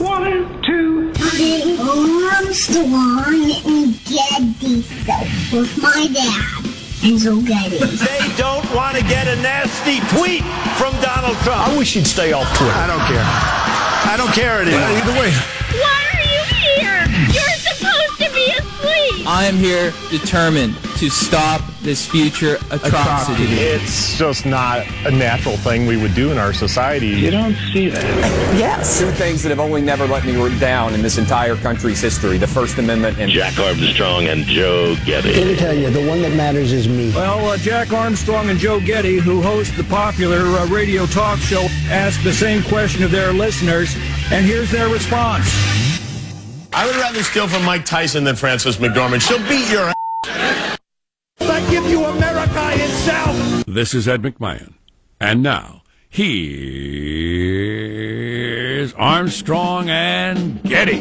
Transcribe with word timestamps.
One, 0.00 0.62
two, 0.62 1.12
three. 1.14 1.76
Armstrong 1.78 3.50
and 3.66 3.98
Getty 4.04 4.76
with 5.52 5.78
my 5.82 6.06
dad. 6.12 6.64
Enzo 7.02 7.44
Getty. 7.44 7.78
They 7.78 8.36
don't 8.36 8.64
want 8.74 8.96
to 8.96 9.02
get 9.02 9.26
a 9.26 9.36
nasty 9.42 9.98
tweet 10.16 10.42
from 10.76 10.94
Donald 11.02 11.36
Trump. 11.38 11.68
I 11.68 11.76
wish 11.76 11.94
he'd 11.94 12.06
stay 12.06 12.32
off 12.32 12.46
Twitter. 12.56 12.72
I 12.72 12.86
don't 12.86 13.00
care. 13.06 13.24
I 13.24 14.14
don't 14.16 14.32
care 14.32 14.62
anymore. 14.62 14.80
Well, 14.80 14.98
either 14.98 15.20
way. 15.20 15.57
I 19.30 19.44
am 19.44 19.56
here 19.56 19.92
determined 20.08 20.74
to 20.96 21.10
stop 21.10 21.60
this 21.82 22.08
future 22.08 22.56
atrocity. 22.70 23.44
It's 23.44 24.16
just 24.16 24.46
not 24.46 24.86
a 25.04 25.10
natural 25.10 25.58
thing 25.58 25.86
we 25.86 25.98
would 25.98 26.14
do 26.14 26.32
in 26.32 26.38
our 26.38 26.54
society. 26.54 27.08
You 27.08 27.30
don't 27.30 27.54
see 27.70 27.90
that. 27.90 28.02
Yes. 28.56 28.98
Two 28.98 29.10
things 29.10 29.42
that 29.42 29.50
have 29.50 29.60
only 29.60 29.82
never 29.82 30.06
let 30.06 30.24
me 30.24 30.32
down 30.58 30.94
in 30.94 31.02
this 31.02 31.18
entire 31.18 31.56
country's 31.56 32.00
history 32.00 32.38
the 32.38 32.46
First 32.46 32.78
Amendment 32.78 33.18
and 33.18 33.30
Jack 33.30 33.58
Armstrong 33.58 34.28
and 34.28 34.46
Joe 34.46 34.96
Getty. 35.04 35.34
Let 35.34 35.46
me 35.46 35.56
tell 35.56 35.74
you, 35.74 35.90
the 35.90 36.08
one 36.08 36.22
that 36.22 36.34
matters 36.34 36.72
is 36.72 36.88
me. 36.88 37.12
Well, 37.12 37.50
uh, 37.50 37.58
Jack 37.58 37.92
Armstrong 37.92 38.48
and 38.48 38.58
Joe 38.58 38.80
Getty, 38.80 39.18
who 39.18 39.42
host 39.42 39.76
the 39.76 39.84
popular 39.84 40.38
uh, 40.38 40.66
radio 40.68 41.04
talk 41.04 41.38
show, 41.38 41.66
asked 41.90 42.24
the 42.24 42.32
same 42.32 42.62
question 42.62 43.02
of 43.02 43.10
their 43.10 43.34
listeners, 43.34 43.94
and 44.32 44.46
here's 44.46 44.70
their 44.70 44.88
response. 44.88 45.97
I 46.78 46.86
would 46.86 46.94
rather 46.94 47.24
steal 47.24 47.48
from 47.48 47.64
Mike 47.64 47.84
Tyson 47.84 48.22
than 48.22 48.36
Frances 48.36 48.76
McDormand. 48.76 49.26
She'll 49.26 49.40
beat 49.48 49.68
your 49.68 49.88
ass. 49.88 50.78
I 51.40 51.68
give 51.72 51.84
you 51.86 52.04
America 52.04 52.70
itself. 52.74 53.64
This 53.66 53.94
is 53.94 54.06
Ed 54.06 54.22
McMahon. 54.22 54.74
And 55.20 55.42
now, 55.42 55.82
here's 56.08 56.54
Armstrong 58.94 59.90
and 59.90 60.62
Getty. 60.62 61.00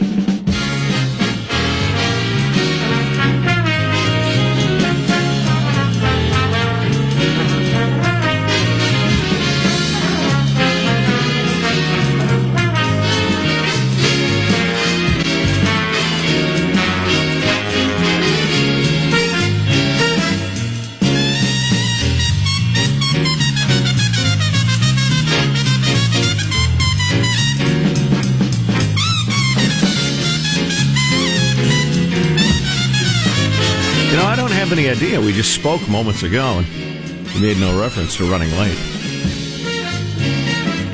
I 34.88 34.92
don't 34.92 35.00
have 35.00 35.10
any 35.10 35.18
idea. 35.18 35.26
We 35.28 35.34
just 35.34 35.54
spoke 35.54 35.86
moments 35.90 36.24
ago 36.24 36.60
and 36.60 37.28
we 37.34 37.42
made 37.42 37.58
no 37.58 37.78
reference 37.78 38.16
to 38.18 38.32
running 38.32 38.50
late. 38.52 38.78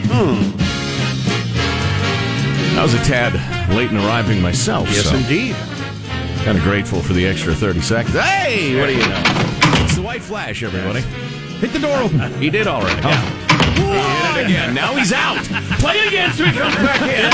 Hmm. 0.09 0.49
I 2.75 2.81
was 2.81 2.95
a 2.95 3.03
tad 3.03 3.33
late 3.69 3.91
in 3.91 3.97
arriving 3.97 4.41
myself. 4.41 4.89
Yes, 4.89 5.09
so 5.09 5.15
indeed. 5.15 5.55
Kind 6.43 6.57
of 6.57 6.63
grateful 6.63 7.03
for 7.03 7.13
the 7.13 7.27
extra 7.27 7.53
30 7.53 7.81
seconds. 7.81 8.15
Hey, 8.17 8.79
what 8.79 8.87
do 8.87 8.93
you 8.93 9.07
know? 9.07 9.21
It's 9.85 9.95
the 9.95 10.01
white 10.01 10.23
flash, 10.23 10.63
everybody. 10.63 11.01
Hit 11.59 11.71
the 11.71 11.79
door 11.79 11.97
open. 11.99 12.19
He 12.41 12.49
did 12.49 12.65
already. 12.65 12.99
Yeah. 12.99 13.21
He 13.75 13.81
hit 13.83 14.41
it 14.41 14.45
again. 14.45 14.73
Now 14.73 14.95
he's 14.95 15.13
out. 15.13 15.37
Play 15.79 15.99
it 15.99 16.07
again 16.07 16.33
so 16.33 16.45
he 16.45 16.57
comes 16.57 16.75
back 16.77 16.99
in. 17.01 17.29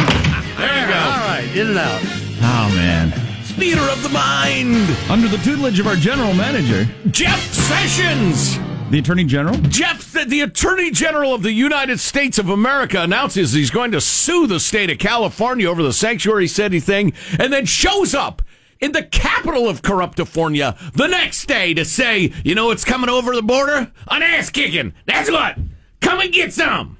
There 0.57 0.81
you 0.81 0.87
go. 0.91 0.99
All 0.99 1.23
right, 1.25 1.49
in 1.55 1.67
and 1.67 1.77
out. 1.77 2.01
Oh, 2.41 2.75
man. 2.75 3.28
Theater 3.59 3.81
of 3.81 4.01
the 4.01 4.09
mind. 4.09 4.89
Under 5.09 5.27
the 5.27 5.37
tutelage 5.43 5.79
of 5.81 5.87
our 5.87 5.97
general 5.97 6.33
manager, 6.33 6.87
Jeff 7.11 7.39
Sessions. 7.53 8.57
the 8.89 8.99
Attorney 8.99 9.25
General. 9.25 9.57
Jeff, 9.63 10.13
the, 10.13 10.23
the 10.23 10.39
Attorney 10.41 10.91
General 10.91 11.33
of 11.33 11.43
the 11.43 11.51
United 11.51 11.99
States 11.99 12.39
of 12.39 12.47
America, 12.49 13.01
announces 13.01 13.51
he's 13.51 13.69
going 13.69 13.91
to 13.91 13.99
sue 13.99 14.47
the 14.47 14.61
state 14.61 14.89
of 14.89 14.97
California 14.97 15.69
over 15.69 15.83
the 15.83 15.91
sanctuary 15.91 16.47
city 16.47 16.79
thing, 16.79 17.11
and 17.37 17.51
then 17.51 17.65
shows 17.65 18.15
up 18.15 18.41
in 18.79 18.93
the 18.93 19.03
capital 19.03 19.67
of 19.67 19.81
Corruptifornia 19.81 20.77
the 20.93 21.07
next 21.07 21.45
day 21.45 21.73
to 21.73 21.83
say, 21.83 22.31
you 22.45 22.55
know 22.55 22.67
what's 22.67 22.85
coming 22.85 23.09
over 23.09 23.35
the 23.35 23.43
border? 23.43 23.91
An 24.09 24.23
ass 24.23 24.49
kicking. 24.49 24.93
That's 25.05 25.29
what. 25.29 25.57
Come 25.99 26.21
and 26.21 26.31
get 26.31 26.53
some. 26.53 26.97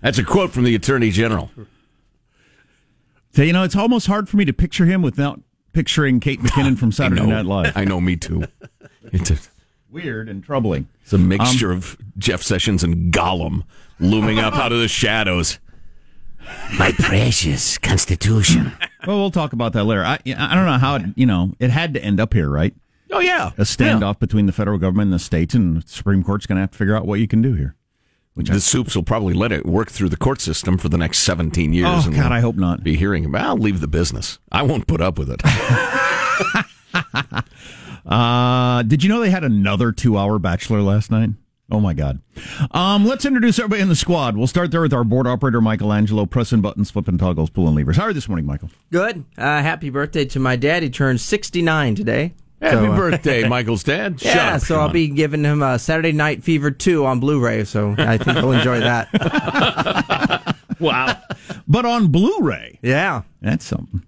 That's 0.00 0.18
a 0.18 0.24
quote 0.24 0.52
from 0.52 0.62
the 0.62 0.74
Attorney 0.76 1.10
General. 1.10 1.50
So, 3.36 3.42
you 3.42 3.52
know, 3.52 3.64
it's 3.64 3.76
almost 3.76 4.06
hard 4.06 4.30
for 4.30 4.38
me 4.38 4.46
to 4.46 4.54
picture 4.54 4.86
him 4.86 5.02
without 5.02 5.42
picturing 5.74 6.20
Kate 6.20 6.40
McKinnon 6.40 6.78
from 6.78 6.90
Saturday 6.92 7.26
Night 7.26 7.44
Live. 7.44 7.76
I 7.76 7.84
know, 7.84 8.00
me 8.00 8.16
too. 8.16 8.44
It's 9.12 9.30
a, 9.30 9.36
Weird 9.90 10.30
and 10.30 10.42
troubling. 10.42 10.88
it's 11.02 11.12
a 11.12 11.16
um, 11.16 11.28
mixture 11.28 11.70
of 11.70 11.98
Jeff 12.16 12.42
Sessions 12.42 12.82
and 12.82 13.12
Gollum 13.12 13.64
looming 14.00 14.38
up 14.38 14.54
out 14.54 14.72
of 14.72 14.78
the 14.78 14.88
shadows. 14.88 15.58
My 16.78 16.92
precious 16.92 17.76
Constitution. 17.76 18.72
Well, 19.06 19.18
we'll 19.18 19.30
talk 19.30 19.52
about 19.52 19.74
that 19.74 19.84
later. 19.84 20.02
I, 20.02 20.14
I 20.14 20.54
don't 20.54 20.64
know 20.64 20.78
how 20.78 20.94
it, 20.94 21.02
you 21.14 21.26
know, 21.26 21.52
it 21.60 21.68
had 21.68 21.92
to 21.92 22.02
end 22.02 22.20
up 22.20 22.32
here, 22.32 22.48
right? 22.48 22.74
Oh, 23.12 23.20
yeah. 23.20 23.50
A 23.58 23.62
standoff 23.62 24.18
between 24.18 24.46
the 24.46 24.52
federal 24.52 24.78
government 24.78 25.08
and 25.08 25.12
the 25.12 25.18
states, 25.18 25.54
and 25.54 25.82
the 25.82 25.86
Supreme 25.86 26.24
Court's 26.24 26.46
going 26.46 26.56
to 26.56 26.62
have 26.62 26.70
to 26.70 26.78
figure 26.78 26.96
out 26.96 27.06
what 27.06 27.20
you 27.20 27.28
can 27.28 27.42
do 27.42 27.52
here. 27.52 27.76
Which 28.36 28.50
the 28.50 28.60
soups 28.60 28.94
will 28.94 29.02
probably 29.02 29.32
let 29.32 29.50
it 29.50 29.64
work 29.64 29.90
through 29.90 30.10
the 30.10 30.16
court 30.18 30.42
system 30.42 30.76
for 30.76 30.90
the 30.90 30.98
next 30.98 31.20
17 31.20 31.72
years. 31.72 31.86
Oh, 31.88 32.02
and 32.04 32.14
God, 32.14 32.24
we'll 32.24 32.32
I 32.34 32.40
hope 32.40 32.56
not. 32.56 32.84
Be 32.84 32.94
hearing 32.94 33.24
about. 33.24 33.46
I'll 33.46 33.56
leave 33.56 33.80
the 33.80 33.88
business. 33.88 34.38
I 34.52 34.62
won't 34.62 34.86
put 34.86 35.00
up 35.00 35.18
with 35.18 35.30
it. 35.30 35.40
Uh, 38.06 38.84
did 38.84 39.02
you 39.02 39.08
know 39.08 39.20
they 39.20 39.30
had 39.30 39.42
another 39.42 39.90
two-hour 39.90 40.38
Bachelor 40.38 40.80
last 40.80 41.10
night? 41.10 41.30
Oh 41.72 41.80
my 41.80 41.92
God! 41.92 42.20
Um, 42.70 43.04
let's 43.04 43.24
introduce 43.24 43.58
everybody 43.58 43.82
in 43.82 43.88
the 43.88 43.96
squad. 43.96 44.36
We'll 44.36 44.46
start 44.46 44.70
there 44.70 44.82
with 44.82 44.92
our 44.92 45.02
board 45.02 45.26
operator, 45.26 45.60
Michelangelo, 45.60 46.24
pressing 46.24 46.60
buttons, 46.60 46.92
flipping 46.92 47.18
toggles, 47.18 47.50
pulling 47.50 47.74
levers. 47.74 47.96
How 47.96 48.04
are 48.04 48.10
you 48.10 48.14
this 48.14 48.28
morning, 48.28 48.46
Michael? 48.46 48.70
Good. 48.92 49.24
Uh, 49.36 49.60
happy 49.60 49.90
birthday 49.90 50.24
to 50.26 50.38
my 50.38 50.54
dad. 50.54 50.84
He 50.84 50.90
turned 50.90 51.20
69 51.20 51.96
today. 51.96 52.34
Happy 52.60 52.76
So, 52.76 52.92
uh, 52.92 52.96
birthday, 52.96 53.48
Michael's 53.48 53.82
dad. 53.84 54.20
Shut 54.20 54.34
yeah, 54.34 54.54
up, 54.54 54.60
so 54.62 54.80
I'll 54.80 54.88
be 54.88 55.08
giving 55.08 55.44
him 55.44 55.62
a 55.62 55.78
Saturday 55.78 56.12
Night 56.12 56.42
Fever 56.42 56.70
2 56.70 57.04
on 57.04 57.20
Blu-ray, 57.20 57.64
so 57.64 57.94
I 57.98 58.16
think 58.18 58.38
he'll 58.38 58.52
enjoy 58.52 58.80
that. 58.80 60.52
Wow! 60.78 61.18
but 61.66 61.86
on 61.86 62.08
Blu-ray, 62.08 62.78
yeah, 62.82 63.22
that's 63.40 63.64
something. 63.64 64.02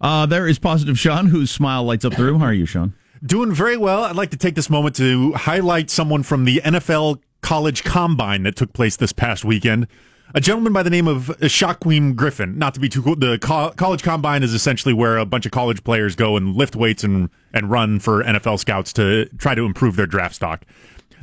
Uh, 0.00 0.26
there 0.26 0.48
is 0.48 0.58
positive 0.58 0.98
Sean, 0.98 1.26
whose 1.26 1.48
smile 1.48 1.84
lights 1.84 2.04
up 2.04 2.14
the 2.16 2.24
room. 2.24 2.40
How 2.40 2.46
are 2.46 2.52
you, 2.52 2.66
Sean? 2.66 2.92
Doing 3.24 3.52
very 3.52 3.76
well. 3.76 4.02
I'd 4.02 4.16
like 4.16 4.30
to 4.30 4.36
take 4.36 4.56
this 4.56 4.68
moment 4.68 4.96
to 4.96 5.32
highlight 5.34 5.90
someone 5.90 6.24
from 6.24 6.44
the 6.44 6.60
NFL 6.64 7.20
College 7.40 7.84
Combine 7.84 8.42
that 8.44 8.56
took 8.56 8.72
place 8.72 8.96
this 8.96 9.12
past 9.12 9.44
weekend. 9.44 9.86
A 10.34 10.40
gentleman 10.40 10.74
by 10.74 10.82
the 10.82 10.90
name 10.90 11.08
of 11.08 11.30
uh, 11.30 11.34
Shaquem 11.44 12.14
Griffin. 12.14 12.58
Not 12.58 12.74
to 12.74 12.80
be 12.80 12.88
too 12.88 13.02
cool. 13.02 13.16
The 13.16 13.38
co- 13.38 13.70
College 13.76 14.02
Combine 14.02 14.42
is 14.42 14.52
essentially 14.52 14.92
where 14.92 15.16
a 15.16 15.24
bunch 15.24 15.46
of 15.46 15.52
college 15.52 15.82
players 15.82 16.14
go 16.16 16.36
and 16.36 16.54
lift 16.54 16.76
weights 16.76 17.02
and, 17.02 17.30
and 17.54 17.70
run 17.70 17.98
for 17.98 18.22
NFL 18.22 18.58
scouts 18.58 18.92
to 18.94 19.26
try 19.38 19.54
to 19.54 19.64
improve 19.64 19.96
their 19.96 20.06
draft 20.06 20.34
stock. 20.34 20.66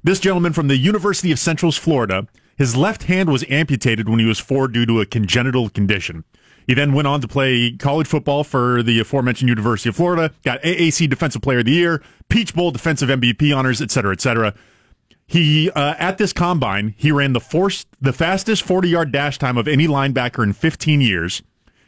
This 0.04 0.20
gentleman 0.20 0.54
from 0.54 0.70
the 0.70 0.78
University 0.78 1.32
of 1.32 1.38
Central 1.38 1.72
Florida, 1.72 2.28
his 2.58 2.76
left 2.76 3.04
hand 3.04 3.30
was 3.30 3.46
amputated 3.48 4.10
when 4.10 4.20
he 4.20 4.26
was 4.26 4.40
four 4.40 4.68
due 4.68 4.88
to 4.88 5.02
a 5.02 5.06
congenital 5.06 5.70
condition. 5.70 6.24
He 6.66 6.74
then 6.74 6.94
went 6.94 7.08
on 7.08 7.22
to 7.22 7.28
play 7.28 7.74
college 7.78 8.08
football 8.08 8.44
for 8.44 8.82
the 8.82 9.00
aforementioned 9.00 9.50
University 9.50 9.90
of 9.90 9.96
Florida, 9.96 10.34
got 10.44 10.64
AAC 10.64 11.08
Defensive 11.10 11.44
Player 11.44 11.60
of 11.60 11.66
the 11.66 11.72
Year, 11.74 12.02
Peach 12.30 12.56
Bowl 12.56 12.72
Defensive 12.72 13.10
MVP 13.10 13.56
honors, 13.56 13.84
et 13.84 13.92
cetera, 13.92 14.14
et 14.14 14.22
cetera. 14.22 14.56
He 15.28 15.72
uh, 15.72 15.96
at 15.98 16.18
this 16.18 16.34
combine, 16.34 16.94
he 16.98 17.12
ran 17.12 17.34
the 17.34 17.40
force, 17.40 17.86
the 18.00 18.14
fastest 18.14 18.64
40 18.64 18.90
yard 18.90 19.12
dash 19.12 19.38
time 19.40 19.58
of 19.58 19.68
any 19.68 19.88
linebacker 19.88 20.44
in 20.44 20.54
15 20.54 21.02
years. 21.02 21.42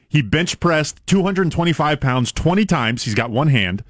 He 0.10 0.22
bench 0.22 0.60
pressed 0.60 1.06
225 1.06 2.00
pounds 2.00 2.31
20 2.31 2.66
times. 2.66 3.04
He's 3.04 3.13
got 3.16 3.30
one 3.30 3.50
hand. 3.50 3.84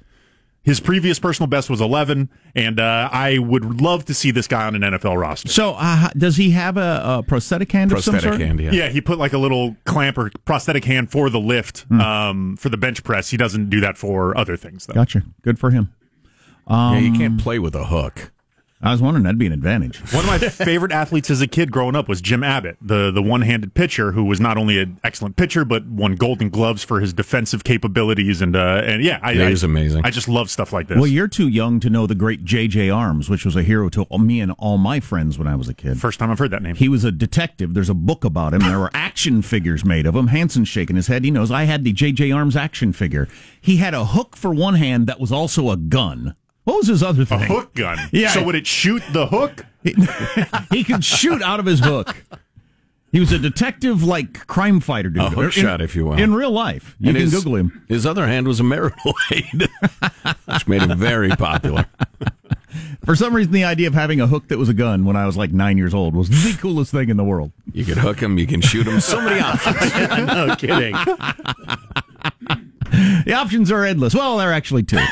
His 0.64 0.80
previous 0.80 1.18
personal 1.18 1.46
best 1.46 1.70
was 1.70 1.80
11, 1.80 2.28
and 2.54 2.78
uh, 2.78 3.08
I 3.10 3.38
would 3.38 3.80
love 3.80 4.04
to 4.06 4.12
see 4.12 4.32
this 4.32 4.46
guy 4.46 4.66
on 4.66 4.74
an 4.74 4.82
NFL 4.82 5.18
roster. 5.18 5.48
So, 5.48 5.74
uh, 5.78 6.10
does 6.14 6.36
he 6.36 6.50
have 6.50 6.76
a, 6.76 7.00
a 7.04 7.22
prosthetic 7.22 7.72
hand 7.72 7.90
of 7.92 8.04
some 8.04 8.12
Prosthetic 8.14 8.36
sort? 8.38 8.46
hand, 8.46 8.60
yeah. 8.60 8.72
Yeah, 8.72 8.88
he 8.90 9.00
put 9.00 9.16
like 9.16 9.32
a 9.32 9.38
little 9.38 9.76
clamp 9.86 10.18
or 10.18 10.30
prosthetic 10.44 10.84
hand 10.84 11.10
for 11.10 11.30
the 11.30 11.40
lift 11.40 11.82
Hmm. 11.88 12.00
um, 12.02 12.56
for 12.58 12.68
the 12.68 12.76
bench 12.76 13.02
press. 13.02 13.30
He 13.30 13.38
doesn't 13.38 13.70
do 13.70 13.80
that 13.80 13.96
for 13.96 14.36
other 14.36 14.58
things, 14.58 14.84
though. 14.84 14.92
Gotcha. 14.94 15.22
Good 15.40 15.58
for 15.58 15.70
him. 15.70 15.90
Um, 16.66 16.94
yeah, 16.96 17.00
you 17.00 17.12
can't 17.18 17.40
play 17.40 17.58
with 17.58 17.74
a 17.74 17.86
hook. 17.86 18.30
I 18.80 18.92
was 18.92 19.02
wondering 19.02 19.24
that'd 19.24 19.38
be 19.38 19.46
an 19.46 19.52
advantage. 19.52 19.98
One 20.12 20.24
of 20.24 20.26
my 20.30 20.38
favorite 20.48 20.92
athletes 20.92 21.30
as 21.30 21.40
a 21.40 21.48
kid 21.48 21.72
growing 21.72 21.96
up 21.96 22.08
was 22.08 22.20
Jim 22.20 22.44
Abbott, 22.44 22.76
the 22.80 23.10
the 23.10 23.20
one 23.22 23.40
handed 23.42 23.74
pitcher 23.74 24.12
who 24.12 24.24
was 24.24 24.38
not 24.40 24.56
only 24.56 24.78
an 24.78 25.00
excellent 25.02 25.34
pitcher 25.36 25.64
but 25.64 25.84
won 25.86 26.14
Golden 26.14 26.48
Gloves 26.48 26.84
for 26.84 27.00
his 27.00 27.12
defensive 27.12 27.64
capabilities 27.64 28.40
and 28.40 28.54
uh, 28.54 28.82
and 28.84 29.02
yeah, 29.02 29.18
I, 29.20 29.32
Yeah, 29.32 29.46
I- 29.46 29.48
he's 29.50 29.64
amazing. 29.64 30.02
I 30.04 30.10
just 30.10 30.28
love 30.28 30.48
stuff 30.48 30.72
like 30.72 30.86
this. 30.86 30.96
Well, 30.96 31.08
you're 31.08 31.26
too 31.26 31.48
young 31.48 31.80
to 31.80 31.90
know 31.90 32.06
the 32.06 32.14
great 32.14 32.44
J.J. 32.44 32.88
Armes, 32.90 33.28
which 33.28 33.44
was 33.44 33.56
a 33.56 33.62
hero 33.64 33.88
to 33.88 34.06
me 34.18 34.40
and 34.40 34.52
all 34.58 34.78
my 34.78 35.00
friends 35.00 35.38
when 35.38 35.48
I 35.48 35.56
was 35.56 35.68
a 35.68 35.74
kid. 35.74 36.00
First 36.00 36.20
time 36.20 36.30
I've 36.30 36.38
heard 36.38 36.52
that 36.52 36.62
name. 36.62 36.76
He 36.76 36.88
was 36.88 37.02
a 37.04 37.10
detective. 37.10 37.74
There's 37.74 37.90
a 37.90 37.94
book 37.94 38.24
about 38.24 38.54
him. 38.54 38.60
There 38.60 38.78
were 38.78 38.90
action 38.94 39.42
figures 39.42 39.84
made 39.84 40.06
of 40.06 40.14
him. 40.14 40.28
Hanson 40.28 40.64
shaking 40.64 40.94
his 40.94 41.08
head. 41.08 41.24
He 41.24 41.32
knows 41.32 41.50
I 41.50 41.64
had 41.64 41.82
the 41.82 41.92
J.J. 41.92 42.30
Armes 42.30 42.54
action 42.54 42.92
figure. 42.92 43.26
He 43.60 43.78
had 43.78 43.92
a 43.92 44.04
hook 44.04 44.36
for 44.36 44.54
one 44.54 44.74
hand 44.74 45.08
that 45.08 45.18
was 45.18 45.32
also 45.32 45.70
a 45.70 45.76
gun. 45.76 46.36
What 46.68 46.76
was 46.80 46.86
his 46.88 47.02
other 47.02 47.24
thing? 47.24 47.40
a 47.40 47.46
hook 47.46 47.74
gun. 47.74 47.96
Yeah. 48.12 48.28
So 48.28 48.44
would 48.44 48.54
it 48.54 48.66
shoot 48.66 49.02
the 49.12 49.26
hook? 49.26 49.64
he 50.70 50.84
could 50.84 51.02
shoot 51.02 51.40
out 51.40 51.60
of 51.60 51.64
his 51.66 51.80
hook. 51.80 52.14
He 53.10 53.20
was 53.20 53.32
a 53.32 53.38
detective, 53.38 54.02
like 54.04 54.46
crime 54.46 54.80
fighter 54.80 55.08
dude. 55.08 55.22
A 55.22 55.30
hook 55.30 55.44
In- 55.56 55.62
shot, 55.62 55.80
if 55.80 55.96
you 55.96 56.04
will. 56.04 56.12
In 56.18 56.34
real 56.34 56.50
life, 56.50 56.94
you 57.00 57.08
And 57.08 57.16
can 57.16 57.22
his, 57.24 57.32
Google 57.32 57.56
him. 57.56 57.86
His 57.88 58.04
other 58.04 58.26
hand 58.26 58.46
was 58.46 58.60
a 58.60 58.64
marital 58.64 59.14
aid, 59.32 59.66
which 60.44 60.68
made 60.68 60.82
him 60.82 60.98
very 60.98 61.30
popular. 61.30 61.86
For 63.06 63.16
some 63.16 63.34
reason, 63.34 63.52
the 63.54 63.64
idea 63.64 63.88
of 63.88 63.94
having 63.94 64.20
a 64.20 64.26
hook 64.26 64.48
that 64.48 64.58
was 64.58 64.68
a 64.68 64.74
gun 64.74 65.06
when 65.06 65.16
I 65.16 65.24
was 65.24 65.38
like 65.38 65.52
nine 65.52 65.78
years 65.78 65.94
old 65.94 66.14
was 66.14 66.28
the 66.28 66.54
coolest 66.60 66.90
thing 66.90 67.08
in 67.08 67.16
the 67.16 67.24
world. 67.24 67.50
You 67.72 67.86
could 67.86 67.96
hook 67.96 68.20
him, 68.20 68.36
you 68.38 68.46
can 68.46 68.60
shoot 68.60 68.86
him. 68.86 69.00
So 69.00 69.18
many 69.22 69.40
options. 69.40 70.26
no 70.26 70.54
kidding. 70.56 70.94
The 72.90 73.34
options 73.34 73.70
are 73.70 73.84
endless. 73.84 74.14
Well, 74.14 74.38
they're 74.38 74.52
actually 74.52 74.82
two. 74.84 74.98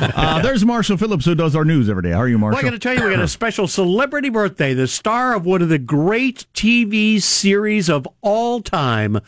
Uh, 0.00 0.42
there's 0.42 0.64
Marshall 0.64 0.96
Phillips, 0.96 1.24
who 1.24 1.34
does 1.34 1.54
our 1.56 1.64
news 1.64 1.88
every 1.88 2.02
day. 2.02 2.10
How 2.10 2.18
are 2.18 2.28
you, 2.28 2.36
Well, 2.36 2.50
Marshall? 2.50 2.58
I 2.58 2.62
got 2.62 2.70
to 2.70 2.78
tell 2.78 2.94
you, 2.94 3.04
we 3.04 3.10
got 3.14 3.22
a 3.22 3.28
special 3.28 3.66
celebrity 3.68 4.28
birthday. 4.28 4.74
The 4.74 4.86
star 4.88 5.34
of 5.34 5.44
one 5.46 5.62
of 5.62 5.68
the 5.68 5.78
great 5.78 6.46
TV 6.54 7.20
series 7.22 7.88
of 7.88 8.06
all 8.20 8.60
time, 8.60 9.20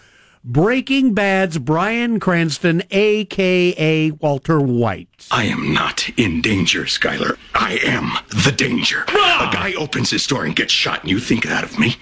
Breaking 0.45 1.15
Bad's 1.15 1.59
Bryan 1.59 2.19
Cranston, 2.21 2.83
a.k.a. 2.91 4.11
Walter 4.13 4.61
White. 4.61 5.27
I 5.31 5.45
am 5.45 5.73
not 5.73 6.09
in 6.19 6.41
danger, 6.43 6.83
Skyler. 6.85 7.37
I 7.55 7.79
am 7.85 8.13
the 8.45 8.53
danger. 8.53 9.03
A 9.09 9.51
guy 9.53 9.73
opens 9.79 10.11
his 10.11 10.27
door 10.27 10.45
and 10.45 10.55
gets 10.57 10.73
shot, 10.73 11.03
and 11.03 11.11
you 11.11 11.21
think 11.21 11.45
that 11.45 11.65
of 11.65 11.79
me? 11.79 11.97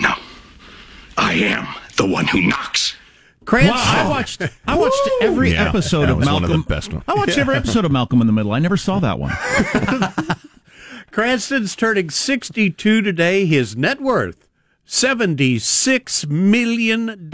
No. 0.00 0.14
I 1.16 1.34
am 1.34 1.66
the 1.96 2.06
one 2.06 2.26
who 2.26 2.40
knocks. 2.40 2.94
Cranston. 3.50 3.76
I 3.76 4.08
watched. 4.08 4.42
I 4.66 4.76
watched 4.78 5.10
every 5.22 5.52
Yeah, 5.52 5.68
episode 5.68 6.02
that 6.02 6.10
of 6.10 6.18
was 6.18 6.26
one 6.26 6.42
Malcolm. 6.42 6.60
of 6.60 6.66
the 6.68 6.74
best 6.74 6.92
ones. 6.92 7.04
I 7.08 7.14
watched 7.14 7.36
every 7.36 7.56
episode 7.56 7.84
of 7.84 7.90
Malcolm 7.90 8.20
in 8.20 8.28
the 8.28 8.32
Middle. 8.32 8.52
I 8.52 8.60
never 8.60 8.76
saw 8.76 9.00
that 9.00 9.18
one. 9.18 9.32
Cranston's 11.10 11.74
turning 11.74 12.10
62 12.10 13.02
today. 13.02 13.44
His 13.46 13.76
net 13.76 14.00
worth, 14.00 14.46
$76 14.86 16.28
million. 16.28 17.30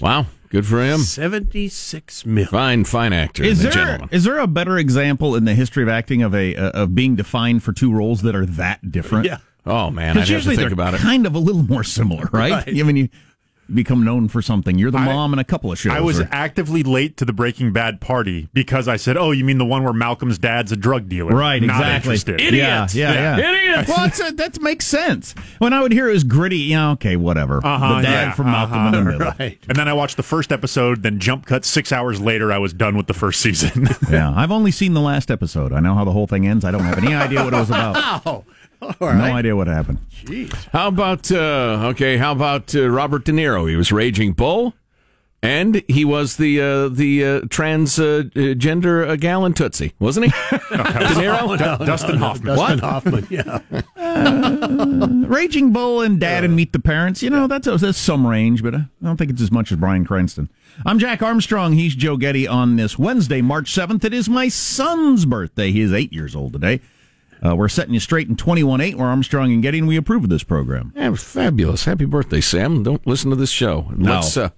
Wow, 0.00 0.26
good 0.50 0.66
for 0.66 0.82
him. 0.84 0.98
76 1.00 2.26
million. 2.26 2.48
Fine, 2.50 2.84
fine 2.84 3.12
actor. 3.14 3.42
Is 3.42 3.64
and 3.64 3.72
there 3.72 3.84
gentleman. 3.86 4.08
is 4.12 4.24
there 4.24 4.38
a 4.38 4.46
better 4.46 4.76
example 4.76 5.34
in 5.34 5.46
the 5.46 5.54
history 5.54 5.82
of 5.82 5.88
acting 5.88 6.22
of 6.22 6.34
a 6.34 6.54
uh, 6.54 6.70
of 6.82 6.94
being 6.94 7.16
defined 7.16 7.62
for 7.62 7.72
two 7.72 7.92
roles 7.92 8.20
that 8.22 8.34
are 8.36 8.44
that 8.46 8.92
different? 8.92 9.24
Yeah. 9.26 9.38
Oh 9.64 9.90
man, 9.90 10.10
I'd 10.18 10.26
Because 10.26 10.28
have 10.28 10.42
to 10.42 10.48
think 10.48 10.58
they're 10.60 10.72
about 10.72 10.92
it. 10.92 11.00
kind 11.00 11.26
of 11.26 11.34
a 11.34 11.38
little 11.38 11.62
more 11.62 11.84
similar, 11.84 12.28
right? 12.32 12.52
Right. 12.52 12.68
I 12.68 12.82
mean, 12.82 12.96
you 12.96 13.08
become 13.72 14.04
known 14.04 14.28
for 14.28 14.42
something. 14.42 14.78
You're 14.78 14.90
the 14.90 14.98
I- 14.98 15.04
mom 15.06 15.32
in 15.32 15.38
a 15.38 15.44
couple 15.44 15.70
of 15.72 15.78
shows. 15.78 15.92
I 15.92 16.00
was 16.00 16.20
or- 16.20 16.28
actively 16.32 16.82
late 16.82 17.16
to 17.18 17.24
the 17.24 17.32
Breaking 17.32 17.72
Bad 17.72 18.00
party 18.00 18.48
because 18.52 18.88
I 18.88 18.96
said, 18.96 19.16
"Oh, 19.16 19.30
you 19.30 19.44
mean 19.44 19.58
the 19.58 19.64
one 19.64 19.84
where 19.84 19.92
Malcolm's 19.92 20.38
dad's 20.38 20.72
a 20.72 20.76
drug 20.76 21.08
dealer?" 21.08 21.34
Right, 21.34 21.62
Not 21.62 21.76
exactly. 21.80 22.14
interested. 22.14 22.40
Yeah, 22.54 22.86
yeah, 22.92 23.12
yeah. 23.38 23.50
Idiot! 23.50 23.88
Well, 23.88 23.96
that's, 24.08 24.32
that 24.32 24.60
makes 24.60 24.86
sense. 24.86 25.34
When 25.58 25.72
I 25.72 25.80
would 25.80 25.92
hear 25.92 26.08
it 26.08 26.12
was 26.12 26.24
gritty, 26.24 26.58
you 26.58 26.76
know, 26.76 26.92
okay, 26.92 27.16
whatever. 27.16 27.60
Uh-huh, 27.64 27.96
the 27.96 28.02
dad 28.02 28.10
yeah, 28.10 28.32
from 28.32 28.46
Malcolm 28.46 28.86
in 28.86 28.92
the 28.92 29.02
Middle. 29.12 29.14
Right. 29.38 29.58
And 29.68 29.76
then 29.76 29.88
I 29.88 29.92
watched 29.94 30.16
the 30.16 30.22
first 30.22 30.52
episode, 30.52 31.02
then 31.02 31.18
jump 31.18 31.46
cut 31.46 31.64
six 31.64 31.92
hours 31.92 32.20
later. 32.20 32.52
I 32.52 32.58
was 32.58 32.72
done 32.72 32.96
with 32.96 33.06
the 33.06 33.14
first 33.14 33.40
season. 33.40 33.88
Yeah, 34.10 34.32
I've 34.36 34.50
only 34.52 34.70
seen 34.70 34.92
the 34.94 35.00
last 35.00 35.30
episode. 35.30 35.72
I 35.72 35.80
know 35.80 35.94
how 35.94 36.04
the 36.04 36.12
whole 36.12 36.26
thing 36.26 36.46
ends. 36.46 36.64
I 36.64 36.70
don't 36.70 36.82
have 36.84 36.98
any 36.98 37.14
idea 37.14 37.42
what 37.42 37.52
it 37.54 37.56
was 37.56 37.70
about. 37.70 38.22
Oh, 38.26 38.44
all 39.00 39.12
No 39.14 39.24
idea 39.24 39.56
what 39.56 39.66
happened. 39.66 39.98
How 40.72 40.88
about 40.88 41.30
uh, 41.30 41.90
okay? 41.90 42.16
How 42.16 42.32
about 42.32 42.74
uh, 42.74 42.88
Robert 42.88 43.24
De 43.24 43.32
Niro? 43.32 43.68
He 43.68 43.76
was 43.76 43.92
Raging 43.92 44.32
Bull, 44.32 44.74
and 45.42 45.82
he 45.86 46.04
was 46.04 46.36
the 46.36 46.60
uh, 46.60 46.88
the 46.88 47.24
uh, 47.24 47.40
transgender 47.42 49.08
uh, 49.08 49.16
gal 49.16 49.44
in 49.44 49.52
Tootsie, 49.52 49.92
wasn't 49.98 50.26
he? 50.26 50.30
De 50.50 50.56
Niro. 51.14 51.58
Du- 51.58 51.84
Dustin 51.84 52.16
Hoffman. 52.16 52.56
Dustin 52.56 52.78
Hoffman, 52.78 53.26
yeah. 53.30 53.60
Raging 55.28 55.72
Bull 55.72 56.00
and 56.02 56.18
Dad 56.18 56.44
and 56.44 56.56
Meet 56.56 56.72
the 56.72 56.78
Parents. 56.78 57.22
You 57.22 57.30
know, 57.30 57.46
that's, 57.46 57.66
that's 57.66 57.98
some 57.98 58.26
range, 58.26 58.62
but 58.62 58.74
I 58.74 58.84
don't 59.02 59.16
think 59.16 59.30
it's 59.30 59.42
as 59.42 59.50
much 59.52 59.72
as 59.72 59.78
Bryan 59.78 60.04
Cranston. 60.04 60.48
I'm 60.86 60.98
Jack 60.98 61.22
Armstrong. 61.22 61.74
He's 61.74 61.94
Joe 61.94 62.16
Getty 62.16 62.48
on 62.48 62.76
this 62.76 62.98
Wednesday, 62.98 63.40
March 63.42 63.72
7th. 63.72 64.04
It 64.04 64.14
is 64.14 64.28
my 64.28 64.48
son's 64.48 65.24
birthday. 65.24 65.70
He 65.70 65.80
is 65.80 65.92
eight 65.92 66.12
years 66.12 66.34
old 66.34 66.52
today. 66.52 66.80
Uh, 67.44 67.54
we're 67.54 67.68
setting 67.68 67.92
you 67.92 68.00
straight 68.00 68.28
in 68.28 68.36
21.8. 68.36 68.94
We're 68.94 69.06
Armstrong 69.06 69.52
and 69.52 69.62
Getty, 69.62 69.78
and 69.80 69.88
we 69.88 69.96
approve 69.96 70.24
of 70.24 70.30
this 70.30 70.42
program. 70.42 70.92
Yeah, 70.96 71.14
fabulous. 71.14 71.84
Happy 71.84 72.06
birthday, 72.06 72.40
Sam. 72.40 72.82
Don't 72.82 73.06
listen 73.06 73.30
to 73.30 73.36
this 73.36 73.50
show. 73.50 73.92
No. 73.94 74.14
Let's 74.14 74.36
uh, 74.36 74.50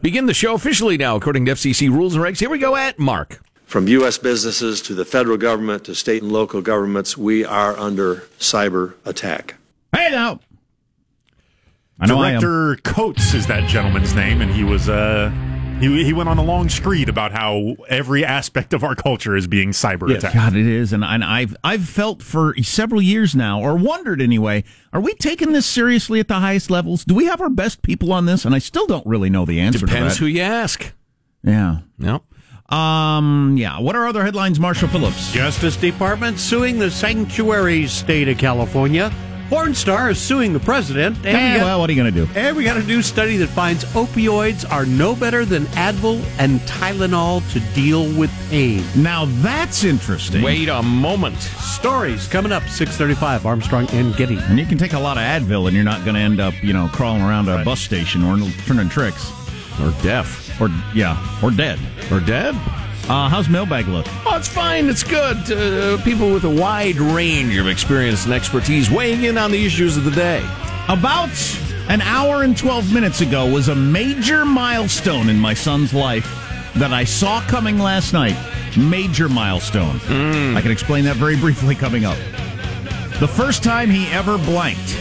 begin 0.00 0.26
the 0.26 0.34
show 0.34 0.54
officially 0.54 0.96
now, 0.96 1.16
according 1.16 1.44
to 1.46 1.52
FCC 1.52 1.90
rules 1.90 2.14
and 2.14 2.24
regs. 2.24 2.38
Here 2.38 2.48
we 2.48 2.58
go 2.58 2.76
at 2.76 2.98
Mark. 2.98 3.42
From 3.66 3.86
U.S. 3.88 4.16
businesses 4.16 4.80
to 4.82 4.94
the 4.94 5.04
federal 5.04 5.36
government 5.36 5.84
to 5.84 5.94
state 5.94 6.22
and 6.22 6.32
local 6.32 6.62
governments, 6.62 7.16
we 7.16 7.44
are 7.44 7.76
under 7.78 8.16
cyber 8.38 8.94
attack. 9.04 9.56
Hey, 9.94 10.08
now. 10.10 10.40
I 12.00 12.06
know 12.06 12.18
I 12.18 12.30
am. 12.32 12.40
Director 12.40 12.80
Coats 12.82 13.34
is 13.34 13.46
that 13.48 13.68
gentleman's 13.68 14.14
name, 14.14 14.40
and 14.40 14.50
he 14.50 14.64
was 14.64 14.88
uh 14.88 15.30
he 15.80 16.04
he 16.04 16.12
went 16.12 16.28
on 16.28 16.38
a 16.38 16.42
long 16.42 16.68
screed 16.68 17.08
about 17.08 17.32
how 17.32 17.76
every 17.88 18.24
aspect 18.24 18.72
of 18.72 18.84
our 18.84 18.94
culture 18.94 19.36
is 19.36 19.46
being 19.46 19.70
cyber 19.70 20.14
attacked. 20.14 20.34
God, 20.34 20.56
it 20.56 20.66
is, 20.66 20.92
and, 20.92 21.02
and 21.04 21.24
I've 21.24 21.56
I've 21.64 21.88
felt 21.88 22.22
for 22.22 22.54
several 22.62 23.02
years 23.02 23.34
now, 23.34 23.60
or 23.60 23.76
wondered 23.76 24.20
anyway, 24.20 24.64
are 24.92 25.00
we 25.00 25.14
taking 25.14 25.52
this 25.52 25.66
seriously 25.66 26.20
at 26.20 26.28
the 26.28 26.34
highest 26.34 26.70
levels? 26.70 27.04
Do 27.04 27.14
we 27.14 27.26
have 27.26 27.40
our 27.40 27.50
best 27.50 27.82
people 27.82 28.12
on 28.12 28.26
this? 28.26 28.44
And 28.44 28.54
I 28.54 28.58
still 28.58 28.86
don't 28.86 29.06
really 29.06 29.30
know 29.30 29.44
the 29.44 29.60
answer. 29.60 29.86
Depends 29.86 30.16
to 30.16 30.20
who 30.20 30.26
that. 30.26 30.32
you 30.32 30.42
ask. 30.42 30.92
Yeah. 31.42 31.78
Yep. 31.98 32.22
Um. 32.72 33.56
Yeah. 33.58 33.80
What 33.80 33.96
are 33.96 34.06
other 34.06 34.24
headlines, 34.24 34.60
Marshall 34.60 34.88
Phillips? 34.88 35.32
Justice 35.32 35.76
Department 35.76 36.38
suing 36.38 36.78
the 36.78 36.90
sanctuary 36.90 37.86
state 37.86 38.28
of 38.28 38.38
California. 38.38 39.12
Porn 39.50 39.74
star 39.74 40.10
is 40.10 40.18
suing 40.20 40.52
the 40.52 40.60
president. 40.60 41.16
And 41.26 41.54
we 41.54 41.58
got, 41.58 41.64
well, 41.64 41.80
what 41.80 41.90
are 41.90 41.92
you 41.92 42.00
going 42.00 42.14
to 42.14 42.24
do? 42.26 42.32
and 42.38 42.56
we 42.56 42.62
got 42.62 42.76
a 42.76 42.82
new 42.84 43.02
study 43.02 43.36
that 43.38 43.48
finds 43.48 43.84
opioids 43.94 44.64
are 44.70 44.86
no 44.86 45.16
better 45.16 45.44
than 45.44 45.64
Advil 45.74 46.22
and 46.38 46.60
Tylenol 46.60 47.42
to 47.52 47.60
deal 47.74 48.04
with 48.16 48.30
pain. 48.48 48.84
Now 48.96 49.24
that's 49.42 49.82
interesting. 49.82 50.42
Wait 50.42 50.68
a 50.68 50.82
moment. 50.82 51.36
Stories 51.36 52.28
coming 52.28 52.52
up 52.52 52.62
635 52.62 53.44
Armstrong 53.44 53.88
and 53.90 54.14
Getty. 54.16 54.38
And 54.38 54.56
you 54.58 54.66
can 54.66 54.78
take 54.78 54.92
a 54.92 54.98
lot 55.00 55.16
of 55.18 55.24
Advil, 55.24 55.66
and 55.66 55.74
you're 55.74 55.84
not 55.84 56.04
going 56.04 56.14
to 56.14 56.20
end 56.20 56.38
up, 56.40 56.54
you 56.62 56.72
know, 56.72 56.88
crawling 56.92 57.22
around 57.22 57.48
a 57.48 57.64
bus 57.64 57.80
station 57.80 58.22
or 58.22 58.38
turning 58.66 58.88
tricks, 58.88 59.30
Or 59.80 59.90
deaf. 60.02 60.60
or 60.60 60.68
yeah, 60.94 61.18
or 61.42 61.50
dead. 61.50 61.78
Or 62.12 62.20
dead. 62.20 62.54
Uh, 63.10 63.28
how's 63.28 63.48
mailbag 63.48 63.88
look? 63.88 64.06
Oh, 64.24 64.36
it's 64.36 64.46
fine. 64.46 64.88
It's 64.88 65.02
good. 65.02 65.36
Uh, 65.50 66.00
people 66.04 66.32
with 66.32 66.44
a 66.44 66.48
wide 66.48 66.94
range 66.94 67.56
of 67.56 67.66
experience 67.66 68.24
and 68.24 68.32
expertise 68.32 68.88
weighing 68.88 69.24
in 69.24 69.36
on 69.36 69.50
the 69.50 69.66
issues 69.66 69.96
of 69.96 70.04
the 70.04 70.12
day. 70.12 70.38
About 70.88 71.28
an 71.88 72.02
hour 72.02 72.44
and 72.44 72.56
12 72.56 72.94
minutes 72.94 73.20
ago 73.20 73.52
was 73.52 73.66
a 73.66 73.74
major 73.74 74.44
milestone 74.44 75.28
in 75.28 75.40
my 75.40 75.54
son's 75.54 75.92
life 75.92 76.24
that 76.76 76.92
I 76.92 77.02
saw 77.02 77.40
coming 77.48 77.80
last 77.80 78.12
night. 78.12 78.36
Major 78.78 79.28
milestone. 79.28 79.96
I 80.56 80.60
can 80.62 80.70
explain 80.70 81.02
that 81.06 81.16
very 81.16 81.34
briefly 81.34 81.74
coming 81.74 82.04
up. 82.04 82.16
The 83.18 83.26
first 83.26 83.64
time 83.64 83.90
he 83.90 84.06
ever 84.12 84.38
blanked. 84.38 84.94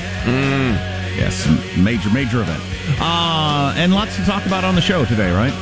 Yes, 1.15 1.45
major, 1.77 2.09
major 2.09 2.41
event. 2.41 2.63
Uh, 2.99 3.75
and 3.77 3.93
lots 3.93 4.15
to 4.15 4.25
talk 4.25 4.47
about 4.47 4.63
on 4.63 4.73
the 4.73 4.81
show 4.81 5.05
today, 5.05 5.31
right? 5.31 5.53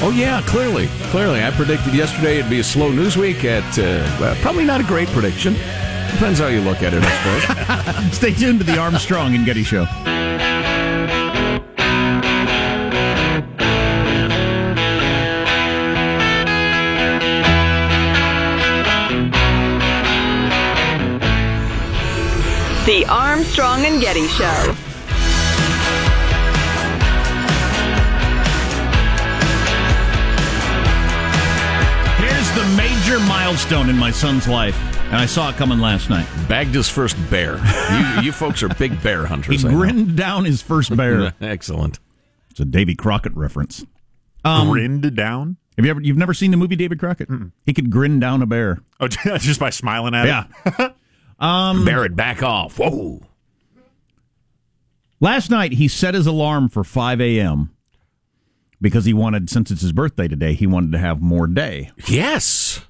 Oh 0.00 0.10
yeah, 0.10 0.40
clearly, 0.42 0.86
clearly. 1.10 1.42
I 1.42 1.50
predicted 1.50 1.92
yesterday 1.92 2.38
it'd 2.38 2.48
be 2.48 2.60
a 2.60 2.64
slow 2.64 2.92
news 2.92 3.16
week. 3.16 3.44
At 3.44 3.64
uh, 3.78 3.82
well, 4.20 4.36
probably 4.36 4.64
not 4.64 4.80
a 4.80 4.84
great 4.84 5.08
prediction. 5.08 5.54
Depends 6.12 6.38
how 6.38 6.46
you 6.46 6.60
look 6.60 6.82
at 6.82 6.94
it, 6.94 7.02
I 7.04 8.02
suppose. 8.02 8.12
Stay 8.16 8.32
tuned 8.32 8.60
to 8.60 8.64
the 8.64 8.78
Armstrong 8.78 9.34
and 9.34 9.44
Getty 9.44 9.64
Show. 9.64 9.86
The 22.86 23.04
Armstrong 23.08 23.84
and 23.84 24.00
Getty 24.00 24.28
Show. 24.28 24.87
Major 33.08 33.20
milestone 33.26 33.88
in 33.88 33.96
my 33.96 34.10
son's 34.10 34.46
life. 34.46 34.76
and 35.06 35.16
I 35.16 35.24
saw 35.24 35.48
it 35.48 35.56
coming 35.56 35.78
last 35.78 36.10
night. 36.10 36.26
Bagged 36.46 36.74
his 36.74 36.90
first 36.90 37.16
bear. 37.30 37.56
You, 38.16 38.22
you 38.24 38.32
folks 38.32 38.62
are 38.62 38.68
big 38.68 39.02
bear 39.02 39.22
He 39.22 39.28
hunters. 39.28 39.64
I 39.64 39.70
know. 39.70 39.78
grinned 39.78 40.14
down 40.16 40.44
his 40.44 40.60
first 40.60 40.94
bear. 40.94 41.32
Excellent. 41.40 42.00
It's 42.50 42.60
a 42.60 42.66
Davy 42.66 42.94
Crockett 42.94 43.34
reference. 43.34 43.86
Um, 44.44 44.68
Grinned 44.68 45.16
down? 45.16 45.56
Have 45.78 45.86
you 45.86 45.90
ever? 45.90 46.00
You've 46.02 46.18
never 46.18 46.34
seen 46.34 46.50
the 46.50 46.56
movie 46.58 46.76
David 46.76 46.98
Crockett? 46.98 47.28
He 47.64 47.72
could 47.72 47.88
grin 47.90 48.20
down 48.20 48.42
a 48.42 48.46
bear. 48.46 48.80
Oh, 49.00 49.08
just 49.08 49.58
by 49.60 49.70
smiling 49.70 50.14
at 50.14 50.26
Yeah. 50.26 50.44
it? 50.78 50.94
Um, 51.40 51.84
Bear 51.84 52.04
it 52.04 52.16
back 52.16 52.42
off. 52.42 52.80
Whoa. 52.80 53.20
Last 55.20 55.50
night 55.52 55.70
he 55.74 55.86
set 55.86 56.14
his 56.14 56.26
alarm 56.26 56.68
for 56.68 56.82
5 56.82 57.20
a.m. 57.20 57.70
because 58.80 59.04
he 59.04 59.14
wanted, 59.14 59.48
since 59.48 59.70
it's 59.70 59.82
his 59.82 59.92
birthday 59.92 60.26
today, 60.26 60.54
he 60.54 60.66
wanted 60.66 60.90
to 60.90 60.98
have 60.98 61.22
more 61.22 61.46
day. 61.46 61.92
Yes. 62.08 62.80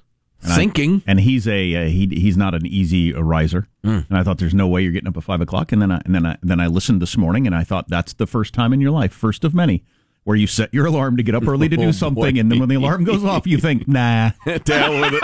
And 0.43 0.53
I- 0.53 1.01
and 1.05 1.19
he's 1.19 1.47
a 1.47 1.75
uh, 1.75 1.85
he 1.89 2.07
he's 2.07 2.37
not 2.37 2.53
an 2.55 2.65
easy 2.65 3.11
riser. 3.13 3.67
Mm. 3.83 4.07
And 4.09 4.17
I 4.17 4.23
thought 4.23 4.37
there's 4.37 4.53
no 4.53 4.67
way 4.67 4.81
you're 4.83 4.91
getting 4.91 5.07
up 5.09 5.17
at 5.17 5.23
five 5.23 5.41
o'clock. 5.41 5.71
And 5.71 5.81
then 5.81 5.91
I 5.91 6.01
and 6.05 6.15
then 6.15 6.25
I 6.25 6.37
then 6.41 6.59
I 6.59 6.67
listened 6.67 7.01
this 7.01 7.17
morning 7.17 7.45
and 7.45 7.55
I 7.55 7.63
thought 7.63 7.87
that's 7.89 8.13
the 8.13 8.25
first 8.27 8.53
time 8.53 8.71
in 8.73 8.79
your 8.81 8.91
life, 8.91 9.11
first 9.11 9.43
of 9.43 9.53
many, 9.53 9.83
where 10.23 10.37
you 10.37 10.47
set 10.47 10.73
your 10.73 10.85
alarm 10.85 11.17
to 11.17 11.23
get 11.23 11.35
up 11.35 11.47
early 11.47 11.67
to 11.69 11.75
Oh, 11.79 11.81
do 11.81 11.91
something, 11.93 12.35
boy. 12.35 12.39
and 12.39 12.51
then 12.51 12.59
when 12.59 12.69
the 12.69 12.75
alarm 12.75 13.03
goes 13.03 13.23
off, 13.25 13.45
you 13.47 13.57
think, 13.57 13.87
nah. 13.87 14.31
hell 14.45 15.01
with 15.01 15.13
it. 15.13 15.23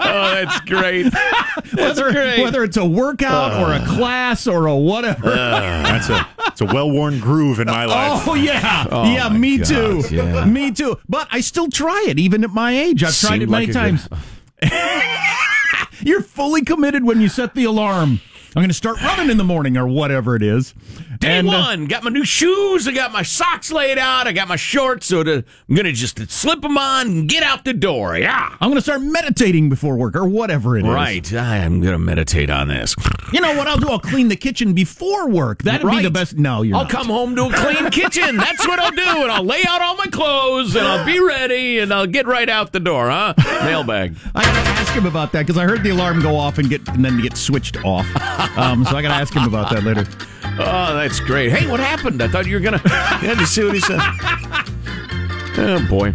Oh, 0.00 0.30
that's 0.34 0.60
great. 0.60 1.12
That's 1.72 2.00
whether, 2.00 2.12
great. 2.12 2.40
whether 2.40 2.64
it's 2.64 2.76
a 2.78 2.84
workout 2.84 3.52
or 3.60 3.74
a 3.74 3.84
class 3.86 4.46
or 4.46 4.66
a 4.66 4.76
whatever. 4.76 5.28
That's 5.30 6.08
a 6.08 6.26
it's 6.46 6.60
a 6.62 6.64
well 6.64 6.90
worn 6.90 7.18
groove 7.20 7.60
in 7.60 7.66
my 7.66 7.84
life. 7.84 8.26
Oh 8.26 8.34
yeah, 8.34 8.86
Oh, 8.90 9.12
yeah, 9.12 9.28
me 9.28 9.58
God, 9.58 9.66
too, 9.66 10.02
yeah. 10.10 10.44
me 10.46 10.70
too. 10.70 10.98
But 11.08 11.28
I 11.30 11.40
still 11.40 11.68
try 11.68 12.06
it, 12.08 12.18
even 12.18 12.42
at 12.44 12.50
my 12.50 12.72
age. 12.78 13.02
I've 13.02 13.14
tried 13.18 13.30
Seemed 13.30 13.42
it 13.42 13.48
many 13.50 13.66
like 13.66 13.74
times. 13.74 14.06
good- 14.08 14.18
You're 16.00 16.22
fully 16.22 16.62
committed 16.62 17.04
when 17.04 17.20
you 17.20 17.28
set 17.28 17.54
the 17.54 17.64
alarm. 17.64 18.20
I'm 18.56 18.62
going 18.62 18.68
to 18.68 18.74
start 18.74 19.00
running 19.02 19.30
in 19.30 19.36
the 19.36 19.44
morning 19.44 19.76
or 19.76 19.86
whatever 19.86 20.34
it 20.34 20.42
is. 20.42 20.74
Day 21.18 21.38
And, 21.38 21.48
uh, 21.48 21.52
one, 21.52 21.86
got 21.86 22.04
my 22.04 22.10
new 22.10 22.24
shoes. 22.24 22.86
I 22.86 22.92
got 22.92 23.12
my 23.12 23.22
socks 23.22 23.72
laid 23.72 23.98
out. 23.98 24.26
I 24.26 24.32
got 24.32 24.46
my 24.48 24.56
shorts. 24.56 25.06
So 25.06 25.22
to, 25.22 25.44
I'm 25.68 25.74
going 25.74 25.86
to 25.86 25.92
just 25.92 26.30
slip 26.30 26.60
them 26.60 26.78
on 26.78 27.06
and 27.06 27.28
get 27.28 27.42
out 27.42 27.64
the 27.64 27.72
door. 27.74 28.16
Yeah. 28.16 28.54
I'm 28.60 28.68
going 28.70 28.76
to 28.76 28.82
start 28.82 29.02
meditating 29.02 29.68
before 29.68 29.96
work 29.96 30.14
or 30.14 30.24
whatever 30.28 30.76
it 30.76 30.84
is. 30.84 30.90
Right. 30.92 31.32
I 31.32 31.58
am 31.58 31.80
going 31.80 31.92
to 31.92 31.98
meditate 31.98 32.50
on 32.50 32.68
this. 32.68 32.94
You 33.32 33.40
know 33.40 33.56
what 33.56 33.66
I'll 33.66 33.78
do? 33.78 33.88
I'll 33.88 33.98
clean 33.98 34.28
the 34.28 34.36
kitchen 34.36 34.74
before 34.74 35.28
work. 35.28 35.62
That'd 35.62 35.88
be 35.88 36.02
the 36.02 36.10
best. 36.10 36.36
No, 36.36 36.62
you're 36.62 36.76
I'll 36.76 36.84
not. 36.84 36.90
come 36.92 37.06
home 37.08 37.34
to 37.36 37.46
a 37.46 37.52
clean 37.52 37.90
kitchen. 37.90 38.36
That's 38.36 38.66
what 38.66 38.78
I'll 38.78 38.90
do. 38.92 39.22
And 39.22 39.30
I'll 39.32 39.44
lay 39.44 39.62
out 39.66 39.82
all 39.82 39.96
my 39.96 40.06
clothes 40.06 40.76
and 40.76 40.86
I'll 40.86 41.04
be 41.04 41.18
ready 41.20 41.78
and 41.80 41.92
I'll 41.92 42.06
get 42.06 42.26
right 42.26 42.48
out 42.48 42.72
the 42.72 42.80
door, 42.80 43.10
huh? 43.10 43.34
Mailbag. 43.64 44.16
I 44.34 44.44
got 44.44 44.52
to 44.52 44.70
ask 44.70 44.92
him 44.92 45.06
about 45.06 45.32
that 45.32 45.46
because 45.46 45.58
I 45.58 45.64
heard 45.64 45.82
the 45.82 45.90
alarm 45.90 46.22
go 46.22 46.36
off 46.36 46.58
and 46.58 46.68
get 46.70 46.86
and 46.88 47.04
then 47.04 47.20
get 47.20 47.36
switched 47.36 47.76
off. 47.84 48.06
Um, 48.58 48.84
so 48.84 48.96
I 48.96 49.02
got 49.02 49.08
to 49.08 49.14
ask 49.14 49.32
him 49.34 49.44
about 49.44 49.70
that 49.70 49.84
later. 49.84 50.04
Oh, 50.60 50.94
that's 50.94 51.20
great. 51.20 51.52
Hey, 51.52 51.66
what 51.66 51.80
happened? 51.80 52.22
I 52.22 52.28
thought 52.28 52.46
you 52.46 52.54
were 52.54 52.60
going 52.60 52.78
to. 52.78 52.88
Yeah, 53.22 53.38
you 53.38 53.46
see 53.46 53.64
what 53.64 53.74
he 53.74 53.80
said? 53.80 54.00
Oh, 55.60 55.84
boy. 55.88 56.14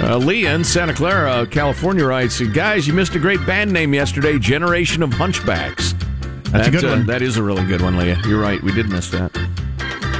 Uh, 0.00 0.18
Leah 0.18 0.54
in 0.54 0.62
Santa 0.62 0.92
Clara, 0.92 1.46
California 1.46 2.04
writes, 2.04 2.40
Guys, 2.40 2.86
you 2.86 2.92
missed 2.92 3.14
a 3.14 3.18
great 3.18 3.44
band 3.46 3.72
name 3.72 3.94
yesterday 3.94 4.38
Generation 4.38 5.02
of 5.02 5.10
Hunchbacks. 5.10 5.94
That's 6.50 6.68
a 6.68 6.70
good 6.70 6.84
uh, 6.84 6.88
one. 6.88 7.06
That 7.06 7.22
is 7.22 7.38
a 7.38 7.42
really 7.42 7.64
good 7.64 7.80
one, 7.80 7.96
Leah. 7.96 8.20
You're 8.26 8.40
right. 8.40 8.62
We 8.62 8.72
did 8.72 8.88
miss 8.88 9.10
that. 9.10 9.30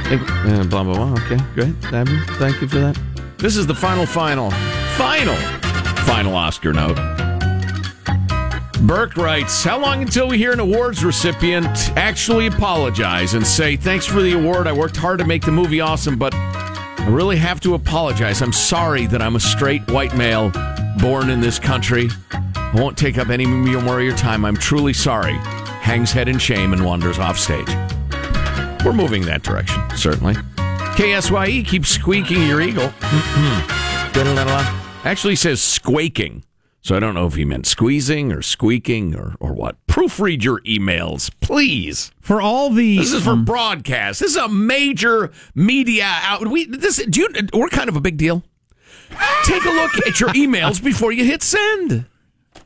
Uh, 0.09 0.63
blah, 0.65 0.83
blah, 0.83 0.93
blah. 0.95 1.13
Okay, 1.25 1.37
great. 1.53 1.75
Thank 2.37 2.61
you 2.61 2.67
for 2.67 2.79
that. 2.79 2.99
This 3.37 3.55
is 3.55 3.67
the 3.67 3.75
final, 3.75 4.05
final, 4.05 4.51
final, 4.95 5.35
final 6.05 6.35
Oscar 6.35 6.73
note. 6.73 6.97
Burke 8.85 9.17
writes, 9.17 9.63
How 9.63 9.79
long 9.79 10.01
until 10.01 10.27
we 10.27 10.37
hear 10.37 10.51
an 10.51 10.59
awards 10.59 11.03
recipient 11.03 11.65
actually 11.97 12.47
apologize 12.47 13.33
and 13.33 13.45
say, 13.45 13.75
Thanks 13.75 14.05
for 14.05 14.21
the 14.21 14.33
award. 14.33 14.67
I 14.67 14.71
worked 14.71 14.95
hard 14.95 15.19
to 15.19 15.25
make 15.25 15.43
the 15.43 15.51
movie 15.51 15.81
awesome, 15.81 16.17
but 16.17 16.33
I 16.35 17.07
really 17.09 17.37
have 17.37 17.59
to 17.61 17.73
apologize. 17.73 18.41
I'm 18.41 18.53
sorry 18.53 19.07
that 19.07 19.21
I'm 19.21 19.35
a 19.35 19.39
straight 19.39 19.89
white 19.89 20.15
male 20.15 20.51
born 20.99 21.29
in 21.29 21.41
this 21.41 21.57
country. 21.57 22.09
I 22.31 22.71
won't 22.75 22.97
take 22.97 23.17
up 23.17 23.29
any 23.29 23.45
more 23.45 23.99
of 23.99 24.05
your 24.05 24.15
time. 24.15 24.45
I'm 24.45 24.57
truly 24.57 24.93
sorry. 24.93 25.33
Hangs 25.33 26.11
head 26.11 26.27
in 26.27 26.37
shame 26.37 26.73
and 26.73 26.85
wanders 26.85 27.17
off 27.17 27.39
stage. 27.39 27.69
We're 28.85 28.93
moving 28.93 29.23
that 29.25 29.41
direction, 29.41 29.81
certainly. 29.95 30.35
KSYE 30.95 31.65
keeps 31.65 31.89
squeaking 31.89 32.43
your 32.47 32.61
eagle. 32.61 32.91
Actually 35.03 35.35
says 35.35 35.61
squeaking. 35.61 36.43
So 36.81 36.95
I 36.95 36.99
don't 36.99 37.15
know 37.15 37.27
if 37.27 37.35
he 37.35 37.43
meant 37.43 37.67
squeezing 37.67 38.31
or 38.31 38.41
squeaking 38.41 39.15
or, 39.15 39.35
or 39.39 39.53
what. 39.53 39.75
Proofread 39.87 40.43
your 40.43 40.61
emails, 40.61 41.31
please. 41.41 42.11
For 42.21 42.41
all 42.41 42.69
the 42.69 42.97
This 42.97 43.11
is 43.13 43.23
for 43.23 43.31
um, 43.31 43.45
broadcast. 43.45 44.21
This 44.21 44.31
is 44.31 44.37
a 44.37 44.47
major 44.47 45.31
media 45.53 46.05
out. 46.05 46.47
We 46.47 46.65
this 46.65 47.03
do 47.05 47.21
you, 47.21 47.29
we're 47.53 47.67
kind 47.69 47.89
of 47.89 47.95
a 47.95 48.01
big 48.01 48.17
deal. 48.17 48.43
Take 49.43 49.65
a 49.65 49.69
look 49.69 50.07
at 50.07 50.19
your 50.19 50.29
emails 50.29 50.83
before 50.83 51.11
you 51.11 51.25
hit 51.25 51.41
send. 51.41 52.05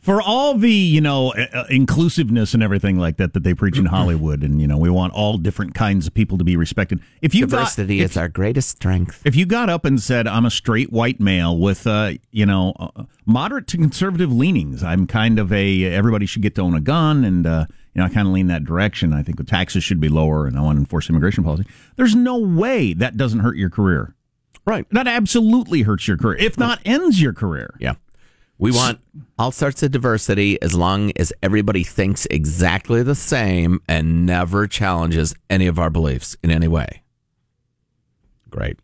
For 0.01 0.21
all 0.21 0.55
the 0.55 0.71
you 0.71 0.99
know 0.99 1.31
uh, 1.33 1.45
uh, 1.53 1.63
inclusiveness 1.69 2.53
and 2.53 2.61
everything 2.61 2.97
like 2.97 3.17
that 3.17 3.33
that 3.33 3.43
they 3.43 3.53
preach 3.53 3.77
in 3.77 3.85
Hollywood, 3.85 4.43
and 4.43 4.59
you 4.59 4.67
know 4.67 4.77
we 4.77 4.89
want 4.89 5.13
all 5.13 5.37
different 5.37 5.73
kinds 5.73 6.07
of 6.07 6.13
people 6.13 6.37
to 6.37 6.43
be 6.43 6.55
respected. 6.55 6.99
If 7.21 7.33
you 7.33 7.45
Diversity 7.45 7.99
got, 7.99 8.03
is 8.03 8.17
our 8.17 8.27
greatest 8.27 8.69
strength. 8.69 9.21
if 9.25 9.35
you 9.35 9.45
got 9.45 9.69
up 9.69 9.85
and 9.85 10.01
said 10.01 10.27
I'm 10.27 10.45
a 10.45 10.51
straight 10.51 10.91
white 10.91 11.19
male 11.19 11.57
with 11.57 11.87
uh, 11.87 12.13
you 12.31 12.45
know 12.45 12.73
uh, 12.79 13.03
moderate 13.25 13.67
to 13.67 13.77
conservative 13.77 14.33
leanings, 14.33 14.83
I'm 14.83 15.07
kind 15.07 15.39
of 15.39 15.53
a 15.53 15.85
everybody 15.85 16.25
should 16.25 16.41
get 16.41 16.55
to 16.55 16.61
own 16.61 16.73
a 16.73 16.81
gun, 16.81 17.23
and 17.23 17.45
uh, 17.45 17.65
you 17.93 18.01
know 18.01 18.05
I 18.05 18.09
kind 18.09 18.27
of 18.27 18.33
lean 18.33 18.47
that 18.47 18.65
direction. 18.65 19.13
I 19.13 19.23
think 19.23 19.37
the 19.37 19.43
taxes 19.43 19.83
should 19.83 19.99
be 19.99 20.09
lower, 20.09 20.47
and 20.47 20.57
I 20.57 20.61
want 20.61 20.77
to 20.77 20.79
enforce 20.79 21.09
immigration 21.09 21.43
policy. 21.43 21.65
There's 21.95 22.15
no 22.15 22.37
way 22.37 22.93
that 22.93 23.17
doesn't 23.17 23.39
hurt 23.39 23.55
your 23.55 23.69
career. 23.69 24.15
Right. 24.63 24.85
That 24.91 25.07
absolutely 25.07 25.81
hurts 25.81 26.07
your 26.07 26.17
career, 26.17 26.37
if 26.37 26.57
not 26.57 26.79
ends 26.85 27.19
your 27.19 27.33
career. 27.33 27.73
Yeah. 27.79 27.95
We 28.61 28.71
want 28.71 28.99
All 29.39 29.51
sorts 29.51 29.81
of 29.81 29.89
diversity 29.89 30.61
as 30.61 30.75
long 30.75 31.11
as 31.15 31.33
everybody 31.41 31.83
thinks 31.83 32.27
exactly 32.29 33.01
the 33.01 33.15
same 33.15 33.81
and 33.87 34.27
never 34.27 34.67
challenges 34.67 35.33
any 35.49 35.65
of 35.65 35.79
our 35.79 35.89
beliefs 35.89 36.37
in 36.43 36.51
any 36.51 36.67
way. 36.67 37.01
Great. 38.51 38.77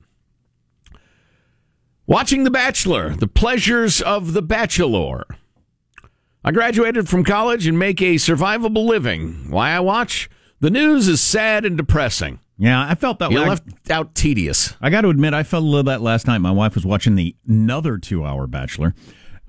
Watching 2.07 2.43
The 2.43 2.49
Bachelor, 2.49 3.15
The 3.15 3.27
Pleasures 3.27 4.01
of 4.01 4.33
the 4.33 4.41
Bachelor. 4.41 5.25
I 6.43 6.51
graduated 6.51 7.07
from 7.07 7.23
college 7.23 7.67
and 7.67 7.77
make 7.77 8.01
a 8.01 8.15
survivable 8.15 8.87
living. 8.87 9.51
Why 9.51 9.71
I 9.71 9.79
watch? 9.81 10.27
The 10.59 10.71
news 10.71 11.07
is 11.07 11.21
sad 11.21 11.65
and 11.65 11.77
depressing. 11.77 12.39
Yeah, 12.57 12.83
I 12.89 12.95
felt 12.95 13.19
that 13.19 13.29
You 13.29 13.41
way. 13.41 13.49
left 13.49 13.91
out 13.91 14.15
tedious. 14.15 14.73
I 14.81 14.89
got 14.89 15.01
to 15.01 15.09
admit, 15.09 15.35
I 15.35 15.43
felt 15.43 15.61
a 15.61 15.67
little 15.67 15.83
that 15.83 16.01
last 16.01 16.25
night. 16.25 16.39
My 16.39 16.49
wife 16.49 16.73
was 16.73 16.83
watching 16.83 17.13
the 17.13 17.35
another 17.47 17.99
two-hour 17.99 18.47
Bachelor. 18.47 18.95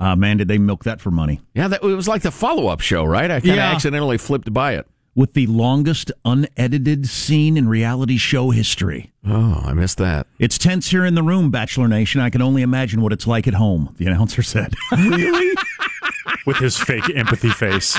Uh, 0.00 0.14
man, 0.16 0.36
did 0.36 0.48
they 0.48 0.58
milk 0.58 0.84
that 0.84 1.00
for 1.00 1.10
money? 1.10 1.40
Yeah, 1.54 1.68
that 1.68 1.82
it 1.82 1.86
was 1.86 2.06
like 2.08 2.22
the 2.22 2.30
follow-up 2.30 2.80
show, 2.80 3.04
right? 3.04 3.30
I 3.30 3.40
kind 3.40 3.50
of 3.50 3.56
Yeah. 3.56 3.72
accidentally 3.72 4.18
flipped 4.18 4.52
by 4.52 4.74
it. 4.74 4.86
With 5.14 5.32
the 5.32 5.48
longest 5.48 6.12
unedited 6.24 7.08
scene 7.08 7.56
in 7.56 7.68
reality 7.68 8.16
show 8.18 8.50
history. 8.50 9.10
Oh, 9.26 9.60
I 9.64 9.72
missed 9.72 9.98
that. 9.98 10.28
It's 10.38 10.56
tense 10.58 10.90
here 10.90 11.04
in 11.04 11.16
the 11.16 11.24
room, 11.24 11.50
Bachelor 11.50 11.88
Nation. 11.88 12.20
I 12.20 12.30
can 12.30 12.40
only 12.40 12.62
imagine 12.62 13.00
what 13.00 13.12
it's 13.12 13.26
like 13.26 13.48
at 13.48 13.54
home. 13.54 13.94
The 13.98 14.06
announcer 14.06 14.42
said. 14.42 14.74
Really? 14.96 15.56
With 16.46 16.58
his 16.58 16.78
fake 16.78 17.10
empathy 17.16 17.50
face. 17.50 17.98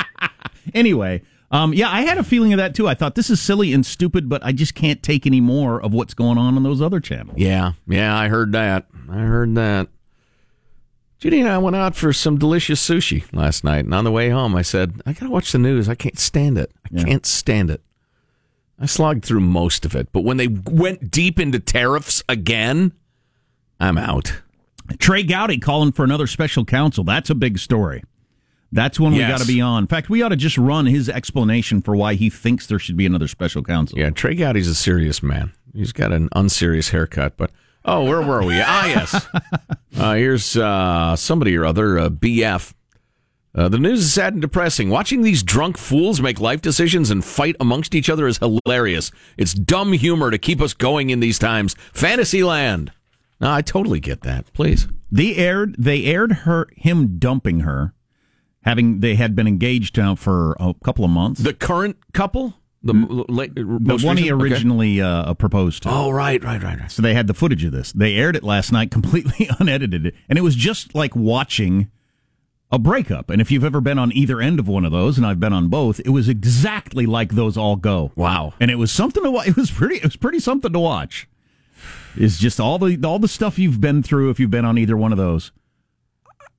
anyway, 0.74 1.22
um, 1.52 1.74
yeah, 1.74 1.90
I 1.90 2.02
had 2.02 2.18
a 2.18 2.24
feeling 2.24 2.54
of 2.54 2.58
that 2.58 2.74
too. 2.76 2.88
I 2.88 2.94
thought 2.94 3.16
this 3.16 3.30
is 3.30 3.42
silly 3.42 3.74
and 3.74 3.86
stupid, 3.86 4.30
but 4.30 4.44
I 4.46 4.52
just 4.54 4.74
can't 4.76 5.02
take 5.04 5.26
any 5.28 5.42
more 5.42 5.82
of 5.82 5.94
what's 5.94 6.14
going 6.14 6.38
on 6.38 6.56
on 6.56 6.64
those 6.64 6.82
other 6.82 7.00
channels. 7.00 7.38
Yeah, 7.38 7.74
yeah, 7.88 8.18
I 8.18 8.28
heard 8.30 8.52
that. 8.54 8.86
I 9.10 9.18
heard 9.18 9.56
that. 9.56 9.90
Judy 11.20 11.42
and 11.42 11.50
I 11.50 11.58
went 11.58 11.76
out 11.76 11.96
for 11.96 12.14
some 12.14 12.38
delicious 12.38 12.86
sushi 12.88 13.26
last 13.34 13.64
night, 13.64 13.84
and 13.86 13.94
on 13.94 14.06
the 14.06 14.12
way 14.12 14.30
home, 14.30 14.56
I 14.56 14.62
said, 14.62 15.02
"I 15.06 15.14
gotta 15.14 15.32
watch 15.32 15.52
the 15.52 15.58
news. 15.58 15.90
I 15.90 15.96
can't 15.96 16.18
stand 16.18 16.58
it. 16.58 16.72
I 16.86 17.04
can't 17.04 17.26
stand 17.26 17.70
it." 17.70 17.82
I 18.80 18.86
slogged 18.86 19.26
through 19.26 19.42
most 19.42 19.86
of 19.86 19.96
it, 19.96 20.10
but 20.14 20.24
when 20.24 20.38
they 20.38 20.48
went 20.48 21.12
deep 21.12 21.38
into 21.38 21.60
tariffs 21.60 22.24
again, 22.30 22.94
I'm 23.80 23.98
out. 23.98 24.42
Trey 24.98 25.24
Gowdy 25.24 25.58
calling 25.58 25.92
for 25.92 26.06
another 26.06 26.26
special 26.26 26.64
counsel. 26.64 27.04
That's 27.04 27.30
a 27.30 27.36
big 27.36 27.60
story. 27.60 28.04
That's 28.72 29.00
one 29.00 29.14
we 29.14 29.20
got 29.20 29.42
to 29.42 29.48
be 29.48 29.60
on. 29.60 29.84
In 29.84 29.88
fact, 29.88 30.10
we 30.10 30.22
ought 30.22 30.30
to 30.30 30.36
just 30.36 30.58
run 30.58 30.86
his 30.86 31.10
explanation 31.10 31.82
for 31.82 31.96
why 31.96 32.14
he 32.14 32.30
thinks 32.30 32.68
there 32.68 32.80
should 32.80 32.96
be 32.96 33.06
another 33.06 33.28
special 33.28 33.64
counsel. 33.64 33.98
Yeah, 33.98 34.12
Trey 34.12 34.36
Gowdy's 34.36 34.68
a 34.68 34.76
serious 34.76 35.22
man. 35.22 35.52
He's 35.74 35.92
got 35.92 36.14
an 36.14 36.30
unserious 36.34 36.90
haircut, 36.90 37.36
but 37.36 37.52
oh, 37.86 38.04
where 38.06 38.22
were 38.22 38.44
we? 38.44 38.62
ah, 38.62 38.86
yes. 38.86 39.28
Uh, 39.98 40.14
here's 40.14 40.56
uh, 40.56 41.14
somebody 41.18 41.58
or 41.58 41.66
other, 41.66 42.00
uh, 42.00 42.10
BF. 42.10 42.74
Uh, 43.54 43.68
the 43.68 43.80
news 43.80 44.00
is 44.00 44.14
sad 44.14 44.32
and 44.32 44.42
depressing. 44.42 44.90
Watching 44.90 45.24
these 45.24 45.44
drunk 45.44 45.78
fools 45.78 46.22
make 46.22 46.40
life 46.40 46.62
decisions 46.62 47.10
and 47.10 47.26
fight 47.26 47.58
amongst 47.60 47.94
each 47.94 48.10
other 48.10 48.26
is 48.26 48.38
hilarious. 48.38 49.12
It's 49.36 49.54
dumb 49.54 49.92
humor 49.92 50.32
to 50.32 50.38
keep 50.38 50.62
us 50.62 50.74
going 50.74 51.10
in 51.10 51.20
these 51.20 51.38
times. 51.38 51.76
Fantasyland. 51.92 52.94
No, 53.42 53.52
I 53.52 53.62
totally 53.62 54.00
get 54.00 54.22
that. 54.22 54.54
Please. 54.54 54.88
They 55.12 55.36
aired 55.36 55.76
they 55.78 56.06
aired 56.06 56.32
her 56.32 56.70
him 56.78 57.18
dumping 57.18 57.62
her 57.62 57.94
having 58.64 59.00
they 59.00 59.16
had 59.16 59.36
been 59.36 59.48
engaged 59.48 59.98
now 59.98 60.16
for 60.16 60.56
a 60.60 60.74
couple 60.84 61.04
of 61.04 61.12
months. 61.12 61.42
The 61.42 61.54
current 61.54 61.98
couple, 62.14 62.54
the 62.82 62.94
late, 63.28 63.56
the 63.56 63.64
one 63.64 64.18
he 64.18 64.32
recent? 64.32 64.42
Okay. 64.42 64.52
originally 64.52 65.02
uh, 65.02 65.34
proposed 65.34 65.84
to. 65.84 65.90
Oh, 65.92 66.12
right, 66.12 66.44
right, 66.44 66.62
right, 66.64 66.80
right. 66.80 66.92
So 66.92 67.02
they 67.02 67.14
had 67.14 67.28
the 67.28 67.34
footage 67.34 67.64
of 67.64 67.72
this. 67.72 67.92
They 67.92 68.16
aired 68.16 68.36
it 68.36 68.44
last 68.44 68.72
night, 68.72 68.92
completely 68.92 69.50
unedited, 69.60 70.16
and 70.30 70.38
it 70.38 70.42
was 70.42 70.56
just 70.56 70.96
like 70.96 71.16
watching 71.16 71.92
a 72.72 72.80
breakup. 72.80 73.30
And 73.30 73.42
if 73.42 73.52
you've 73.52 73.64
ever 73.64 73.82
been 73.82 74.00
on 74.00 74.12
either 74.14 74.40
end 74.40 74.60
of 74.60 74.68
one 74.68 74.86
of 74.86 74.92
those, 74.92 75.18
and 75.18 75.26
I've 75.26 75.40
been 75.40 75.54
on 75.54 75.70
both, 75.70 76.00
it 76.02 76.10
was 76.10 76.30
exactly 76.30 77.06
like 77.06 77.34
those 77.34 77.58
all 77.58 77.76
go. 77.76 78.12
Wow. 78.16 78.54
And 78.60 78.70
it 78.70 78.76
was 78.76 78.92
something 78.92 79.24
to 79.24 79.32
watch. 79.32 79.48
It 79.50 79.58
was 79.58 79.72
pretty. 79.72 79.96
It 79.98 80.04
was 80.04 80.16
pretty 80.16 80.40
something 80.40 80.72
to 80.72 80.80
watch. 80.80 81.28
Is 82.18 82.38
just 82.38 82.60
all 82.60 82.78
the 82.78 83.00
all 83.06 83.20
the 83.20 83.28
stuff 83.28 83.58
you've 83.58 83.80
been 83.80 84.04
through 84.04 84.30
if 84.30 84.40
you've 84.40 84.52
been 84.52 84.66
on 84.66 84.78
either 84.78 84.98
one 84.98 85.12
of 85.12 85.18
those. 85.18 85.52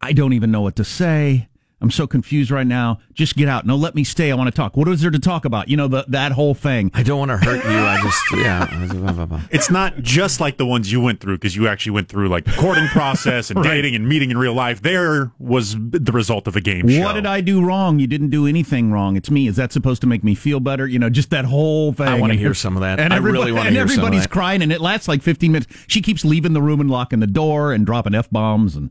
I 0.01 0.13
don't 0.13 0.33
even 0.33 0.51
know 0.51 0.63
what 0.63 0.77
to 0.77 0.85
say. 0.85 1.50
I'm 1.83 1.91
so 1.91 2.07
confused 2.07 2.51
right 2.51 2.67
now. 2.67 3.01
Just 3.15 3.37
get 3.37 3.49
out. 3.49 3.65
No, 3.65 3.75
let 3.75 3.95
me 3.95 4.05
stay. 4.05 4.31
I 4.31 4.35
want 4.35 4.49
to 4.49 4.55
talk. 4.55 4.77
What 4.77 4.87
is 4.89 5.01
there 5.01 5.11
to 5.11 5.19
talk 5.19 5.47
about? 5.47 5.69
You 5.69 5.79
know, 5.79 5.89
the, 5.89 6.05
that 6.09 6.33
whole 6.33 6.53
thing. 6.55 6.91
I 6.93 7.03
don't 7.03 7.19
want 7.19 7.31
to 7.31 7.39
hurt 7.39 7.65
you. 7.65 7.71
I 7.79 8.01
just, 8.03 8.23
yeah. 8.37 9.41
It's 9.51 9.71
not 9.71 9.97
just 10.03 10.41
like 10.41 10.59
the 10.59 10.67
ones 10.67 10.93
you 10.93 11.01
went 11.01 11.21
through 11.21 11.37
because 11.39 11.57
you 11.57 11.69
actually 11.69 11.93
went 11.93 12.09
through 12.09 12.29
like 12.29 12.45
the 12.45 12.53
courting 12.53 12.87
process 12.89 13.51
and 13.51 13.59
Right. 13.65 13.65
dating 13.75 13.95
and 13.95 14.09
meeting 14.09 14.31
in 14.31 14.37
real 14.39 14.53
life. 14.55 14.83
There 14.83 15.33
was 15.39 15.75
the 15.79 16.13
result 16.13 16.47
of 16.47 16.55
a 16.57 16.61
game 16.61 16.89
show. 16.89 17.01
What 17.03 17.15
did 17.15 17.27
I 17.27 17.41
do 17.41 17.65
wrong? 17.65 17.99
You 17.99 18.07
didn't 18.07 18.31
do 18.31 18.47
anything 18.47 18.93
wrong. 18.93 19.17
It's 19.17 19.31
me. 19.31 19.49
Is 19.49 19.57
that 19.57 19.73
supposed 19.73 20.01
to 20.03 20.07
make 20.07 20.23
me 20.23 20.35
feel 20.35 20.61
better? 20.61 20.87
You 20.87 20.99
know, 20.99 21.09
just 21.11 21.31
that 21.31 21.45
whole 21.47 21.93
thing. 21.93 22.09
I 22.09 22.15
wanna 22.19 22.35
hear 22.35 22.53
some 22.55 22.77
of 22.77 22.83
that. 22.83 23.01
And 23.01 23.13
I 23.13 23.17
really 23.19 23.53
wanna 23.53 23.69
and 23.69 23.77
hear 23.77 23.87
some 23.89 24.01
of 24.01 24.05
everybody's 24.07 24.27
crying, 24.27 24.61
and 24.63 24.71
it 24.73 24.81
lasts 24.81 25.09
like 25.09 25.23
15 25.23 25.53
minutes. 25.53 25.75
She 25.87 26.03
keeps 26.03 26.25
leaving 26.25 26.53
the 26.53 26.63
room 26.63 26.81
and 26.81 26.91
locking 26.91 27.21
the 27.21 27.27
door 27.27 27.73
and 27.73 27.87
dropping 27.87 28.15
f 28.15 28.29
bombs. 28.31 28.77
And 28.77 28.91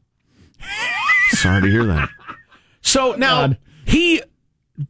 Sorry 1.31 1.61
to 1.61 1.67
hear 1.69 1.85
that. 1.85 2.09
So 2.81 3.13
now 3.15 3.55
he 3.85 4.21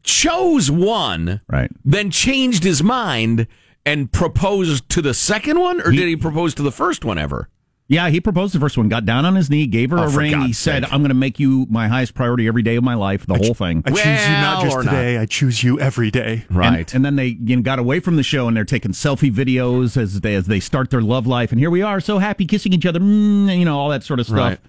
chose 0.04 0.70
one, 0.70 1.42
right? 1.48 1.72
Then 1.84 2.12
changed 2.12 2.64
his 2.64 2.84
mind 2.84 3.48
and 3.86 4.12
proposed 4.12 4.90
to 4.90 5.02
the 5.02 5.14
second 5.14 5.60
one, 5.60 5.82
or 5.82 5.92
did 5.92 6.08
he 6.08 6.16
propose 6.16 6.54
to 6.56 6.64
the 6.64 6.72
first 6.72 7.04
one 7.06 7.18
ever? 7.18 7.50
yeah, 7.92 8.08
he 8.10 8.22
proposed 8.22 8.54
the 8.54 8.60
first 8.60 8.78
one. 8.78 8.88
Got 8.88 9.06
down 9.08 9.26
on 9.26 9.34
his 9.34 9.50
knee, 9.50 9.66
gave 9.66 9.90
her 9.90 9.98
Oh, 9.98 10.04
a 10.04 10.10
for 10.12 10.20
ring. 10.20 10.28
he 10.30 10.36
God's 10.50 10.60
said, 10.60 10.84
sake. 10.84 10.94
"I'm 10.94 11.00
going 11.02 11.10
to 11.10 11.16
make 11.16 11.40
you 11.40 11.66
my 11.72 11.88
highest 11.88 12.14
priority 12.14 12.48
every 12.48 12.62
day 12.62 12.76
of 12.76 12.84
my 12.84 12.94
life." 12.94 13.26
The 13.26 13.34
whole 13.34 13.56
thing. 13.56 13.82
I 13.84 13.90
choose 13.90 14.06
you 14.06 14.32
not 14.34 14.64
just 14.64 14.76
or 14.78 14.84
not. 14.84 14.92
today. 14.92 15.18
I 15.18 15.26
choose 15.26 15.64
you 15.64 15.80
every 15.80 16.12
day. 16.12 16.46
And, 16.52 16.94
and 16.94 17.04
then 17.04 17.16
they 17.16 17.38
you 17.44 17.56
know, 17.56 17.64
got 17.64 17.80
away 17.80 18.00
from 18.00 18.16
the 18.16 18.22
show 18.22 18.48
and 18.48 18.56
they're 18.56 18.64
taking 18.64 18.92
selfie 18.92 19.32
videos 19.34 19.98
as 19.98 20.22
they 20.22 20.36
as 20.36 20.46
they 20.46 20.60
start 20.60 20.92
their 20.92 21.02
love 21.02 21.26
life. 21.26 21.52
And 21.52 21.60
here 21.60 21.72
we 21.72 21.82
are, 21.82 22.00
so 22.00 22.20
happy, 22.20 22.46
kissing 22.46 22.74
each 22.74 22.86
other, 22.86 23.00
mm, 23.00 23.58
you 23.58 23.66
know, 23.66 23.80
all 23.80 23.90
that 23.90 24.04
sort 24.04 24.20
of 24.20 24.28
stuff. 24.28 24.38
Right. 24.38 24.60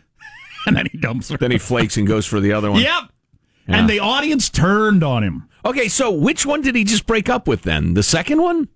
and 0.66 0.76
then 0.76 0.86
he 0.90 0.98
dumps 0.98 1.30
her. 1.30 1.36
Then 1.38 1.50
he 1.50 1.58
flakes 1.58 1.96
and 1.96 2.06
goes 2.06 2.26
for 2.26 2.40
the 2.40 2.52
other 2.52 2.70
one. 2.70 2.80
Yep. 2.80 3.02
Yeah. 3.68 3.76
And 3.78 3.88
the 3.88 4.00
audience 4.00 4.48
turned 4.48 5.02
on 5.04 5.22
him. 5.22 5.48
Okay, 5.64 5.88
so 5.88 6.10
which 6.10 6.44
one 6.46 6.62
did 6.62 6.74
he 6.74 6.84
just 6.84 7.06
break 7.06 7.28
up 7.28 7.46
with 7.46 7.62
then? 7.62 7.94
The 7.94 8.02
second 8.02 8.40
one? 8.42 8.68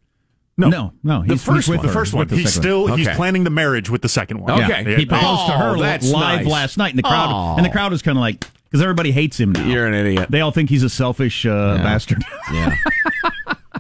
No, 0.57 0.69
no, 0.69 0.93
no. 1.03 1.25
The 1.27 1.37
first 1.37 1.67
he's 1.67 1.69
with 1.69 1.79
one. 1.79 1.87
The 1.87 1.93
first 1.93 2.13
one. 2.13 2.21
with 2.21 2.29
the 2.31 2.37
He's 2.37 2.55
still 2.55 2.85
one. 2.85 2.99
he's 2.99 3.09
Okay. 3.09 3.17
planning 3.17 3.43
the 3.43 3.51
marriage 3.51 3.91
with 3.91 4.03
the 4.03 4.09
second 4.09 4.39
one. 4.41 4.53
Okay. 4.63 4.85
Yeah, 4.89 4.97
he 4.99 5.05
proposed 5.07 5.47
to 5.47 5.55
Oh, 5.55 5.59
her 5.73 5.79
that's 5.81 6.09
live 6.09 6.41
nice. 6.43 6.47
last 6.47 6.79
night, 6.79 6.91
and 6.91 6.99
the 6.99 7.03
crowd 7.03 7.31
Oh. 7.33 7.57
and 7.57 7.67
the 7.67 7.71
crowd 7.71 7.93
is 7.93 8.03
kind 8.03 8.17
of 8.17 8.21
like 8.21 8.45
because 8.71 8.81
everybody 8.81 9.11
hates 9.11 9.39
him 9.41 9.51
now. 9.51 9.65
You're 9.67 9.87
an 9.87 9.95
idiot. 9.95 10.29
They 10.31 10.41
all 10.43 10.53
think 10.53 10.71
he's 10.71 10.85
a 10.85 10.89
selfish 10.91 11.45
uh, 11.45 11.79
bastard. 11.79 12.23
Yeah. 12.53 12.77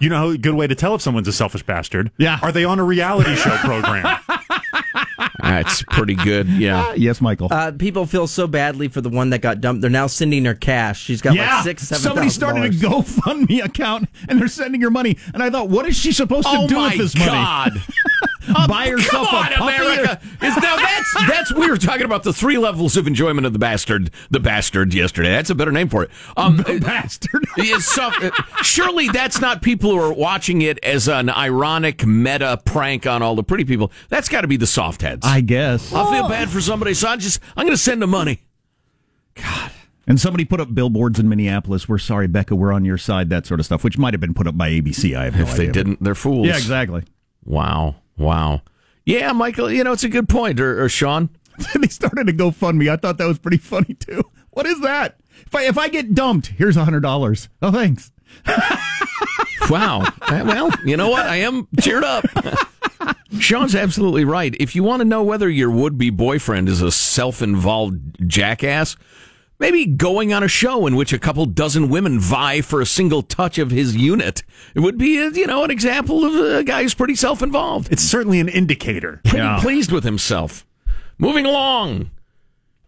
You 0.00 0.08
know 0.10 0.30
a 0.30 0.36
good 0.38 0.54
way 0.54 0.66
to 0.66 0.74
tell 0.74 0.96
if 0.96 1.02
someone's 1.02 1.28
a 1.28 1.32
selfish 1.32 1.62
bastard? 1.62 2.10
Yeah. 2.18 2.40
Are 2.42 2.50
they 2.50 2.64
on 2.64 2.80
a 2.80 2.84
reality 2.84 3.36
show 3.36 3.56
program? 3.58 4.04
That's 5.62 5.82
pretty 5.82 6.14
good. 6.14 6.48
Yeah. 6.48 6.94
yes, 6.96 7.20
Michael. 7.20 7.48
Uh, 7.50 7.72
people 7.72 8.06
feel 8.06 8.26
so 8.26 8.46
badly 8.46 8.88
for 8.88 9.00
the 9.00 9.08
one 9.08 9.30
that 9.30 9.40
got 9.40 9.60
dumped. 9.60 9.80
They're 9.80 9.90
now 9.90 10.06
sending 10.06 10.44
her 10.44 10.54
cash. 10.54 11.00
She's 11.00 11.22
got 11.22 11.34
yeah, 11.34 11.56
like 11.56 11.64
six, 11.64 11.82
seven. 11.82 12.02
somebody 12.02 12.28
started 12.30 12.64
a 12.64 12.70
GoFundMe 12.70 13.64
account 13.64 14.08
and 14.28 14.40
they're 14.40 14.48
sending 14.48 14.80
her 14.80 14.90
money. 14.90 15.18
And 15.32 15.42
I 15.42 15.50
thought, 15.50 15.68
what 15.68 15.86
is 15.86 15.96
she 15.96 16.12
supposed 16.12 16.48
to 16.48 16.56
Oh 16.56 16.66
do 16.66 16.78
with 16.78 16.98
this 16.98 17.16
money? 17.16 17.80
Buy 18.68 18.86
yourself 18.86 19.32
on, 19.32 19.52
a 19.52 19.56
puppy? 19.56 19.76
America. 19.76 20.20
Is 20.42 20.56
now 20.56 20.76
that's 20.76 21.14
that's 21.28 21.54
we 21.54 21.68
were 21.68 21.76
talking 21.76 22.04
about 22.04 22.22
the 22.22 22.32
three 22.32 22.58
levels 22.58 22.96
of 22.96 23.06
enjoyment 23.06 23.46
of 23.46 23.52
the 23.52 23.58
bastard, 23.58 24.10
the 24.30 24.40
bastard 24.40 24.94
yesterday. 24.94 25.30
That's 25.30 25.50
a 25.50 25.54
better 25.54 25.72
name 25.72 25.88
for 25.88 26.02
it. 26.04 26.10
Um, 26.36 26.56
The 26.58 26.78
bastard. 26.80 27.46
Some, 27.80 28.12
uh, 28.20 28.30
surely 28.62 29.08
that's 29.08 29.40
not 29.40 29.62
people 29.62 29.90
who 29.90 29.98
are 30.00 30.12
watching 30.12 30.62
it 30.62 30.78
as 30.84 31.08
an 31.08 31.28
ironic 31.30 32.06
meta 32.06 32.60
prank 32.64 33.06
on 33.06 33.22
all 33.22 33.34
the 33.34 33.44
pretty 33.44 33.64
people. 33.64 33.92
That's 34.08 34.28
got 34.28 34.42
to 34.42 34.48
be 34.48 34.56
the 34.56 34.66
soft 34.66 35.02
heads. 35.02 35.26
I 35.26 35.40
guess. 35.40 35.92
I 35.92 36.10
feel 36.12 36.28
bad 36.28 36.48
for 36.50 36.60
somebody, 36.60 36.94
so 36.94 37.08
I 37.08 37.16
just 37.16 37.40
I'm 37.56 37.64
going 37.64 37.76
to 37.76 37.82
send 37.82 38.02
them 38.02 38.10
money. 38.10 38.40
God. 39.34 39.70
And 40.06 40.20
somebody 40.20 40.44
put 40.44 40.60
up 40.60 40.74
billboards 40.74 41.18
in 41.18 41.28
Minneapolis. 41.28 41.88
We're 41.88 41.98
sorry, 41.98 42.26
Becca. 42.26 42.54
We're 42.54 42.72
on 42.72 42.84
your 42.84 42.98
side. 42.98 43.30
That 43.30 43.46
sort 43.46 43.58
of 43.58 43.66
stuff, 43.66 43.82
which 43.84 43.96
might 43.96 44.12
have 44.12 44.20
been 44.20 44.34
put 44.34 44.46
up 44.46 44.56
by 44.56 44.70
ABC. 44.70 45.16
I 45.16 45.24
have 45.24 45.36
no 45.36 45.42
If 45.42 45.56
they 45.56 45.66
didn't, 45.68 46.02
they're 46.02 46.14
fools. 46.14 46.46
Yeah, 46.46 46.56
exactly. 46.56 47.04
Wow, 47.44 47.96
wow. 48.16 48.62
Yeah, 49.04 49.32
Michael. 49.32 49.70
You 49.70 49.84
know 49.84 49.92
it's 49.92 50.04
a 50.04 50.08
good 50.08 50.28
point. 50.28 50.60
Or, 50.60 50.82
or 50.82 50.88
Sean. 50.88 51.30
they 51.74 51.88
started 51.88 52.28
a 52.28 52.32
GoFundMe. 52.32 52.90
I 52.90 52.96
thought 52.96 53.18
that 53.18 53.26
was 53.28 53.38
pretty 53.38 53.58
funny 53.58 53.94
too. 53.94 54.22
What 54.50 54.66
is 54.66 54.80
that? 54.80 55.18
If 55.46 55.54
I 55.54 55.62
if 55.64 55.78
I 55.78 55.88
get 55.88 56.14
dumped, 56.14 56.48
here's 56.48 56.76
a 56.76 56.84
hundred 56.84 57.00
dollars. 57.00 57.48
Oh, 57.62 57.70
thanks. 57.70 58.12
Wow. 59.70 60.02
Uh, 60.20 60.42
well, 60.44 60.70
you 60.84 60.96
know 60.96 61.08
what? 61.08 61.26
I 61.26 61.36
am 61.36 61.68
cheered 61.80 62.04
up. 62.04 62.24
Sean's 63.38 63.74
absolutely 63.74 64.24
right. 64.24 64.54
If 64.60 64.76
you 64.76 64.82
want 64.82 65.00
to 65.00 65.04
know 65.04 65.22
whether 65.22 65.48
your 65.48 65.70
would 65.70 65.98
be 65.98 66.10
boyfriend 66.10 66.68
is 66.68 66.82
a 66.82 66.92
self 66.92 67.42
involved 67.42 68.28
jackass, 68.28 68.96
maybe 69.64 69.86
going 69.86 70.30
on 70.30 70.42
a 70.42 70.48
show 70.48 70.86
in 70.86 70.94
which 70.94 71.10
a 71.10 71.18
couple 71.18 71.46
dozen 71.46 71.88
women 71.88 72.20
vie 72.20 72.60
for 72.60 72.82
a 72.82 72.86
single 72.86 73.22
touch 73.22 73.56
of 73.56 73.70
his 73.70 73.96
unit 73.96 74.42
it 74.74 74.80
would 74.80 74.98
be, 74.98 75.18
uh, 75.18 75.30
you 75.30 75.46
know, 75.46 75.64
an 75.64 75.70
example 75.70 76.22
of 76.22 76.34
a 76.34 76.62
guy 76.62 76.82
who's 76.82 76.92
pretty 76.92 77.14
self 77.14 77.42
involved. 77.42 77.90
It's 77.90 78.02
certainly 78.02 78.40
an 78.40 78.48
indicator. 78.48 79.22
Pretty 79.24 79.60
pleased 79.60 79.90
with 79.90 80.04
himself. 80.04 80.66
Moving 81.16 81.46
along. 81.46 82.10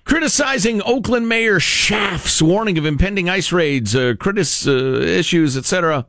Criticizing 0.05 0.83
Oakland 0.83 1.31
Mayor 1.31 1.59
Schaaf's 1.59 2.43
warning 2.43 2.77
of 2.77 2.85
impending 2.85 3.31
ice 3.31 3.53
raids, 3.53 3.97
uh, 3.97 4.13
critis, 4.19 4.69
uh, 4.69 5.01
issues, 5.01 5.57
etc. 5.57 6.05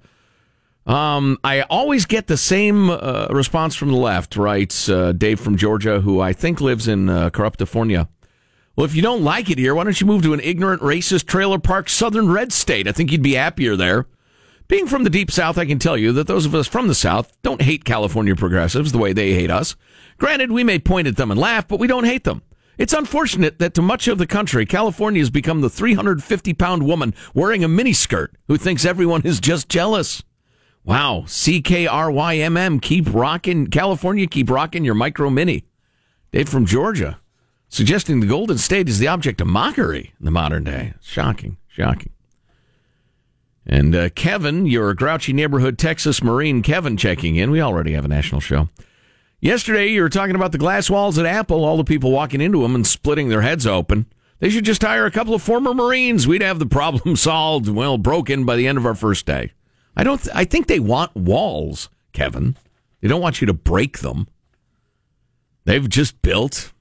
Um, 0.86 1.38
I 1.45 1.62
always 1.62 2.06
get 2.06 2.27
the 2.27 2.38
same 2.38 2.89
uh, 2.89 3.27
response 3.30 3.73
from 3.75 3.91
the 3.91 3.97
left, 3.97 4.36
writes 4.36 4.89
uh, 4.89 5.13
Dave 5.13 5.39
from 5.39 5.56
Georgia, 5.56 6.01
who 6.01 6.19
I 6.19 6.34
think 6.34 6.60
lives 6.60 6.89
in 6.89 7.08
uh, 7.08 7.30
Corruptifornia. 7.30 8.10
Well, 8.77 8.85
if 8.85 8.93
you 8.93 9.01
don't 9.01 9.23
like 9.23 9.49
it 9.49 9.57
here, 9.57 9.73
why 9.73 9.85
don't 9.85 9.99
you 9.99 10.05
move 10.05 10.21
to 10.21 10.33
an 10.33 10.39
ignorant, 10.39 10.83
racist 10.83 11.25
trailer 11.25 11.57
park 11.57 11.89
southern 11.89 12.29
red 12.29 12.53
state? 12.53 12.87
I 12.87 12.91
think 12.91 13.11
you'd 13.11 13.23
be 13.23 13.33
happier 13.33 13.75
there. 13.75 14.05
Being 14.67 14.85
from 14.85 15.03
the 15.03 15.09
deep 15.09 15.31
south, 15.31 15.57
I 15.57 15.65
can 15.65 15.79
tell 15.79 15.97
you 15.97 16.11
that 16.11 16.27
those 16.27 16.45
of 16.45 16.53
us 16.53 16.67
from 16.67 16.87
the 16.87 16.93
south 16.93 17.35
don't 17.41 17.63
hate 17.63 17.85
California 17.85 18.35
progressives 18.35 18.91
the 18.91 18.99
way 18.99 19.13
they 19.13 19.33
hate 19.33 19.49
us. 19.49 19.75
Granted, 20.19 20.51
we 20.51 20.63
may 20.63 20.77
point 20.77 21.07
at 21.07 21.15
them 21.15 21.31
and 21.31 21.39
laugh, 21.39 21.67
but 21.67 21.79
we 21.79 21.87
don't 21.87 22.03
hate 22.03 22.23
them. 22.23 22.43
It's 22.77 22.93
unfortunate 22.93 23.57
that 23.57 23.73
to 23.73 23.81
much 23.81 24.07
of 24.07 24.19
the 24.19 24.27
country, 24.27 24.63
California 24.67 25.21
has 25.21 25.31
become 25.31 25.61
the 25.61 25.71
350 25.71 26.53
pound 26.53 26.83
woman 26.83 27.15
wearing 27.33 27.63
a 27.63 27.67
miniskirt 27.67 28.27
who 28.47 28.57
thinks 28.57 28.85
everyone 28.85 29.23
is 29.23 29.39
just 29.39 29.69
jealous. 29.69 30.21
Wow. 30.83 31.23
CKRYMM, 31.25 32.79
keep 32.83 33.11
rocking. 33.11 33.67
California, 33.67 34.27
keep 34.27 34.51
rocking 34.51 34.85
your 34.85 34.93
micro 34.93 35.31
mini. 35.31 35.65
Dave 36.31 36.47
from 36.47 36.67
Georgia, 36.67 37.19
suggesting 37.69 38.19
the 38.19 38.27
Golden 38.27 38.58
State 38.58 38.89
is 38.89 38.99
the 38.99 39.08
object 39.08 39.41
of 39.41 39.47
mockery 39.47 40.13
in 40.19 40.25
the 40.25 40.32
modern 40.32 40.63
day. 40.63 40.93
Shocking, 41.01 41.58
shocking. 41.67 42.12
And 43.65 43.95
uh, 43.95 44.10
Kevin, 44.10 44.65
your 44.65 44.93
grouchy 44.93 45.34
neighborhood 45.34 45.77
Texas 45.77 46.23
Marine 46.23 46.62
Kevin 46.62 46.95
checking 46.95 47.36
in. 47.36 47.51
We 47.51 47.62
already 47.62 47.93
have 47.93 48.06
a 48.06 48.10
national 48.10 48.39
show. 48.39 48.69
Yesterday, 49.39 49.89
you 49.89 50.01
were 50.01 50.10
talking 50.10 50.36
about 50.36 50.53
the 50.53 50.58
glass 50.58 50.89
walls 50.89 51.19
at 51.19 51.25
Apple, 51.25 51.63
all 51.63 51.77
the 51.77 51.84
people 51.84 52.12
walking 52.12 52.41
into 52.41 52.62
them 52.62 52.73
and 52.73 52.88
splitting 52.88 53.30
their 53.30 53.41
heads 53.41 53.67
open. 53.67 54.08
They 54.39 54.49
should 54.49 54.65
just 54.65 54.82
hire 54.82 55.06
a 55.06 55.12
couple 55.12 55.34
of 55.34 55.41
former 55.41 55.73
Marines. 55.73 56.27
We'd 56.27 56.41
have 56.41 56.60
the 56.60 56.65
problem 56.65 57.15
solved, 57.17 57.67
well, 57.67 57.97
broken 57.97 58.45
by 58.45 58.56
the 58.56 58.67
end 58.67 58.77
of 58.77 58.86
our 58.86 58.95
first 58.95 59.25
day. 59.25 59.51
I 59.95 60.03
don't. 60.03 60.21
Th- 60.21 60.36
I 60.36 60.45
think 60.45 60.67
they 60.67 60.80
want 60.80 61.15
walls, 61.15 61.89
Kevin. 62.13 62.56
They 63.01 63.08
don't 63.08 63.21
want 63.21 63.41
you 63.41 63.47
to 63.47 63.53
break 63.53 63.99
them. 63.99 64.27
They've 65.65 65.88
just 65.89 66.21
built 66.21 66.71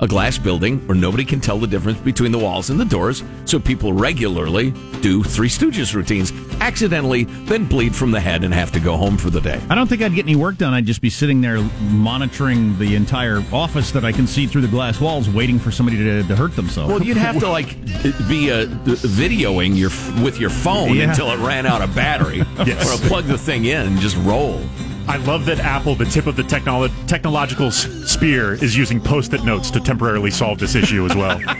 a 0.00 0.08
glass 0.08 0.36
building 0.38 0.84
where 0.88 0.96
nobody 0.96 1.24
can 1.24 1.40
tell 1.40 1.56
the 1.56 1.68
difference 1.68 2.00
between 2.00 2.32
the 2.32 2.38
walls 2.38 2.68
and 2.68 2.80
the 2.80 2.84
doors, 2.84 3.22
so 3.44 3.60
people 3.60 3.92
regularly 3.92 4.72
do 5.00 5.22
Three 5.22 5.48
Stooges 5.48 5.94
routines, 5.94 6.32
accidentally, 6.60 7.24
then 7.46 7.64
bleed 7.66 7.94
from 7.94 8.10
the 8.10 8.18
head 8.18 8.42
and 8.42 8.52
have 8.52 8.72
to 8.72 8.80
go 8.80 8.96
home 8.96 9.16
for 9.16 9.30
the 9.30 9.40
day. 9.40 9.60
I 9.70 9.76
don't 9.76 9.86
think 9.86 10.02
I'd 10.02 10.12
get 10.12 10.24
any 10.26 10.34
work 10.34 10.56
done. 10.58 10.74
I'd 10.74 10.84
just 10.84 11.00
be 11.00 11.10
sitting 11.10 11.40
there 11.40 11.58
monitoring 11.92 12.76
the 12.80 12.96
entire 12.96 13.40
office 13.52 13.92
that 13.92 14.04
I 14.04 14.10
can 14.10 14.26
see 14.26 14.48
through 14.48 14.62
the 14.62 14.68
glass 14.68 15.00
walls, 15.00 15.30
waiting 15.30 15.60
for 15.60 15.70
somebody 15.70 15.96
to, 15.98 16.24
to 16.24 16.34
hurt 16.34 16.56
themselves. 16.56 16.90
Well, 16.92 17.00
you'd 17.00 17.16
have 17.16 17.38
to 17.38 17.48
like 17.48 17.80
be 18.28 18.50
uh, 18.50 18.66
videoing 18.66 19.76
your 19.76 19.90
with 20.24 20.40
your 20.40 20.50
phone 20.50 20.94
Yeah. 20.96 21.08
until 21.10 21.30
it 21.30 21.38
ran 21.38 21.66
out 21.66 21.82
of 21.82 21.94
battery, 21.94 22.38
Yes. 22.66 22.92
or 23.00 23.06
plug 23.06 23.26
the 23.26 23.38
thing 23.38 23.66
in 23.66 23.86
and 23.86 24.00
just 24.00 24.16
roll. 24.18 24.60
I 25.06 25.18
love 25.18 25.44
that 25.46 25.60
Apple, 25.60 25.94
the 25.94 26.04
tip 26.06 26.26
of 26.26 26.34
the 26.36 26.42
technolo- 26.42 26.90
technological 27.06 27.66
s- 27.66 27.84
spear, 28.10 28.54
is 28.54 28.76
using 28.76 29.00
post-it 29.00 29.44
notes 29.44 29.70
to 29.72 29.80
temporarily 29.80 30.30
solve 30.30 30.58
this 30.58 30.74
issue 30.74 31.04
as 31.06 31.14
well. 31.14 31.40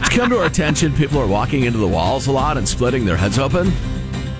It's 0.00 0.16
come 0.16 0.30
to 0.30 0.38
our 0.38 0.46
attention? 0.46 0.94
People 0.94 1.18
are 1.20 1.26
walking 1.26 1.64
into 1.64 1.78
the 1.78 1.86
walls 1.86 2.26
a 2.28 2.32
lot 2.32 2.56
and 2.56 2.66
splitting 2.68 3.04
their 3.04 3.16
heads 3.16 3.38
open. 3.38 3.72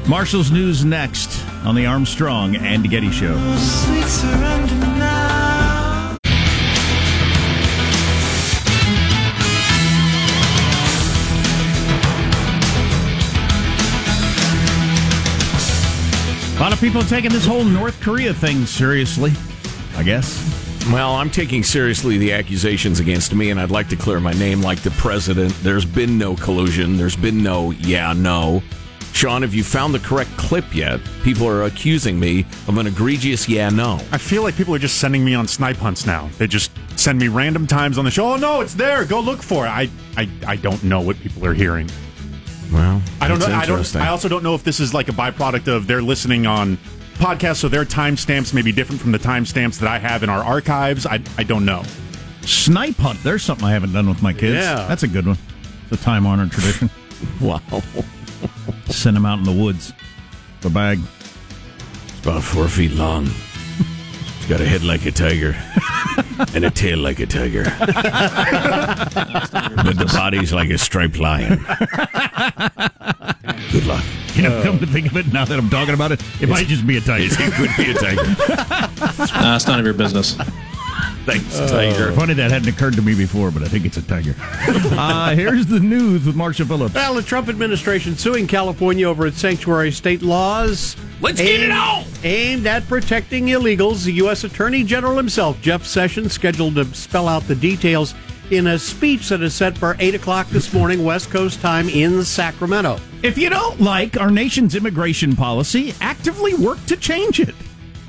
Marshall's 0.08 0.50
news 0.50 0.84
next 0.84 1.44
on 1.64 1.74
the 1.74 1.84
Armstrong 1.86 2.56
and 2.56 2.88
Getty 2.88 3.10
Show. 3.10 3.34
A 16.58 16.60
lot 16.60 16.72
of 16.72 16.80
people 16.80 17.02
taking 17.02 17.30
this 17.30 17.46
whole 17.46 17.62
North 17.62 18.00
Korea 18.00 18.34
thing 18.34 18.66
seriously, 18.66 19.30
I 19.96 20.02
guess. 20.02 20.84
Well, 20.90 21.14
I'm 21.14 21.30
taking 21.30 21.62
seriously 21.62 22.18
the 22.18 22.32
accusations 22.32 22.98
against 22.98 23.32
me, 23.32 23.50
and 23.50 23.60
I'd 23.60 23.70
like 23.70 23.88
to 23.90 23.96
clear 23.96 24.18
my 24.18 24.32
name 24.32 24.60
like 24.60 24.80
the 24.80 24.90
president. 24.90 25.54
There's 25.62 25.84
been 25.84 26.18
no 26.18 26.34
collusion. 26.34 26.96
There's 26.96 27.14
been 27.14 27.44
no, 27.44 27.70
yeah, 27.70 28.12
no. 28.12 28.60
Sean, 29.12 29.42
have 29.42 29.54
you 29.54 29.62
found 29.62 29.94
the 29.94 30.00
correct 30.00 30.30
clip 30.36 30.74
yet? 30.74 31.00
People 31.22 31.46
are 31.46 31.62
accusing 31.62 32.18
me 32.18 32.40
of 32.66 32.76
an 32.76 32.88
egregious 32.88 33.48
yeah, 33.48 33.68
no. 33.68 34.00
I 34.10 34.18
feel 34.18 34.42
like 34.42 34.56
people 34.56 34.74
are 34.74 34.80
just 34.80 34.98
sending 34.98 35.24
me 35.24 35.36
on 35.36 35.46
snipe 35.46 35.76
hunts 35.76 36.06
now. 36.06 36.28
They 36.38 36.48
just 36.48 36.72
send 36.96 37.20
me 37.20 37.28
random 37.28 37.68
times 37.68 37.98
on 37.98 38.04
the 38.04 38.10
show. 38.10 38.32
Oh 38.32 38.36
no, 38.36 38.62
it's 38.62 38.74
there. 38.74 39.04
Go 39.04 39.20
look 39.20 39.44
for 39.44 39.64
it. 39.64 39.70
I 39.70 39.88
I, 40.16 40.28
I 40.44 40.56
don't 40.56 40.82
know 40.82 41.00
what 41.00 41.16
people 41.20 41.46
are 41.46 41.54
hearing. 41.54 41.88
Well, 42.72 43.02
I 43.20 43.28
don't 43.28 43.38
know. 43.38 43.46
I 43.46 43.66
don't. 43.66 43.96
I 43.96 44.08
also 44.08 44.28
don't 44.28 44.42
know 44.42 44.54
if 44.54 44.64
this 44.64 44.80
is 44.80 44.92
like 44.92 45.08
a 45.08 45.12
byproduct 45.12 45.68
of 45.68 45.86
they're 45.86 46.02
listening 46.02 46.46
on 46.46 46.76
podcasts, 47.14 47.56
so 47.56 47.68
their 47.68 47.84
timestamps 47.84 48.52
may 48.52 48.62
be 48.62 48.72
different 48.72 49.00
from 49.00 49.12
the 49.12 49.18
timestamps 49.18 49.78
that 49.78 49.88
I 49.88 49.98
have 49.98 50.22
in 50.22 50.28
our 50.28 50.42
archives. 50.42 51.06
I 51.06 51.20
I 51.36 51.44
don't 51.44 51.64
know. 51.64 51.82
Snipe 52.42 52.96
hunt. 52.96 53.22
There's 53.22 53.42
something 53.42 53.66
I 53.66 53.72
haven't 53.72 53.92
done 53.92 54.08
with 54.08 54.22
my 54.22 54.32
kids. 54.32 54.56
Yeah. 54.64 54.86
That's 54.86 55.02
a 55.02 55.08
good 55.08 55.26
one. 55.26 55.38
It's 55.90 56.00
a 56.00 56.04
time 56.04 56.26
honored 56.26 56.50
tradition. 56.50 56.90
wow. 57.40 57.60
Send 58.86 59.16
them 59.16 59.26
out 59.26 59.38
in 59.38 59.44
the 59.44 59.52
woods. 59.52 59.92
The 60.62 60.70
bag. 60.70 60.98
It's 62.06 62.20
about 62.22 62.42
four 62.42 62.68
feet 62.68 62.92
long. 62.92 63.28
It's 64.48 64.56
got 64.56 64.64
a 64.64 64.66
head 64.66 64.82
like 64.82 65.04
a 65.04 65.10
tiger 65.10 65.54
and 66.54 66.64
a 66.64 66.70
tail 66.70 66.96
like 66.96 67.20
a 67.20 67.26
tiger. 67.26 67.64
but 67.78 67.84
the 69.98 70.10
body's 70.10 70.54
like 70.54 70.70
a 70.70 70.78
striped 70.78 71.18
lion. 71.18 71.58
Good 73.70 73.84
luck. 73.84 74.02
You 74.32 74.44
know, 74.44 74.62
come 74.62 74.78
to 74.78 74.86
think 74.86 75.08
of 75.08 75.18
it, 75.18 75.34
now 75.34 75.44
that 75.44 75.58
I'm 75.58 75.68
talking 75.68 75.92
about 75.92 76.12
it, 76.12 76.22
it 76.40 76.48
might 76.48 76.66
just 76.66 76.86
be 76.86 76.96
a 76.96 77.00
tiger. 77.02 77.26
It 77.28 77.52
could 77.52 77.76
be 77.76 77.90
a 77.90 77.94
tiger. 77.94 78.22
Nah, 79.38 79.56
it's 79.56 79.66
none 79.66 79.78
of 79.78 79.84
your 79.84 79.94
business. 79.94 80.34
Thanks, 81.24 81.58
Tiger. 81.58 82.12
Funny 82.12 82.34
that 82.34 82.50
hadn't 82.50 82.68
occurred 82.68 82.94
to 82.94 83.02
me 83.02 83.14
before, 83.14 83.50
but 83.50 83.62
I 83.62 83.66
think 83.68 83.84
it's 83.84 83.96
a 83.96 84.02
tiger. 84.02 84.34
Uh, 84.98 85.34
here's 85.34 85.66
the 85.66 85.78
news 85.80 86.26
with 86.26 86.34
Marshall 86.34 86.66
Phillips. 86.66 86.94
Well, 86.94 87.14
the 87.14 87.22
Trump 87.22 87.48
administration 87.48 88.16
suing 88.16 88.46
California 88.46 89.06
over 89.08 89.26
its 89.26 89.38
sanctuary 89.38 89.92
state 89.92 90.22
laws. 90.22 90.96
Let's 91.20 91.40
get 91.40 91.60
it 91.62 91.70
on! 91.70 92.04
Aimed 92.24 92.66
at 92.66 92.86
protecting 92.88 93.46
illegals, 93.46 94.04
the 94.04 94.12
U.S. 94.14 94.44
Attorney 94.44 94.82
General 94.84 95.16
himself, 95.16 95.60
Jeff 95.60 95.84
Sessions, 95.84 96.32
scheduled 96.32 96.74
to 96.76 96.84
spell 96.94 97.28
out 97.28 97.42
the 97.44 97.54
details 97.54 98.14
in 98.50 98.68
a 98.68 98.78
speech 98.78 99.28
that 99.28 99.42
is 99.42 99.54
set 99.54 99.76
for 99.76 99.96
8 99.98 100.14
o'clock 100.14 100.48
this 100.48 100.72
morning, 100.74 101.04
West 101.04 101.30
Coast 101.30 101.60
time 101.60 101.88
in 101.88 102.24
Sacramento. 102.24 102.98
If 103.22 103.36
you 103.36 103.50
don't 103.50 103.80
like 103.80 104.18
our 104.18 104.30
nation's 104.30 104.74
immigration 104.74 105.36
policy, 105.36 105.94
actively 106.00 106.54
work 106.54 106.84
to 106.86 106.96
change 106.96 107.40
it. 107.40 107.54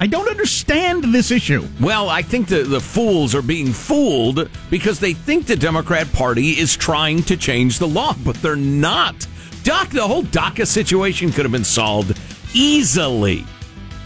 I 0.02 0.08
don't 0.08 0.30
understand 0.30 1.04
this 1.14 1.30
issue. 1.30 1.68
Well, 1.82 2.08
I 2.08 2.22
think 2.22 2.48
the, 2.48 2.64
the 2.64 2.80
fools 2.80 3.36
are 3.36 3.42
being 3.42 3.74
fooled 3.74 4.50
because 4.70 5.00
they 5.00 5.14
think 5.14 5.46
the 5.46 5.58
Democrat 5.58 6.12
Party 6.14 6.52
is 6.58 6.78
trying 6.78 7.22
to 7.24 7.36
change 7.36 7.80
the 7.80 7.88
law, 7.88 8.16
but 8.24 8.36
they're 8.38 8.56
not. 8.56 9.28
Doc, 9.64 9.90
the 9.90 10.08
whole 10.08 10.24
DACA 10.24 10.66
situation 10.66 11.32
could 11.32 11.44
have 11.44 11.52
been 11.52 11.66
solved 11.66 12.18
easily. 12.54 13.44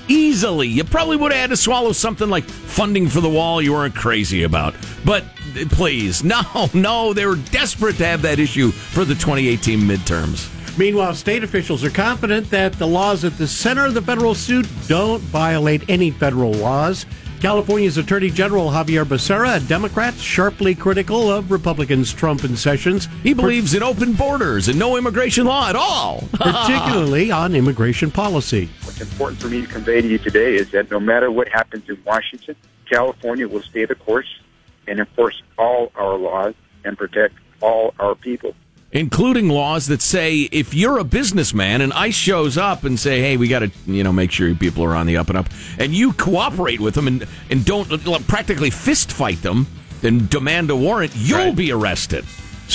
Easily. 0.07 0.67
You 0.67 0.83
probably 0.83 1.15
would 1.15 1.31
have 1.31 1.41
had 1.41 1.49
to 1.51 1.57
swallow 1.57 1.91
something 1.91 2.27
like 2.27 2.45
funding 2.45 3.07
for 3.07 3.21
the 3.21 3.29
wall 3.29 3.61
you 3.61 3.73
weren't 3.73 3.95
crazy 3.95 4.43
about. 4.43 4.73
But 5.05 5.25
please, 5.69 6.23
no, 6.23 6.41
no, 6.73 7.13
they 7.13 7.27
were 7.27 7.35
desperate 7.35 7.97
to 7.97 8.05
have 8.05 8.23
that 8.23 8.39
issue 8.39 8.71
for 8.71 9.05
the 9.05 9.13
2018 9.13 9.79
midterms. 9.79 10.49
Meanwhile, 10.77 11.13
state 11.13 11.43
officials 11.43 11.83
are 11.83 11.91
confident 11.91 12.49
that 12.49 12.73
the 12.73 12.87
laws 12.87 13.23
at 13.23 13.37
the 13.37 13.47
center 13.47 13.85
of 13.85 13.93
the 13.93 14.01
federal 14.01 14.33
suit 14.33 14.67
don't 14.87 15.21
violate 15.21 15.87
any 15.87 16.09
federal 16.09 16.51
laws. 16.51 17.05
California's 17.43 17.97
Attorney 17.97 18.29
General 18.29 18.71
Xavier 18.71 19.05
Becerra, 19.05 19.57
a 19.57 19.59
Democrat, 19.67 20.15
sharply 20.15 20.73
critical 20.73 21.29
of 21.29 21.51
Republicans 21.51 22.13
Trump 22.13 22.43
and 22.43 22.57
Sessions. 22.57 23.07
He 23.21 23.33
believes 23.33 23.73
in 23.73 23.83
open 23.83 24.13
borders 24.13 24.69
and 24.69 24.79
no 24.79 24.95
immigration 24.95 25.45
law 25.45 25.67
at 25.67 25.75
all. 25.75 26.23
particularly 26.33 27.31
on 27.31 27.53
immigration 27.53 28.09
policy. 28.09 28.69
What's 28.83 29.01
important 29.01 29.41
for 29.41 29.49
me 29.49 29.61
to 29.61 29.67
convey 29.67 30.01
to 30.01 30.07
you 30.07 30.17
today 30.17 30.55
is 30.55 30.71
that 30.71 30.89
no 30.89 31.01
matter 31.01 31.29
what 31.29 31.49
happens 31.49 31.87
in 31.89 32.01
Washington, 32.05 32.55
California 32.89 33.47
will 33.47 33.61
stay 33.61 33.85
the 33.85 33.95
course 33.95 34.39
and 34.87 34.99
enforce 34.99 35.43
all 35.57 35.91
our 35.95 36.17
laws 36.17 36.55
and 36.85 36.97
protect 36.97 37.35
all 37.61 37.93
our 37.99 38.15
people. 38.15 38.55
Including 38.93 39.49
laws 39.49 39.87
that 39.87 40.01
say 40.01 40.47
if 40.51 40.73
you're 40.73 40.99
a 40.99 41.03
businessman 41.03 41.81
and 41.81 41.91
ICE 41.93 42.13
shows 42.15 42.57
up 42.57 42.85
and 42.85 42.99
say, 42.99 43.19
"Hey, 43.19 43.35
we 43.35 43.47
got 43.47 43.59
to 43.59 43.71
you 43.85 44.03
know 44.03 44.13
make 44.13 44.31
sure 44.31 44.53
people 44.55 44.83
are 44.83 44.95
on 44.95 45.07
the 45.07 45.17
up 45.17 45.29
and 45.29 45.37
up," 45.37 45.49
and 45.77 45.93
you 45.93 46.13
cooperate 46.13 46.79
with 46.79 46.93
them 46.93 47.07
and 47.07 47.27
and 47.49 47.65
don't 47.65 48.27
practically 48.27 48.69
fist 48.69 49.11
fight 49.11 49.41
them, 49.41 49.67
then 50.01 50.27
demand 50.27 50.69
a 50.69 50.75
warrant, 50.75 51.11
you'll 51.15 51.53
be 51.53 51.71
arrested. 51.71 52.23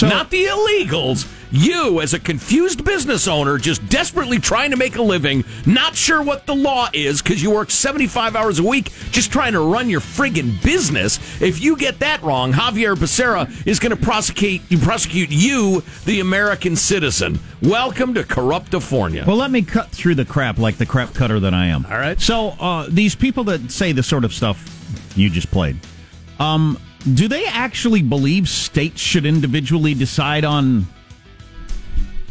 Not 0.06 0.30
the 0.30 0.44
illegals. 0.44 1.26
You, 1.50 2.02
as 2.02 2.12
a 2.12 2.20
confused 2.20 2.84
business 2.84 3.26
owner, 3.26 3.56
just 3.56 3.86
desperately 3.88 4.38
trying 4.38 4.70
to 4.72 4.76
make 4.76 4.96
a 4.96 5.02
living, 5.02 5.44
not 5.64 5.96
sure 5.96 6.22
what 6.22 6.44
the 6.44 6.54
law 6.54 6.88
is 6.92 7.22
because 7.22 7.42
you 7.42 7.50
work 7.50 7.70
75 7.70 8.36
hours 8.36 8.58
a 8.58 8.62
week 8.62 8.92
just 9.12 9.32
trying 9.32 9.54
to 9.54 9.60
run 9.60 9.88
your 9.88 10.00
friggin' 10.00 10.62
business. 10.62 11.18
If 11.40 11.62
you 11.62 11.74
get 11.76 12.00
that 12.00 12.22
wrong, 12.22 12.52
Xavier 12.52 12.94
Becerra 12.96 13.66
is 13.66 13.78
going 13.78 13.96
to 13.96 14.02
prosecute 14.02 14.60
you, 14.68 14.76
prosecute 14.76 15.30
you, 15.30 15.82
the 16.04 16.20
American 16.20 16.76
citizen. 16.76 17.40
Welcome 17.62 18.12
to 18.14 18.24
Corruptifornia. 18.24 19.26
Well, 19.26 19.36
let 19.36 19.50
me 19.50 19.62
cut 19.62 19.88
through 19.88 20.16
the 20.16 20.26
crap 20.26 20.58
like 20.58 20.76
the 20.76 20.86
crap 20.86 21.14
cutter 21.14 21.40
that 21.40 21.54
I 21.54 21.66
am. 21.66 21.86
All 21.86 21.98
right. 21.98 22.20
So, 22.20 22.50
uh, 22.60 22.86
these 22.90 23.14
people 23.14 23.44
that 23.44 23.70
say 23.70 23.92
the 23.92 24.02
sort 24.02 24.24
of 24.24 24.34
stuff 24.34 24.62
you 25.16 25.30
just 25.30 25.50
played, 25.50 25.78
um, 26.38 26.78
do 27.14 27.28
they 27.28 27.46
actually 27.46 28.02
believe 28.02 28.48
states 28.48 29.00
should 29.00 29.24
individually 29.24 29.94
decide 29.94 30.44
on 30.44 30.86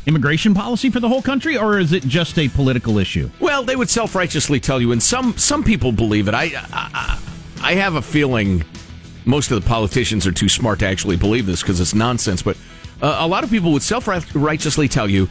immigration 0.05 0.53
policy 0.53 0.89
for 0.89 0.99
the 0.99 1.07
whole 1.07 1.21
country, 1.21 1.57
or 1.57 1.79
is 1.79 1.91
it 1.93 2.03
just 2.03 2.37
a 2.39 2.47
political 2.49 2.97
issue? 2.97 3.29
Well, 3.39 3.63
they 3.63 3.75
would 3.75 3.89
self 3.89 4.15
righteously 4.15 4.59
tell 4.59 4.81
you, 4.81 4.91
and 4.91 5.01
some 5.01 5.37
some 5.37 5.63
people 5.63 5.91
believe 5.91 6.27
it. 6.27 6.33
I, 6.33 6.51
I 6.71 7.19
I 7.61 7.73
have 7.75 7.95
a 7.95 8.01
feeling 8.01 8.63
most 9.25 9.51
of 9.51 9.61
the 9.61 9.67
politicians 9.67 10.25
are 10.25 10.31
too 10.31 10.49
smart 10.49 10.79
to 10.79 10.87
actually 10.87 11.17
believe 11.17 11.45
this 11.45 11.61
because 11.61 11.79
it's 11.79 11.93
nonsense. 11.93 12.41
But 12.41 12.57
uh, 13.01 13.17
a 13.19 13.27
lot 13.27 13.43
of 13.43 13.49
people 13.49 13.73
would 13.73 13.81
self 13.81 14.07
righteously 14.33 14.87
tell 14.87 15.09
you, 15.09 15.29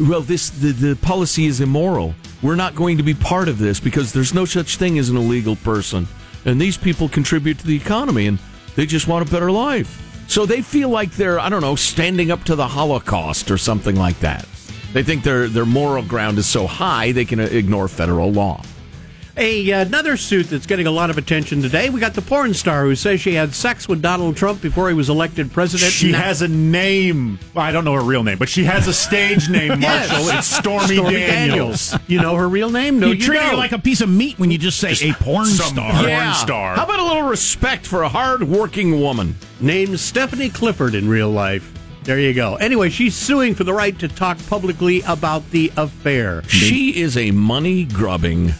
well, 0.00 0.20
this 0.20 0.50
the, 0.50 0.72
the 0.72 0.96
policy 0.96 1.46
is 1.46 1.60
immoral. 1.60 2.14
We're 2.42 2.56
not 2.56 2.74
going 2.74 2.96
to 2.98 3.02
be 3.02 3.14
part 3.14 3.48
of 3.48 3.58
this 3.58 3.80
because 3.80 4.12
there's 4.12 4.32
no 4.32 4.44
such 4.44 4.76
thing 4.76 4.98
as 4.98 5.10
an 5.10 5.16
illegal 5.16 5.56
person, 5.56 6.06
and 6.44 6.60
these 6.60 6.76
people 6.76 7.08
contribute 7.08 7.58
to 7.58 7.66
the 7.66 7.76
economy, 7.76 8.26
and 8.26 8.38
they 8.76 8.86
just 8.86 9.08
want 9.08 9.28
a 9.28 9.30
better 9.30 9.50
life. 9.50 10.24
So 10.28 10.46
they 10.46 10.62
feel 10.62 10.88
like 10.88 11.10
they're 11.12 11.40
I 11.40 11.48
don't 11.48 11.60
know 11.60 11.76
standing 11.76 12.30
up 12.30 12.44
to 12.44 12.54
the 12.54 12.68
Holocaust 12.68 13.50
or 13.50 13.58
something 13.58 13.96
like 13.96 14.18
that. 14.20 14.46
They 14.92 15.02
think 15.02 15.24
their 15.24 15.48
their 15.48 15.66
moral 15.66 16.04
ground 16.04 16.38
is 16.38 16.46
so 16.46 16.66
high 16.66 17.12
they 17.12 17.24
can 17.24 17.40
ignore 17.40 17.88
federal 17.88 18.30
law. 18.32 18.62
A, 19.36 19.70
another 19.70 20.16
suit 20.16 20.50
that's 20.50 20.66
getting 20.66 20.86
a 20.86 20.90
lot 20.90 21.08
of 21.10 21.16
attention 21.16 21.62
today. 21.62 21.88
We 21.88 22.00
got 22.00 22.14
the 22.14 22.22
porn 22.22 22.52
star 22.52 22.84
who 22.84 22.94
says 22.94 23.20
she 23.20 23.34
had 23.34 23.54
sex 23.54 23.88
with 23.88 24.02
Donald 24.02 24.36
Trump 24.36 24.60
before 24.60 24.88
he 24.88 24.94
was 24.94 25.08
elected 25.08 25.52
president. 25.52 25.92
She 25.92 26.12
Now- 26.12 26.22
has 26.22 26.42
a 26.42 26.48
name. 26.48 27.38
Well, 27.54 27.64
I 27.64 27.72
don't 27.72 27.84
know 27.84 27.94
her 27.94 28.02
real 28.02 28.22
name, 28.24 28.38
but 28.38 28.48
she 28.48 28.64
has 28.64 28.88
a 28.88 28.92
stage 28.92 29.48
name, 29.48 29.70
Yes. 29.80 30.10
Marshall. 30.10 30.28
It's 30.38 30.46
Stormy, 30.46 30.96
Daniels. 30.96 31.94
You 32.06 32.20
know 32.20 32.34
her 32.36 32.48
real 32.48 32.70
name? 32.70 32.98
No, 33.00 33.06
you, 33.08 33.14
you, 33.14 33.20
treat 33.22 33.38
don't. 33.38 33.50
her 33.50 33.56
like 33.56 33.72
a 33.72 33.78
piece 33.78 34.00
of 34.00 34.08
meat 34.08 34.38
when 34.38 34.50
you 34.50 34.58
just 34.58 34.78
say 34.78 34.92
a 35.08 35.12
porn 35.14 35.46
some 35.46 35.74
star. 35.74 35.92
porn 35.92 36.08
Yeah. 36.08 36.32
star. 36.32 36.74
How 36.76 36.84
about 36.84 36.98
a 36.98 37.04
little 37.04 37.22
respect 37.28 37.86
for 37.86 38.02
a 38.02 38.08
hard-working 38.08 39.00
woman? 39.00 39.36
named 39.62 40.00
Stephanie 40.00 40.48
Clifford 40.48 40.94
in 40.94 41.06
real 41.08 41.30
life. 41.30 41.70
There 42.04 42.18
you 42.18 42.32
go. 42.32 42.54
Anyway, 42.56 42.88
she's 42.88 43.14
suing 43.14 43.54
for 43.54 43.64
the 43.64 43.74
right 43.74 43.96
to 43.98 44.08
talk 44.08 44.38
publicly 44.48 45.02
about 45.06 45.48
the 45.50 45.70
affair. 45.76 46.42
She 46.48 46.98
is 46.98 47.18
a 47.18 47.30
money-grubbing 47.30 48.54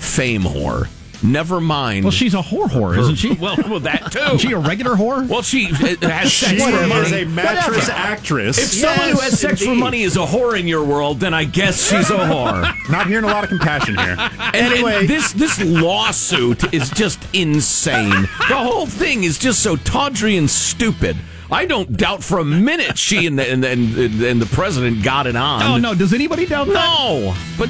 fame 0.00 0.42
whore. 0.42 0.88
Never 1.22 1.60
mind. 1.60 2.04
Well, 2.04 2.12
she's 2.12 2.32
a 2.32 2.38
whore 2.38 2.64
whore, 2.66 2.96
isn't 2.98 3.16
she? 3.16 3.34
Well, 3.34 3.54
well, 3.68 3.80
that 3.80 4.10
too. 4.10 4.18
Is 4.36 4.40
she 4.40 4.52
a 4.52 4.58
regular 4.58 4.92
whore? 4.96 5.28
Well, 5.28 5.42
she 5.42 5.66
uh, 5.66 6.08
has 6.08 6.32
She 6.32 6.46
sex 6.46 6.62
for 6.64 6.70
is 6.82 6.88
money. 6.88 7.22
a 7.22 7.26
mattress 7.26 7.76
Whatever. 7.88 7.92
actress. 7.92 8.56
If 8.58 8.68
someone 8.68 9.10
who 9.10 9.18
has 9.20 9.38
sex 9.38 9.62
for 9.62 9.74
money 9.74 10.00
is 10.00 10.16
a 10.16 10.20
whore 10.20 10.58
in 10.58 10.66
your 10.66 10.82
world, 10.82 11.20
then 11.20 11.34
I 11.34 11.44
guess 11.44 11.90
she's 11.90 12.08
a 12.08 12.14
whore. 12.16 12.62
Not 12.90 13.06
hearing 13.06 13.24
a 13.26 13.28
lot 13.28 13.44
of 13.44 13.50
compassion 13.50 13.98
here. 13.98 14.16
And- 14.18 14.54
Anyway. 14.54 15.00
and 15.00 15.08
this 15.10 15.32
this 15.34 15.62
lawsuit 15.62 16.72
is 16.72 16.88
just 16.88 17.22
insane. 17.34 18.10
The 18.48 18.56
whole 18.56 18.86
thing 18.86 19.24
is 19.24 19.38
just 19.38 19.62
so 19.62 19.76
tawdry 19.76 20.38
and 20.38 20.48
stupid. 20.48 21.16
I 21.52 21.66
don't 21.66 21.96
doubt 21.96 22.22
for 22.22 22.38
a 22.38 22.44
minute 22.44 22.96
she 22.96 23.26
and 23.26 23.38
the, 23.38 23.50
and, 23.50 23.64
and, 23.64 23.96
and 24.22 24.40
the 24.40 24.46
president 24.46 25.02
got 25.02 25.26
it 25.26 25.36
on. 25.36 25.62
Oh 25.62 25.76
no, 25.78 25.94
does 25.94 26.14
anybody 26.14 26.46
doubt 26.46 26.68
that? 26.68 26.74
No, 26.74 27.34
but 27.58 27.68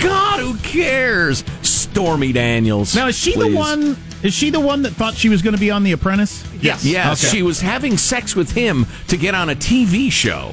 God, 0.00 0.40
who 0.40 0.56
cares? 0.58 1.44
Stormy 1.62 2.32
Daniels. 2.32 2.94
Now 2.94 3.08
is 3.08 3.18
she 3.18 3.32
please. 3.34 3.52
the 3.52 3.56
one? 3.56 3.96
Is 4.22 4.34
she 4.34 4.50
the 4.50 4.60
one 4.60 4.82
that 4.82 4.90
thought 4.90 5.14
she 5.14 5.28
was 5.28 5.42
going 5.42 5.54
to 5.54 5.60
be 5.60 5.70
on 5.70 5.84
The 5.84 5.92
Apprentice? 5.92 6.44
Yes. 6.60 6.84
Yes. 6.84 7.24
Okay. 7.24 7.36
She 7.36 7.42
was 7.42 7.60
having 7.60 7.96
sex 7.96 8.34
with 8.34 8.50
him 8.50 8.86
to 9.08 9.16
get 9.16 9.34
on 9.34 9.50
a 9.50 9.54
TV 9.54 10.10
show. 10.10 10.52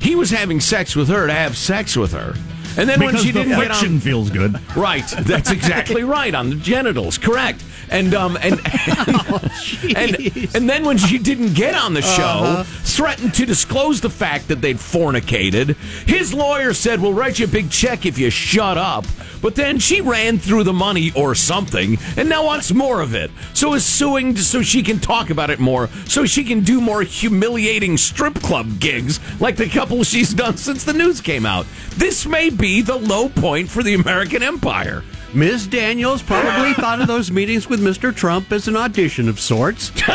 He 0.00 0.16
was 0.16 0.30
having 0.30 0.58
sex 0.60 0.96
with 0.96 1.08
her 1.08 1.26
to 1.26 1.32
have 1.32 1.56
sex 1.56 1.96
with 1.96 2.12
her. 2.12 2.34
And 2.78 2.88
then 2.88 3.00
when 3.00 3.16
she 3.16 3.30
the 3.30 3.44
didn't 3.44 3.58
get 3.58 3.66
friction 3.66 3.94
on, 3.94 4.00
feels 4.00 4.30
good. 4.30 4.60
right? 4.76 5.06
That's 5.20 5.50
exactly 5.50 6.04
right 6.18 6.34
on 6.34 6.50
the 6.50 6.56
genitals, 6.56 7.16
correct? 7.16 7.64
And 7.90 8.14
um 8.14 8.36
and 8.42 8.54
and, 9.96 10.16
and 10.54 10.68
then 10.68 10.84
when 10.84 10.98
she 10.98 11.18
didn't 11.18 11.54
get 11.54 11.74
on 11.74 11.94
the 11.94 12.02
show, 12.02 12.22
Uh-huh. 12.22 12.64
threatened 12.84 13.34
to 13.34 13.46
disclose 13.46 14.00
the 14.00 14.10
fact 14.10 14.48
that 14.48 14.60
they'd 14.60 14.78
fornicated. 14.78 15.76
His 16.06 16.34
lawyer 16.34 16.72
said, 16.74 17.00
"We'll 17.00 17.12
write 17.14 17.38
you 17.38 17.44
a 17.46 17.48
big 17.48 17.70
check 17.70 18.04
if 18.06 18.18
you 18.18 18.30
shut 18.30 18.76
up." 18.78 19.04
But 19.42 19.54
then 19.54 19.78
she 19.78 20.00
ran 20.00 20.38
through 20.38 20.64
the 20.64 20.72
money 20.72 21.12
or 21.14 21.34
something, 21.34 21.98
and 22.16 22.28
now 22.28 22.44
wants 22.46 22.72
more 22.72 23.00
of 23.00 23.14
it. 23.14 23.30
So 23.54 23.74
is 23.74 23.84
suing 23.84 24.34
so 24.36 24.62
she 24.62 24.82
can 24.82 24.98
talk 24.98 25.30
about 25.30 25.50
it 25.50 25.60
more, 25.60 25.88
so 26.06 26.24
she 26.24 26.42
can 26.42 26.60
do 26.60 26.80
more 26.80 27.02
humiliating 27.02 27.96
strip 27.98 28.34
club 28.42 28.80
gigs 28.80 29.20
like 29.40 29.56
the 29.56 29.68
couple 29.68 30.02
she's 30.04 30.32
done 30.34 30.56
since 30.56 30.84
the 30.84 30.92
news 30.94 31.20
came 31.20 31.46
out. 31.46 31.66
This 31.96 32.26
may 32.26 32.50
be 32.50 32.80
the 32.80 32.96
low 32.96 33.28
point 33.28 33.68
for 33.68 33.82
the 33.82 33.94
American 33.94 34.42
empire. 34.42 35.04
Ms. 35.36 35.66
Daniels 35.66 36.22
probably 36.22 36.72
thought 36.82 37.00
of 37.00 37.06
those 37.06 37.30
meetings 37.30 37.68
with 37.68 37.80
Mr. 37.80 38.14
Trump 38.14 38.50
as 38.52 38.68
an 38.68 38.76
audition 38.76 39.28
of 39.28 39.38
sorts. 39.38 39.90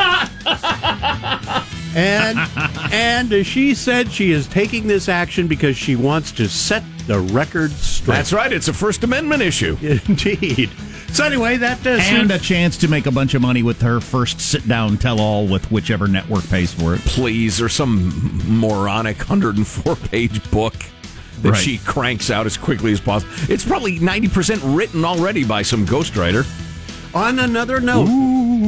and 1.96 2.40
and 2.92 3.46
she 3.46 3.76
said 3.76 4.12
she 4.12 4.32
is 4.32 4.48
taking 4.48 4.88
this 4.88 5.08
action 5.08 5.48
because 5.48 5.78
she 5.78 5.96
wants 5.96 6.32
to 6.32 6.50
set 6.50 6.84
the 7.06 7.20
record 7.20 7.72
straight. 7.72 8.16
That's 8.16 8.34
right. 8.34 8.52
It's 8.52 8.68
a 8.68 8.74
First 8.74 9.04
Amendment 9.04 9.44
issue. 9.44 9.78
Indeed. 10.08 10.72
So 11.12 11.26
anyway, 11.26 11.58
that 11.58 11.86
uh, 11.86 11.90
And 11.92 12.30
suits- 12.32 12.42
a 12.42 12.44
chance 12.44 12.78
to 12.78 12.88
make 12.88 13.06
a 13.06 13.12
bunch 13.12 13.34
of 13.36 13.42
money 13.44 13.62
with 13.64 13.82
her 13.82 14.00
first 14.00 14.40
sit 14.40 14.68
down 14.68 14.98
tell 14.98 15.20
all 15.22 15.46
with 15.46 15.70
whichever 15.72 16.08
network 16.08 16.48
pays 16.50 16.74
for 16.74 16.96
it. 16.96 17.02
Please, 17.02 17.62
or 17.62 17.70
some 17.70 18.10
moronic 18.60 19.18
104 19.20 19.96
page 19.98 20.50
book 20.52 20.74
that 21.42 21.52
Right. 21.52 21.62
she 21.62 21.78
cranks 21.80 22.30
out 22.30 22.46
as 22.46 22.58
quickly 22.58 22.92
as 22.92 23.00
possible. 23.02 23.32
It's 23.50 23.66
probably 23.66 24.00
90% 24.00 24.60
written 24.76 25.04
already 25.06 25.44
by 25.44 25.62
some 25.62 25.86
ghostwriter. 25.86 26.46
On 27.14 27.40
another 27.40 27.80
note, 27.80 28.08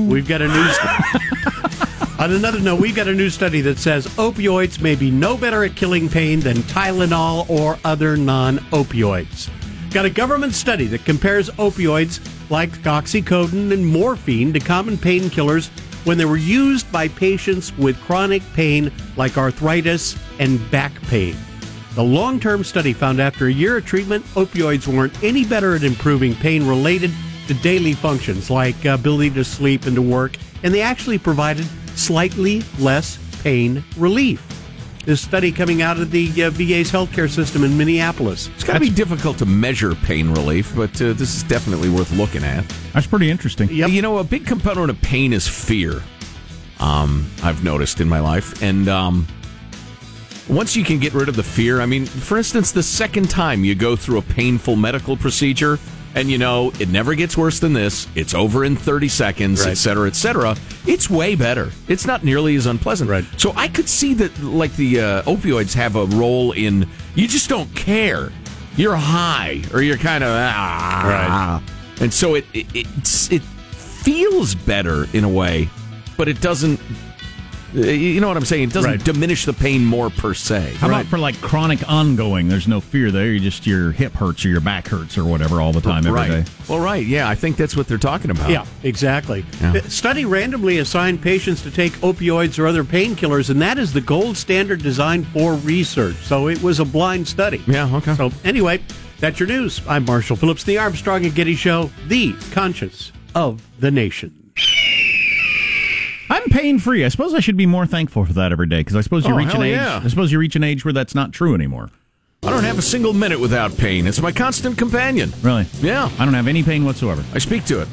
we've 0.07 0.27
got 0.27 0.41
a 0.41 0.47
news. 0.47 0.77
On 2.19 2.31
another 2.31 2.59
note, 2.59 2.79
we've 2.79 2.95
got 2.95 3.07
a 3.07 3.13
new 3.13 3.29
study 3.29 3.59
that 3.61 3.77
says 3.79 4.07
opioids 4.17 4.79
may 4.79 4.95
be 4.95 5.09
no 5.11 5.35
better 5.35 5.63
at 5.63 5.75
killing 5.75 6.07
pain 6.07 6.39
than 6.39 6.57
Tylenol 6.57 7.49
or 7.49 7.77
other 7.83 8.15
non-opioids. 8.15 9.49
Got 9.91 10.05
a 10.05 10.09
government 10.09 10.53
study 10.53 10.85
that 10.87 11.05
compares 11.05 11.49
opioids 11.51 12.19
like 12.49 12.71
oxycodone 12.83 13.73
and 13.73 13.85
morphine 13.85 14.53
to 14.53 14.59
common 14.59 14.95
painkillers 14.97 15.69
when 16.05 16.17
they 16.17 16.25
were 16.25 16.37
used 16.37 16.89
by 16.91 17.07
patients 17.07 17.75
with 17.77 17.99
chronic 18.01 18.41
pain 18.53 18.91
like 19.17 19.37
arthritis 19.37 20.17
and 20.39 20.59
back 20.71 20.93
pain. 21.03 21.35
The 21.95 22.03
long 22.03 22.39
term 22.39 22.63
study 22.63 22.91
found 22.91 23.19
after 23.19 23.45
a 23.45 23.53
year 23.53 23.77
of 23.77 23.85
treatment, 23.85 24.25
opioids 24.33 24.87
weren't 24.87 25.23
any 25.23 25.45
better 25.45 25.75
at 25.75 25.83
improving 25.83 26.33
pain 26.33 26.65
related 26.65 27.11
to 27.47 27.53
daily 27.53 27.93
functions 27.93 28.49
like 28.49 28.83
ability 28.85 29.29
to 29.31 29.43
sleep 29.43 29.85
and 29.85 29.95
to 29.95 30.01
work, 30.01 30.37
and 30.63 30.73
they 30.73 30.81
actually 30.81 31.19
provided 31.19 31.67
slightly 31.95 32.63
less 32.79 33.19
pain 33.43 33.83
relief. 33.95 34.43
This 35.05 35.21
study 35.21 35.51
coming 35.51 35.83
out 35.83 35.99
of 35.99 36.09
the 36.09 36.29
uh, 36.43 36.49
VA's 36.49 36.89
healthcare 36.89 37.29
system 37.29 37.63
in 37.63 37.77
Minneapolis. 37.77 38.47
It's 38.55 38.63
got 38.63 38.73
to 38.73 38.79
be 38.79 38.89
difficult 38.89 39.37
to 39.39 39.45
measure 39.45 39.93
pain 39.93 40.31
relief, 40.31 40.75
but 40.75 40.99
uh, 40.99 41.13
this 41.13 41.35
is 41.35 41.43
definitely 41.43 41.89
worth 41.89 42.11
looking 42.13 42.43
at. 42.43 42.63
That's 42.93 43.05
pretty 43.05 43.29
interesting. 43.29 43.69
You 43.69 44.01
know, 44.01 44.17
a 44.17 44.23
big 44.23 44.47
component 44.47 44.89
of 44.89 44.99
pain 45.01 45.31
is 45.31 45.47
fear. 45.47 46.01
Um, 46.79 47.29
I've 47.43 47.63
noticed 47.63 47.99
in 48.01 48.09
my 48.09 48.19
life, 48.19 48.63
and 48.63 48.87
um, 48.87 49.27
once 50.49 50.75
you 50.75 50.83
can 50.83 50.99
get 50.99 51.13
rid 51.13 51.29
of 51.29 51.35
the 51.35 51.43
fear, 51.43 51.79
I 51.81 51.85
mean, 51.85 52.05
for 52.05 52.37
instance, 52.37 52.71
the 52.71 52.83
second 52.83 53.29
time 53.29 53.63
you 53.63 53.75
go 53.75 53.95
through 53.95 54.17
a 54.17 54.21
painful 54.21 54.75
medical 54.75 55.15
procedure, 55.17 55.79
and 56.15 56.29
you 56.29 56.37
know 56.37 56.71
it 56.79 56.89
never 56.89 57.15
gets 57.15 57.35
worse 57.37 57.59
than 57.59 57.73
this, 57.73 58.07
it's 58.15 58.33
over 58.35 58.63
in 58.65 58.75
thirty 58.75 59.07
seconds, 59.07 59.61
Right. 59.61 59.71
et 59.71 59.75
cetera, 59.75 60.07
et 60.07 60.15
cetera. 60.15 60.55
It's 60.85 61.09
way 61.09 61.35
better. 61.35 61.71
It's 61.87 62.05
not 62.05 62.23
nearly 62.23 62.55
as 62.55 62.65
unpleasant. 62.67 63.09
Right. 63.09 63.25
So 63.37 63.51
I 63.55 63.67
could 63.67 63.89
see 63.89 64.13
that, 64.15 64.37
like 64.43 64.75
the 64.75 64.99
uh, 64.99 65.21
opioids 65.23 65.73
have 65.73 65.95
a 65.95 66.05
role 66.05 66.51
in 66.51 66.87
you 67.15 67.27
just 67.27 67.49
don't 67.49 67.73
care. 67.75 68.31
You're 68.75 68.95
high, 68.95 69.61
or 69.73 69.81
you're 69.81 69.97
kind 69.97 70.23
of 70.23 70.29
ah, 70.31 71.63
and 72.01 72.11
so 72.13 72.35
it 72.35 72.45
it 72.53 72.65
it's, 72.73 73.31
it 73.31 73.41
feels 73.41 74.55
better 74.55 75.07
in 75.13 75.23
a 75.23 75.29
way, 75.29 75.69
but 76.17 76.27
it 76.27 76.41
doesn't. 76.41 76.79
Uh, 77.75 77.79
You 77.81 78.19
know 78.21 78.27
what 78.27 78.37
I'm 78.37 78.45
saying? 78.45 78.63
It 78.63 78.73
doesn't 78.73 78.89
Right. 78.91 79.03
diminish 79.03 79.45
the 79.45 79.53
pain 79.53 79.83
more 79.85 80.09
per 80.09 80.33
se. 80.33 80.75
How 80.77 80.87
about 80.87 81.05
for 81.05 81.17
like 81.17 81.39
chronic 81.41 81.87
ongoing? 81.89 82.47
There's 82.47 82.67
no 82.67 82.79
fear 82.81 83.11
there. 83.11 83.27
You 83.31 83.39
just 83.39 83.65
your 83.65 83.91
hip 83.91 84.13
hurts 84.13 84.45
or 84.45 84.49
your 84.49 84.59
back 84.61 84.87
hurts 84.87 85.17
or 85.17 85.23
whatever 85.25 85.61
all 85.61 85.71
the 85.73 85.81
time 85.81 86.05
every 86.05 86.11
right? 86.11 86.29
day. 86.29 86.51
Well, 86.67 86.79
right. 86.79 87.05
Yeah, 87.05 87.27
I 87.29 87.35
think 87.35 87.57
that's 87.57 87.75
what 87.75 87.87
they're 87.87 87.97
talking 87.97 88.31
about. 88.31 88.49
Yeah, 88.49 88.65
exactly. 88.83 89.45
Yeah. 89.61 89.81
Study 89.87 90.25
randomly 90.25 90.77
assigned 90.79 91.21
patients 91.21 91.61
to 91.63 91.71
take 91.71 91.93
opioids 92.01 92.59
or 92.59 92.67
other 92.67 92.83
painkillers, 92.83 93.49
and 93.49 93.61
that 93.61 93.77
is 93.77 93.93
the 93.93 94.01
gold 94.01 94.37
standard 94.37 94.81
designed 94.83 95.27
for 95.27 95.55
research. 95.55 96.15
So 96.17 96.47
it 96.47 96.61
was 96.61 96.79
a 96.79 96.85
blind 96.85 97.27
study. 97.27 97.61
Yeah. 97.67 97.93
Okay. 97.97 98.15
So 98.15 98.31
anyway, 98.43 98.81
that's 99.19 99.39
your 99.39 99.47
news. 99.47 99.81
I'm 99.87 100.05
Marshall 100.05 100.35
Phillips, 100.35 100.63
the 100.63 100.77
Armstrong 100.77 101.25
and 101.25 101.33
Getty 101.33 101.55
Show, 101.55 101.89
the 102.07 102.33
conscience 102.51 103.11
of 103.35 103.61
the 103.79 103.89
nation. 103.91 104.31
Pain 106.53 106.77
free. 106.77 107.03
I 107.03 107.07
suppose 107.09 107.33
I 107.33 107.39
should 107.39 107.57
be 107.57 107.65
more 107.65 107.87
thankful 107.87 108.25
for 108.25 108.33
that 108.33 108.51
every 108.51 108.67
day 108.67 108.77
because 108.81 108.95
I 108.95 109.01
suppose 109.01 109.25
you 109.25 109.33
Oh, 109.33 109.37
reach 109.37 109.53
an 109.55 109.63
age. 109.63 109.75
yeah. 109.75 110.01
I 110.03 110.07
suppose 110.07 110.31
you 110.31 110.37
reach 110.37 110.55
an 110.55 110.63
age 110.63 110.85
where 110.85 110.93
that's 110.93 111.15
not 111.15 111.31
true 111.31 111.55
anymore. 111.55 111.89
I 112.43 112.51
don't 112.51 112.63
have 112.63 112.77
a 112.77 112.81
single 112.83 113.11
minute 113.13 113.39
without 113.39 113.75
pain. 113.75 114.05
It's 114.05 114.21
my 114.21 114.31
constant 114.31 114.77
companion. 114.77 115.33
Really? 115.41 115.65
Yeah. 115.81 116.11
I 116.19 116.25
don't 116.25 116.35
have 116.35 116.47
any 116.47 116.61
pain 116.61 116.85
whatsoever. 116.85 117.23
I 117.33 117.39
speak 117.39 117.65
to 117.65 117.81
it. 117.81 117.87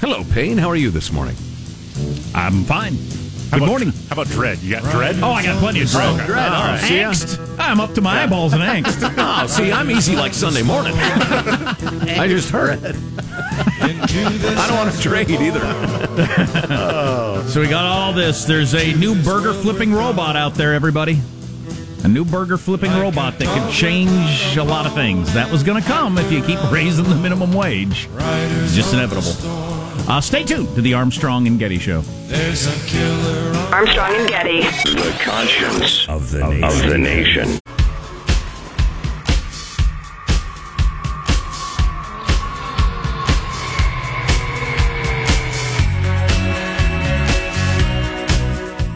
Hello, 0.00 0.22
pain. 0.30 0.58
How 0.58 0.68
are 0.68 0.76
you 0.76 0.90
this 0.90 1.10
morning? 1.12 1.34
I'm 2.36 2.62
fine. 2.64 2.92
How 3.50 3.58
Good 3.58 3.64
about- 3.64 3.68
morning. 3.68 3.92
How 4.08 4.12
about 4.12 4.28
dread? 4.28 4.58
You 4.58 4.76
got 4.76 4.84
dread? 4.92 5.16
Oh, 5.20 5.32
I 5.32 5.42
got 5.42 5.58
plenty 5.58 5.80
of 5.82 5.90
dread. 5.90 6.14
Okay. 6.14 6.26
Dread, 6.26 6.52
all 6.52 6.64
right. 6.68 6.80
See 6.80 7.00
ya. 7.00 7.10
Angst. 7.10 7.58
I'm 7.58 7.80
up 7.80 7.94
to 7.94 8.00
my 8.00 8.22
eyeballs 8.22 8.52
in 8.52 8.60
angst. 8.74 9.12
Oh, 9.18 9.46
see, 9.48 9.72
I'm 9.72 9.90
easy 9.90 10.14
like 10.14 10.34
Sunday 10.34 10.62
morning. 10.62 10.92
I 10.98 12.26
just 12.28 12.50
heard. 12.50 12.80
I 13.84 14.66
don't 14.68 14.76
want 14.76 14.94
to 14.94 15.00
trade 15.00 15.30
either. 15.30 15.60
So 17.44 17.60
we 17.60 17.68
got 17.68 17.84
all 17.84 18.12
this. 18.12 18.44
There's 18.46 18.74
a 18.74 18.94
new 18.94 19.14
burger 19.22 19.52
flipping 19.52 19.92
robot 19.92 20.34
out 20.34 20.54
there, 20.54 20.72
everybody. 20.72 21.20
A 22.02 22.08
new 22.08 22.24
burger 22.24 22.56
flipping 22.56 22.90
robot 22.92 23.38
that 23.38 23.44
can 23.44 23.70
change 23.70 24.56
a 24.56 24.64
lot 24.64 24.86
of 24.86 24.94
things. 24.94 25.32
That 25.34 25.52
was 25.52 25.62
going 25.62 25.80
to 25.80 25.86
come 25.86 26.16
if 26.18 26.32
you 26.32 26.42
keep 26.42 26.58
raising 26.72 27.04
the 27.04 27.14
minimum 27.14 27.52
wage. 27.52 28.08
It's 28.16 28.74
just 28.74 28.94
inevitable. 28.94 29.32
Uh, 30.10 30.20
stay 30.20 30.42
tuned 30.42 30.74
to 30.74 30.82
the 30.82 30.94
Armstrong 30.94 31.46
and 31.46 31.58
Getty 31.58 31.78
Show. 31.78 31.98
Armstrong 33.72 34.14
and 34.14 34.28
Getty. 34.28 34.62
The 34.62 35.16
conscience 35.20 36.08
of 36.08 36.30
the 36.30 36.40
nation. 36.48 36.64
Of 36.64 36.90
the 36.90 36.98
nation. 36.98 37.60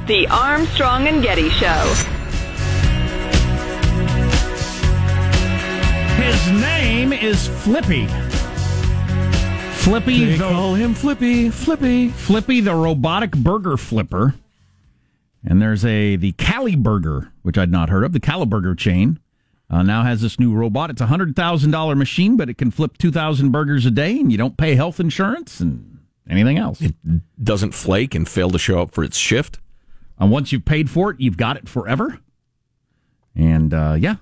The 0.09 0.27
Armstrong 0.29 1.07
and 1.07 1.23
Getty 1.23 1.51
Show. 1.51 1.95
His 6.17 6.51
name 6.63 7.13
is 7.13 7.47
Flippy. 7.47 8.07
Flippy 9.75 10.25
They 10.25 10.37
the 10.37 10.49
call 10.49 10.73
him 10.73 10.95
Flippy. 10.95 11.51
Flippy. 11.51 12.09
Flippy 12.09 12.63
the 12.63 12.75
robotic 12.75 13.33
burger 13.33 13.77
flipper. 13.77 14.35
And 15.45 15.61
there's 15.61 15.85
a 15.85 16.17
the 16.17 16.33
CaliBurger, 16.33 17.31
which 17.43 17.59
I'd 17.59 17.71
not 17.71 17.91
heard 17.91 18.05
of. 18.05 18.15
The 18.15 18.21
CaliBurger 18.21 18.79
chain 18.79 19.21
uh, 19.69 19.83
now 19.83 20.05
has 20.05 20.23
this 20.23 20.41
new 20.41 20.55
robot. 20.55 20.89
It's 20.89 21.03
a 21.03 21.07
hundred 21.09 21.37
thousand 21.37 21.73
dollar 21.73 21.95
machine, 21.95 22.39
but 22.39 22.49
it 22.49 22.57
can 22.57 22.71
flip 22.71 22.97
two 22.97 23.13
thousand 23.13 23.51
burgers 23.51 23.85
a 23.85 23.91
day, 23.91 24.19
and 24.19 24.33
you 24.33 24.39
don't 24.39 24.57
pay 24.57 24.75
health 24.75 25.01
insurance 25.01 25.61
and 25.61 25.99
anything 26.31 26.57
else. 26.57 26.81
It 26.81 26.95
doesn't 27.45 27.73
flake 27.73 28.15
and 28.15 28.27
fail 28.27 28.49
to 28.49 28.59
show 28.59 28.81
up 28.81 28.93
for 28.93 29.05
its 29.05 29.19
shift. 29.19 29.59
And 30.21 30.31
once 30.31 30.53
you've 30.53 30.65
paid 30.65 30.91
for 30.91 31.11
it, 31.11 31.21
you've 31.21 31.37
got 31.37 31.57
it 31.57 31.69
forever. 31.69 32.19
And 33.35 33.73
uh, 33.73 33.97
yeah, 33.99 34.17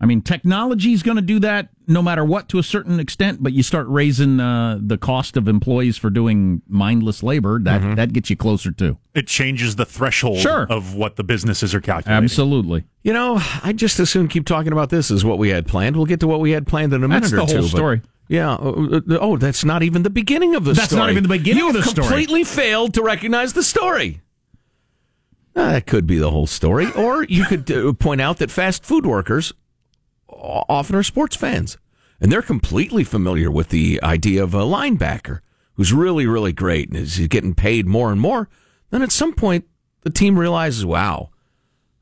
I 0.00 0.06
mean, 0.06 0.20
technology 0.20 0.92
is 0.92 1.02
going 1.02 1.16
to 1.16 1.22
do 1.22 1.38
that 1.40 1.70
no 1.86 2.02
matter 2.02 2.22
what 2.24 2.48
to 2.50 2.58
a 2.58 2.62
certain 2.62 3.00
extent, 3.00 3.42
but 3.42 3.52
you 3.54 3.62
start 3.62 3.86
raising 3.88 4.40
uh, 4.40 4.78
the 4.82 4.98
cost 4.98 5.36
of 5.38 5.48
employees 5.48 5.96
for 5.96 6.10
doing 6.10 6.60
mindless 6.68 7.22
labor, 7.22 7.58
that, 7.60 7.96
that 7.96 8.12
gets 8.12 8.28
you 8.28 8.36
closer 8.36 8.70
to. 8.72 8.98
It 9.14 9.26
changes 9.26 9.76
the 9.76 9.86
threshold 9.86 10.38
Sure. 10.38 10.66
of 10.68 10.94
what 10.94 11.16
the 11.16 11.24
businesses 11.24 11.74
are 11.74 11.80
calculating. 11.80 12.22
Absolutely. 12.24 12.84
You 13.02 13.12
know, 13.14 13.38
I 13.62 13.72
just 13.74 13.98
as 14.00 14.10
soon 14.10 14.28
keep 14.28 14.44
talking 14.46 14.72
about 14.72 14.90
this 14.90 15.10
as 15.10 15.24
what 15.24 15.38
we 15.38 15.48
had 15.50 15.66
planned. 15.66 15.96
We'll 15.96 16.06
get 16.06 16.20
to 16.20 16.26
what 16.26 16.40
we 16.40 16.50
had 16.50 16.66
planned 16.66 16.92
in 16.92 17.02
a 17.04 17.08
minute 17.08 17.22
That's 17.30 17.32
or 17.32 17.36
the 17.36 17.46
two. 17.46 17.52
whole 17.54 17.62
but- 17.62 17.68
story. 17.76 18.02
yeah. 18.28 18.52
uh, 18.54 19.00
uh, 19.08 19.18
Oh, 19.20 19.36
that's 19.38 19.64
not 19.64 19.82
even 19.82 20.02
the 20.02 20.10
beginning 20.10 20.54
of 20.54 20.64
the 20.64 20.72
That's 20.74 20.88
story. 20.88 21.00
not 21.00 21.10
even 21.10 21.22
the 21.22 21.28
beginning 21.30 21.58
you 21.62 21.68
of 21.68 21.74
the 21.74 21.80
have 21.80 21.88
story. 21.90 22.06
completely 22.08 22.44
failed 22.44 22.92
to 22.94 23.02
recognize 23.02 23.52
the 23.54 23.62
story. 23.62 24.20
Uh, 25.56 25.72
that 25.72 25.86
could 25.86 26.06
be 26.06 26.18
the 26.18 26.30
whole 26.30 26.46
story. 26.46 26.90
Or 26.92 27.24
you 27.24 27.44
could 27.44 27.70
uh, 27.70 27.92
point 27.92 28.20
out 28.20 28.38
that 28.38 28.50
fast 28.50 28.84
food 28.84 29.06
workers 29.06 29.52
often 30.28 30.96
are 30.96 31.02
sports 31.02 31.36
fans. 31.36 31.78
And 32.20 32.30
they're 32.30 32.42
completely 32.42 33.04
familiar 33.04 33.50
with 33.50 33.68
the 33.68 34.00
idea 34.02 34.42
of 34.42 34.54
a 34.54 34.62
linebacker 34.62 35.40
who's 35.74 35.92
really, 35.92 36.26
really 36.26 36.52
great 36.52 36.88
and 36.88 36.96
is 36.96 37.18
getting 37.28 37.54
paid 37.54 37.86
more 37.86 38.10
and 38.10 38.20
more. 38.20 38.48
Then 38.90 39.02
at 39.02 39.12
some 39.12 39.34
point, 39.34 39.66
the 40.02 40.10
team 40.10 40.38
realizes, 40.38 40.86
wow, 40.86 41.30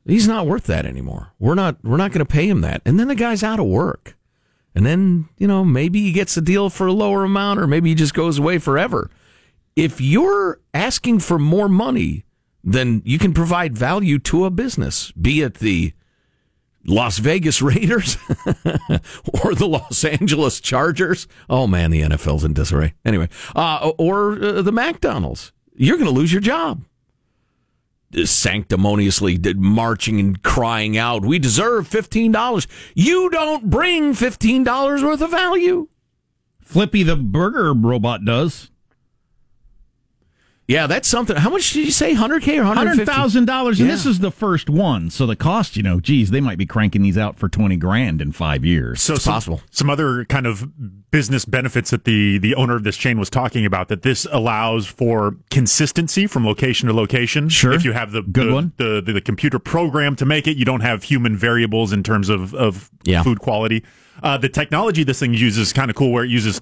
he's 0.06 0.28
not 0.28 0.46
worth 0.46 0.64
that 0.64 0.86
anymore. 0.86 1.32
We're 1.38 1.54
not, 1.54 1.82
we're 1.82 1.96
not 1.96 2.12
going 2.12 2.24
to 2.24 2.30
pay 2.30 2.48
him 2.48 2.60
that. 2.60 2.82
And 2.84 3.00
then 3.00 3.08
the 3.08 3.14
guy's 3.14 3.42
out 3.42 3.60
of 3.60 3.66
work. 3.66 4.16
And 4.74 4.86
then, 4.86 5.28
you 5.38 5.46
know, 5.46 5.64
maybe 5.64 6.02
he 6.02 6.12
gets 6.12 6.36
a 6.36 6.40
deal 6.40 6.70
for 6.70 6.86
a 6.86 6.92
lower 6.92 7.24
amount 7.24 7.60
or 7.60 7.66
maybe 7.66 7.90
he 7.90 7.94
just 7.94 8.14
goes 8.14 8.38
away 8.38 8.58
forever. 8.58 9.10
If 9.76 10.00
you're 10.00 10.60
asking 10.74 11.20
for 11.20 11.38
more 11.38 11.68
money, 11.68 12.24
then 12.64 13.02
you 13.04 13.18
can 13.18 13.34
provide 13.34 13.76
value 13.76 14.18
to 14.20 14.44
a 14.44 14.50
business, 14.50 15.10
be 15.12 15.42
it 15.42 15.54
the 15.54 15.92
Las 16.84 17.18
Vegas 17.18 17.62
Raiders 17.62 18.16
or 19.42 19.54
the 19.54 19.68
Los 19.68 20.04
Angeles 20.04 20.60
Chargers. 20.60 21.26
Oh 21.48 21.66
man, 21.66 21.90
the 21.90 22.02
NFL's 22.02 22.44
in 22.44 22.54
disarray. 22.54 22.94
Anyway, 23.04 23.28
uh, 23.54 23.92
or 23.98 24.32
uh, 24.32 24.62
the 24.62 24.72
McDonald's. 24.72 25.52
You're 25.74 25.96
going 25.96 26.12
to 26.12 26.14
lose 26.14 26.32
your 26.32 26.42
job. 26.42 26.84
Sanctimoniously 28.24 29.38
marching 29.56 30.20
and 30.20 30.42
crying 30.42 30.98
out, 30.98 31.24
"We 31.24 31.38
deserve 31.38 31.88
fifteen 31.88 32.30
dollars." 32.30 32.68
You 32.94 33.30
don't 33.30 33.70
bring 33.70 34.12
fifteen 34.12 34.64
dollars 34.64 35.02
worth 35.02 35.22
of 35.22 35.30
value. 35.30 35.88
Flippy 36.60 37.04
the 37.04 37.16
burger 37.16 37.72
robot 37.72 38.22
does. 38.24 38.70
Yeah, 40.68 40.86
that's 40.86 41.08
something. 41.08 41.36
How 41.36 41.50
much 41.50 41.72
did 41.72 41.84
you 41.84 41.90
say? 41.90 42.14
Hundred 42.14 42.42
k 42.44 42.58
or 42.58 42.64
100 42.64 43.04
thousand 43.04 43.46
dollars, 43.46 43.80
and 43.80 43.90
this 43.90 44.06
is 44.06 44.20
the 44.20 44.30
first 44.30 44.70
one. 44.70 45.10
So 45.10 45.26
the 45.26 45.34
cost, 45.36 45.76
you 45.76 45.82
know, 45.82 45.98
geez, 45.98 46.30
they 46.30 46.40
might 46.40 46.56
be 46.56 46.66
cranking 46.66 47.02
these 47.02 47.18
out 47.18 47.36
for 47.36 47.48
twenty 47.48 47.76
grand 47.76 48.22
in 48.22 48.30
five 48.32 48.64
years. 48.64 49.02
So 49.02 49.16
some, 49.16 49.58
Some 49.70 49.90
other 49.90 50.24
kind 50.26 50.46
of 50.46 51.10
business 51.10 51.44
benefits 51.44 51.90
that 51.90 52.04
the 52.04 52.38
the 52.38 52.54
owner 52.54 52.76
of 52.76 52.84
this 52.84 52.96
chain 52.96 53.18
was 53.18 53.28
talking 53.28 53.66
about 53.66 53.88
that 53.88 54.02
this 54.02 54.24
allows 54.30 54.86
for 54.86 55.36
consistency 55.50 56.26
from 56.28 56.46
location 56.46 56.86
to 56.88 56.94
location. 56.94 57.48
Sure. 57.48 57.72
If 57.72 57.84
you 57.84 57.92
have 57.92 58.12
the 58.12 58.22
Good 58.22 58.48
the, 58.48 58.54
one. 58.54 58.72
The, 58.76 59.02
the 59.04 59.12
the 59.14 59.20
computer 59.20 59.58
program 59.58 60.14
to 60.16 60.24
make 60.24 60.46
it, 60.46 60.56
you 60.56 60.64
don't 60.64 60.80
have 60.82 61.02
human 61.02 61.36
variables 61.36 61.92
in 61.92 62.02
terms 62.04 62.28
of 62.28 62.54
of 62.54 62.88
Yeah. 63.02 63.24
food 63.24 63.40
quality. 63.40 63.82
Uh, 64.22 64.38
the 64.38 64.48
technology 64.48 65.02
this 65.02 65.18
thing 65.18 65.34
uses 65.34 65.58
is 65.58 65.72
kind 65.72 65.90
of 65.90 65.96
cool, 65.96 66.12
where 66.12 66.24
it 66.24 66.30
uses 66.30 66.60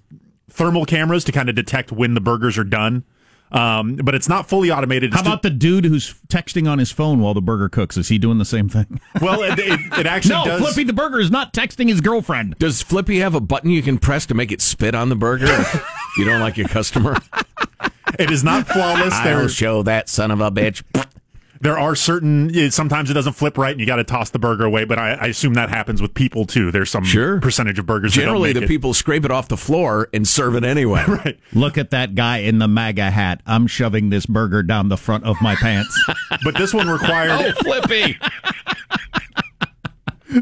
thermal 0.49 0.87
cameras 0.87 1.23
to 1.25 1.33
kind 1.33 1.49
of 1.51 1.55
detect 1.55 1.93
when 1.93 2.15
the 2.15 2.21
burgers 2.21 2.57
are 2.57 2.65
done. 2.65 3.05
Um, 3.53 3.97
but 3.97 4.15
it's 4.15 4.29
not 4.29 4.49
fully 4.49 4.71
automated. 4.71 5.13
How 5.13 5.21
It's 5.21 5.29
about 5.29 5.43
the 5.43 5.51
dude 5.51 5.85
who's 5.85 6.15
texting 6.29 6.71
on 6.71 6.79
his 6.79 6.93
phone 6.93 7.21
while 7.21 7.35
the 7.35 7.43
burger 7.43 7.69
cooks? 7.69 7.97
Is 7.97 8.09
he 8.09 8.19
doing 8.19 8.39
the 8.39 8.45
same 8.45 8.69
thing? 8.69 9.01
well, 9.21 9.43
it, 9.43 9.59
it, 9.59 9.81
it 9.99 10.07
actually 10.07 10.35
no, 10.37 10.45
does. 10.45 10.61
Flippy 10.61 10.85
the 10.85 10.93
burger 10.93 11.19
is 11.19 11.31
not 11.31 11.53
texting 11.53 11.89
his 11.89 12.01
girlfriend. 12.01 12.57
Does 12.59 12.83
Flippy 12.83 13.19
have 13.19 13.35
a 13.35 13.41
button 13.41 13.71
you 13.71 13.83
can 13.83 13.99
press 13.99 14.27
to 14.27 14.35
make 14.35 14.53
it 14.53 14.61
spit 14.61 14.95
on 14.95 15.09
the 15.09 15.17
burger 15.17 15.47
if 15.49 15.85
you 16.17 16.25
don't 16.25 16.41
like 16.41 16.57
your 16.57 16.69
customer? 16.69 17.17
It 18.19 18.31
is 18.31 18.45
not 18.45 18.67
flawless. 18.67 19.15
I'll 19.15 19.25
There, 19.25 19.49
show 19.49 19.83
that 19.85 20.09
son 20.11 20.31
of 20.31 20.41
a 20.41 20.51
bitch. 20.51 20.83
There 21.61 21.79
are 21.79 21.95
certain. 21.95 22.55
it- 22.55 22.73
Sometimes 22.73 23.11
it 23.11 23.15
doesn't 23.15 23.35
flip 23.35 23.59
right, 23.59 23.73
and 23.73 23.81
you 23.81 23.87
got 23.87 23.97
to 23.97 24.05
toss 24.05 24.31
the 24.31 24.39
burger 24.39 24.65
away. 24.65 24.85
But 24.85 24.99
I, 24.99 25.13
I 25.13 25.27
assume 25.27 25.55
that 25.55 25.69
happens 25.69 26.01
with 26.01 26.15
people 26.15 26.47
too. 26.47 26.71
There's 26.71 26.91
some 26.91 27.05
Sure. 27.05 27.41
percentage 27.41 27.79
of 27.79 27.87
burgers. 27.87 28.13
Generally, 28.13 28.49
that 28.51 28.55
the 28.55 28.61
don't 28.61 28.63
make 28.63 28.71
it. 28.71 28.73
people 28.73 28.95
scrape 28.95 29.25
it 29.25 29.31
off 29.31 29.49
the 29.49 29.57
floor 29.57 30.09
and 30.15 30.27
serve 30.27 30.55
it 30.57 30.65
anyway. 30.65 31.05
right. 31.09 31.39
Look 31.53 31.77
at 31.79 31.91
that 31.91 32.15
guy 32.15 32.39
in 32.39 32.59
the 32.59 32.69
MAGA 32.69 33.11
hat. 33.11 33.43
I'm 33.47 33.67
shoving 33.67 34.11
this 34.11 34.27
burger 34.27 34.63
down 34.63 34.89
the 34.89 34.97
front 34.97 35.25
of 35.25 35.37
my 35.43 35.55
pants. 35.57 35.97
But 36.45 36.57
this 36.57 36.73
one 36.73 36.89
required. 36.89 37.31
Oh, 37.33 37.53
Flippy! 37.63 38.17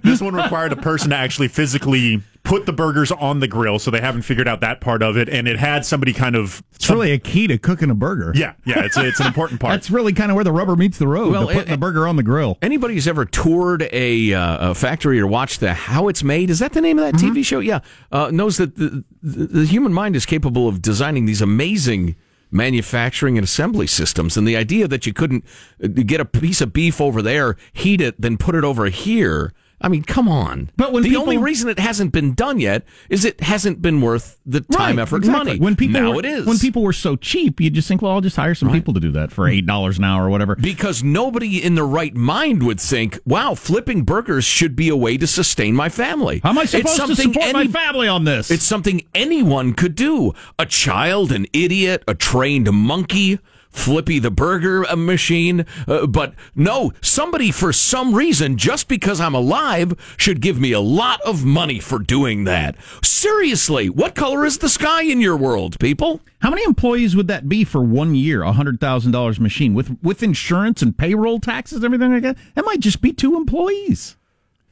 This 0.03 0.21
one 0.21 0.35
required 0.35 0.73
a 0.73 0.77
person 0.77 1.11
to 1.11 1.17
actually 1.17 1.49
physically 1.49 2.23
put 2.49 2.65
the 2.67 2.73
burgers 2.73 3.13
on 3.13 3.41
the 3.41 3.47
grill, 3.47 3.79
so 3.79 3.91
they 3.91 4.01
haven't 4.01 4.23
figured 4.23 4.49
out 4.49 4.61
that 4.61 4.81
part 4.81 5.03
of 5.03 5.17
it. 5.17 5.29
And 5.29 5.47
it 5.47 5.59
had 5.59 5.85
somebody 5.85 6.13
kind 6.13 6.35
of. 6.35 6.63
It's 6.75 6.89
really 6.89 7.13
a 7.13 7.19
key 7.19 7.47
to 7.47 7.59
cooking 7.59 7.91
a 7.91 7.95
burger. 7.95 8.33
Yeah, 8.35 8.55
yeah, 8.65 8.85
it's 8.85 8.97
it's 8.97 9.21
an 9.21 9.27
important 9.27 9.61
part. 9.61 9.73
That's 9.75 9.91
really 9.91 10.13
kind 10.13 10.31
of 10.31 10.35
where 10.35 10.45
the 10.45 10.53
rubber 10.53 10.75
meets 10.75 10.99
the 10.99 11.07
road. 11.07 11.31
Well, 11.33 11.47
to 11.47 11.53
putting 11.55 11.69
it- 11.69 11.75
the 11.75 11.79
burger 11.79 12.09
on 12.09 12.17
the 12.17 12.23
grill. 12.23 12.57
Anybody 12.63 12.95
who's 12.95 13.07
ever 13.07 13.25
toured 13.27 13.83
a, 13.93 14.33
uh, 14.33 14.71
a 14.71 14.75
factory 14.75 15.21
or 15.21 15.27
watched 15.27 15.61
the 15.61 15.75
How 15.75 16.09
It's 16.09 16.25
Made, 16.25 16.51
is 16.51 16.59
that 16.61 16.73
the 16.73 16.81
name 16.81 16.99
of 16.99 17.05
that 17.05 17.15
TV 17.21 17.45
show? 17.45 17.59
Yeah, 17.61 17.81
uh, 18.11 18.31
knows 18.33 18.57
that 18.57 18.77
the, 18.77 19.05
the, 19.23 19.47
the 19.47 19.65
human 19.67 19.93
mind 19.93 20.17
is 20.17 20.25
capable 20.27 20.67
of 20.69 20.81
designing 20.83 21.27
these 21.27 21.43
amazing 21.43 22.17
manufacturing 22.51 23.37
and 23.37 23.45
assembly 23.45 23.87
systems. 23.87 24.37
And 24.37 24.49
the 24.49 24.57
idea 24.57 24.89
that 24.89 25.07
you 25.07 25.13
couldn't 25.13 25.45
uh, 25.85 25.89
get 25.89 26.21
a 26.21 26.25
piece 26.25 26.61
of 26.61 26.73
beef 26.73 27.01
over 27.01 27.21
there, 27.23 27.57
heat 27.73 28.01
it, 28.01 28.21
then 28.21 28.37
put 28.39 28.55
it 28.55 28.65
over 28.65 28.87
here. 28.87 29.53
I 29.81 29.89
mean, 29.89 30.03
come 30.03 30.29
on. 30.29 30.71
But 30.77 30.93
when 30.93 31.05
the 31.05 31.11
people- 31.11 31.23
only 31.23 31.39
reason 31.39 31.69
it 31.69 31.79
hasn't 31.79 32.11
been 32.13 32.35
done 32.35 32.59
yet 32.59 32.85
is 33.09 33.25
it 33.25 33.41
hasn't 33.41 33.81
been 33.81 34.01
worth 34.01 34.37
the 34.45 34.61
time, 34.61 34.97
Right, 34.97 35.03
effort, 35.03 35.19
exactly. 35.19 35.53
money. 35.53 35.61
When 35.61 35.77
people 35.77 36.01
now 36.01 36.13
were, 36.15 36.19
it 36.19 36.25
is. 36.25 36.47
When 36.47 36.59
people 36.59 36.83
were 36.83 36.93
so 36.93 37.15
cheap, 37.15 37.61
you 37.61 37.71
just 37.71 37.87
think, 37.87 38.03
well, 38.03 38.11
I'll 38.13 38.21
just 38.21 38.35
hire 38.37 38.57
some 38.57 38.73
people 38.73 38.93
to 38.95 39.01
do 39.01 39.13
that 39.13 39.31
for 39.31 39.47
eight 39.47 39.67
dollars 39.67 39.99
an 39.99 40.05
hour 40.05 40.27
or 40.27 40.31
whatever. 40.31 40.57
Because 40.57 41.05
nobody 41.05 41.63
in 41.63 41.77
the 41.77 41.85
right 41.85 42.15
mind 42.15 42.65
would 42.65 42.81
think, 42.81 43.21
wow, 43.25 43.55
flipping 43.55 44.03
burgers 44.03 44.45
should 44.45 44.75
be 44.75 44.89
a 44.89 44.97
way 44.97 45.17
to 45.17 45.27
sustain 45.29 45.77
my 45.77 45.89
family. 45.89 46.41
How 46.43 46.51
am 46.51 46.59
I 46.59 46.65
supposed 46.65 47.07
to 47.07 47.15
support 47.15 47.53
my 47.53 47.69
family 47.69 48.09
on 48.09 48.25
this? 48.25 48.51
It's 48.51 48.65
something 48.65 49.03
anyone 49.15 49.75
could 49.75 49.95
do. 49.95 50.35
A 50.59 50.67
child, 50.67 51.31
an 51.31 51.47
idiot, 51.53 52.03
a 52.09 52.15
trained 52.15 52.73
monkey, 52.73 53.39
Flippy 53.79 54.19
the 54.19 54.31
burger 54.31 54.85
machine. 54.97 55.65
Uh, 55.87 56.07
but 56.07 56.35
no, 56.55 56.93
somebody 57.01 57.51
for 57.51 57.73
some 57.73 58.15
reason, 58.15 58.57
just 58.57 58.89
because 58.89 59.21
I'm 59.21 59.35
alive, 59.35 59.95
should 60.17 60.41
give 60.41 60.61
me 60.61 60.73
a 60.73 60.81
lot 60.81 61.21
of 61.23 61.45
money 61.45 61.79
for 61.79 61.99
doing 61.99 62.45
that. 62.45 62.77
Seriously, 63.03 63.89
what 63.89 64.15
color 64.15 64.45
is 64.45 64.59
the 64.59 64.69
sky 64.69 65.03
in 65.03 65.21
your 65.21 65.37
world, 65.37 65.79
people? 65.81 66.21
How 66.41 66.51
many 66.51 66.63
employees 66.65 67.17
would 67.17 67.29
that 67.29 67.49
be 67.49 67.65
for 67.65 67.83
one 67.83 68.15
year? 68.15 68.43
A 68.43 68.53
hundred 68.53 68.81
thousand 68.81 69.13
dollars 69.13 69.41
machine 69.41 69.75
with 69.75 69.97
with 70.03 70.23
insurance 70.23 70.83
and 70.83 70.97
payroll 70.97 71.41
taxes, 71.41 71.83
everything 71.83 72.13
like 72.13 72.23
that. 72.23 72.37
That 72.55 72.65
might 72.65 72.81
just 72.81 73.01
be 73.01 73.13
two 73.13 73.37
employees. 73.37 74.17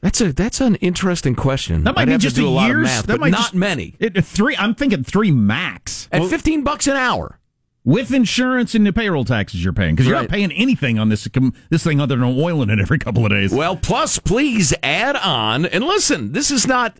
That's 0.01 0.21
a 0.21 0.31
that's 0.31 0.61
an 0.61 0.75
interesting 0.75 1.35
question. 1.35 1.83
That 1.83 1.95
might 1.95 2.03
I'd 2.03 2.05
be 2.05 2.11
have 2.13 2.21
just 2.21 2.37
a, 2.37 2.47
lot 2.47 2.67
year's. 2.67 2.77
of 2.77 2.83
math, 2.83 3.05
that 3.07 3.13
but 3.15 3.19
might 3.19 3.31
not 3.31 3.39
just- 3.39 3.53
many. 3.55 3.95
It, 3.99 4.23
three. 4.23 4.55
I'm 4.55 4.75
thinking 4.75 5.03
three 5.03 5.31
max 5.31 6.07
At 6.11 6.23
fifteen 6.25 6.63
bucks 6.63 6.87
an 6.87 6.95
hour. 6.95 7.39
With 7.87 8.13
insurance 8.13 8.75
and 8.75 8.85
the 8.85 8.91
payroll 8.91 9.23
taxes 9.23 9.63
you're 9.63 9.71
paying 9.71 9.95
because 9.95 10.05
you're 10.07 10.15
Right. 10.17 10.23
not 10.23 10.29
paying 10.29 10.51
anything 10.51 10.99
on 10.99 11.07
this 11.07 11.25
this 11.69 11.83
thing 11.85 12.01
other 12.01 12.17
than 12.17 12.25
oil 12.25 12.61
in 12.61 12.69
it 12.69 12.79
every 12.79 12.99
couple 12.99 13.25
of 13.25 13.31
days. 13.31 13.53
Well, 13.53 13.77
plus, 13.77 14.19
please 14.19 14.73
add 14.83 15.15
on 15.15 15.65
and 15.65 15.85
listen. 15.85 16.33
This 16.33 16.51
is 16.51 16.67
not. 16.67 16.97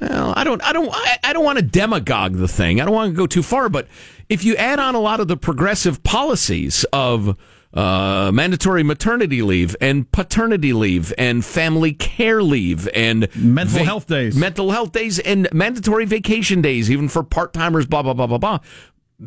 Well, 0.00 0.32
I 0.36 0.42
don't. 0.42 0.60
I 0.62 0.72
don't. 0.72 0.88
I, 0.92 1.18
I 1.22 1.32
don't 1.32 1.44
want 1.44 1.58
to 1.58 1.64
demagogue 1.64 2.34
the 2.36 2.48
thing. 2.48 2.80
I 2.80 2.84
don't 2.84 2.94
want 2.94 3.12
to 3.12 3.16
go 3.16 3.26
too 3.28 3.42
far. 3.44 3.68
But 3.68 3.86
if 4.28 4.42
you 4.44 4.56
add 4.56 4.80
on 4.80 4.94
a 4.96 5.00
lot 5.00 5.20
of 5.20 5.28
the 5.28 5.36
progressive 5.36 6.02
policies 6.02 6.84
of 6.92 7.36
uh, 7.74 8.30
mandatory 8.34 8.82
maternity 8.82 9.42
leave 9.42 9.76
and 9.80 10.10
paternity 10.12 10.72
leave 10.72 11.12
and 11.18 11.44
family 11.44 11.92
care 11.92 12.42
leave 12.42 12.88
and 12.94 13.28
Mental 13.36 13.84
health 13.84 14.06
days. 14.06 14.36
mental 14.36 14.70
health 14.72 14.92
days 14.92 15.18
and 15.18 15.48
mandatory 15.52 16.04
vacation 16.06 16.60
days, 16.62 16.90
even 16.90 17.08
for 17.08 17.22
part 17.22 17.52
timers. 17.52 17.86
Blah 17.86 18.02
blah 18.02 18.14
blah 18.14 18.26
blah 18.26 18.38
blah. 18.38 18.58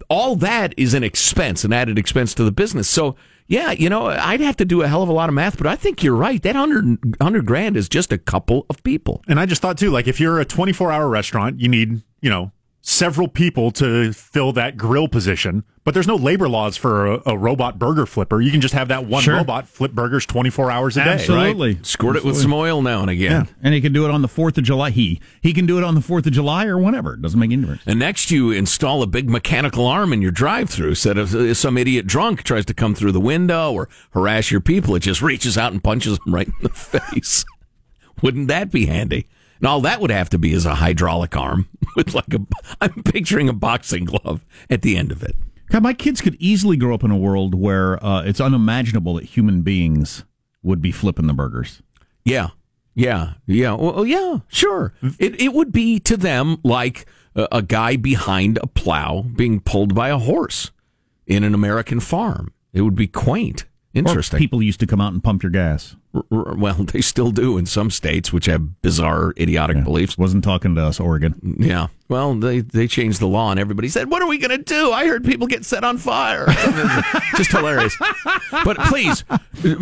All 0.10 0.36
that 0.38 0.74
is 0.78 0.94
an 0.94 1.04
expense, 1.04 1.64
an 1.64 1.74
added 1.74 1.98
expense 1.98 2.34
to 2.36 2.44
the 2.44 2.52
business. 2.52 2.88
So 2.90 3.16
yeah, 3.48 3.72
you 3.72 3.90
know, 3.90 4.08
I'd 4.08 4.42
have 4.42 4.58
to 4.58 4.66
do 4.66 4.82
a 4.82 4.88
hell 4.88 5.04
of 5.04 5.10
a 5.10 5.14
lot 5.14 5.30
of 5.30 5.36
math, 5.36 5.58
but 5.58 5.68
I 5.68 5.76
think 5.76 6.04
you're 6.04 6.16
right. 6.16 6.42
That 6.42 6.56
100, 6.56 7.20
100 7.22 7.46
grand 7.46 7.78
is 7.78 7.88
just 7.88 8.12
a 8.12 8.18
couple 8.18 8.66
of 8.70 8.84
people. 8.84 9.24
And 9.28 9.40
I 9.40 9.46
just 9.46 9.62
thought 9.62 9.78
too, 9.78 9.92
like 9.92 10.08
if 10.08 10.20
you're 10.20 10.40
a 10.40 10.46
24 10.46 10.92
hour 10.92 11.08
restaurant, 11.08 11.60
you 11.60 11.70
need, 11.70 12.02
you 12.22 12.30
know, 12.30 12.52
several 12.88 13.28
people 13.28 13.72
to 13.72 14.14
fill 14.14 14.54
that 14.54 14.78
grill 14.78 15.08
position. 15.08 15.64
But 15.84 15.94
there's 15.96 16.08
no 16.08 16.16
labor 16.16 16.48
laws 16.48 16.78
for 16.78 17.06
a, 17.14 17.22
a 17.28 17.38
robot 17.38 17.78
burger 17.80 18.06
flipper. 18.06 18.42
You 18.42 18.52
can 18.52 18.62
just 18.62 18.74
have 18.76 18.88
that 18.90 19.06
one 19.06 19.24
Sure. 19.24 19.36
robot 19.38 19.68
flip 19.68 19.92
burgers 19.92 20.26
24 20.28 20.70
hours 20.72 20.98
a 20.98 21.04
day. 21.04 21.10
Absolutely. 21.12 21.80
Squirt 21.84 22.16
it 22.16 22.24
with 22.24 22.38
some 22.38 22.54
oil 22.54 22.82
now 22.84 23.02
and 23.02 23.10
again. 23.10 23.48
And 23.62 23.74
he 23.74 23.82
can 23.82 23.92
do 23.92 24.06
it 24.06 24.12
on 24.12 24.22
the 24.22 24.28
Fourth 24.28 24.58
of 24.60 24.64
July. 24.64 24.90
He 24.92 25.20
he 25.42 25.52
can 25.54 25.66
do 25.66 25.78
it 25.80 25.84
on 25.84 25.94
the 25.96 26.02
Fourth 26.02 26.26
of 26.28 26.34
July 26.34 26.66
or 26.68 26.78
whenever. 26.78 27.14
It 27.16 27.22
doesn't 27.24 27.40
make 27.40 27.52
any 27.52 27.62
difference. 27.62 27.82
And 27.88 28.00
next, 28.00 28.30
you 28.32 28.52
install 28.52 29.02
a 29.04 29.08
big 29.08 29.30
mechanical 29.30 29.86
arm 29.88 30.14
in 30.14 30.22
your 30.22 30.32
drive-through. 30.32 30.96
So 30.96 31.14
that 31.14 31.20
if, 31.22 31.34
if 31.36 31.58
some 31.58 31.78
idiot 31.78 32.06
drunk 32.08 32.44
tries 32.44 32.66
to 32.66 32.74
come 32.76 32.94
through 32.96 33.12
the 33.14 33.20
window 33.20 33.72
or 33.74 33.90
harass 34.12 34.50
your 34.52 34.62
people, 34.62 34.96
it 34.96 35.00
just 35.02 35.22
reaches 35.24 35.58
out 35.58 35.72
and 35.72 35.84
punches 35.84 36.18
them 36.20 36.34
right 36.34 36.48
in 36.48 36.54
the 36.62 36.70
face. 36.70 37.46
Wouldn't 38.22 38.48
that 38.48 38.72
be 38.72 38.86
handy? 38.88 39.28
And 39.60 39.68
all 39.68 39.82
that 39.82 40.02
would 40.02 40.12
have 40.12 40.30
to 40.32 40.38
be 40.38 40.54
is 40.54 40.66
a 40.66 40.76
hydraulic 40.76 41.36
arm 41.36 41.70
with 41.96 42.14
like 42.14 42.34
a. 42.34 42.40
I'm 42.82 43.04
picturing 43.04 43.50
a 43.50 43.54
boxing 43.54 44.06
glove 44.06 44.46
at 44.70 44.82
the 44.82 44.98
end 44.98 45.12
of 45.12 45.24
it. 45.24 45.36
God, 45.70 45.84
my 45.84 45.94
kids 45.94 46.22
could 46.22 46.36
easily 46.36 46.78
grow 46.78 46.94
up 46.94 47.04
in 47.04 47.12
a 47.12 47.18
world 47.18 47.56
where 47.56 48.04
uh, 48.04 48.22
it's 48.24 48.40
unimaginable 48.40 49.16
that 49.16 49.26
human 49.26 49.62
beings 49.62 50.24
would 50.62 50.82
be 50.82 50.92
flipping 50.92 51.28
the 51.28 51.34
burgers. 51.34 51.82
Yeah, 52.24 52.50
yeah, 52.94 53.34
yeah. 53.46 53.74
Well, 53.74 54.06
yeah, 54.06 54.40
sure. 54.48 54.94
It 55.20 55.40
it 55.42 55.54
would 55.54 55.72
be 55.72 56.00
to 56.02 56.18
them 56.18 56.58
like 56.64 57.06
a, 57.36 57.48
a 57.52 57.62
guy 57.62 57.98
behind 57.98 58.58
a 58.62 58.68
plow 58.68 59.22
being 59.22 59.60
pulled 59.60 59.94
by 59.94 60.10
a 60.10 60.18
horse 60.18 60.72
in 61.28 61.44
an 61.44 61.54
American 61.54 62.00
farm. 62.00 62.54
It 62.74 62.82
would 62.82 62.96
be 62.96 63.08
quaint, 63.08 63.66
interesting. 63.94 64.38
Or 64.38 64.40
people 64.40 64.62
used 64.62 64.80
to 64.82 64.88
come 64.88 65.02
out 65.02 65.14
and 65.14 65.24
pump 65.24 65.44
your 65.44 65.52
gas. 65.52 65.96
Well, 66.30 66.74
they 66.92 67.02
still 67.02 67.32
do 67.32 67.58
in 67.58 67.66
some 67.66 67.90
states, 67.92 68.32
which 68.32 68.46
have 68.46 68.82
bizarre, 68.82 69.34
idiotic 69.38 69.84
beliefs. 69.84 70.18
Wasn't 70.18 70.44
talking 70.44 70.76
to 70.76 70.82
us, 70.82 71.00
Oregon. 71.00 71.58
Yeah. 71.60 71.88
Well, 72.08 72.36
they 72.36 72.60
they 72.60 72.88
changed 72.88 73.20
the 73.20 73.26
law, 73.28 73.50
and 73.50 73.60
everybody 73.60 73.88
said, 73.88 74.12
"What 74.12 74.22
are 74.22 74.28
we 74.28 74.38
going 74.38 74.56
to 74.56 74.64
do?" 74.64 74.92
I 74.92 75.08
heard 75.08 75.26
people 75.26 75.48
get 75.48 75.66
set 75.66 75.84
on 75.84 75.98
fire. 75.98 76.46
Just 77.36 77.52
hilarious. 77.52 77.98
But 78.64 78.78
please, 78.78 79.24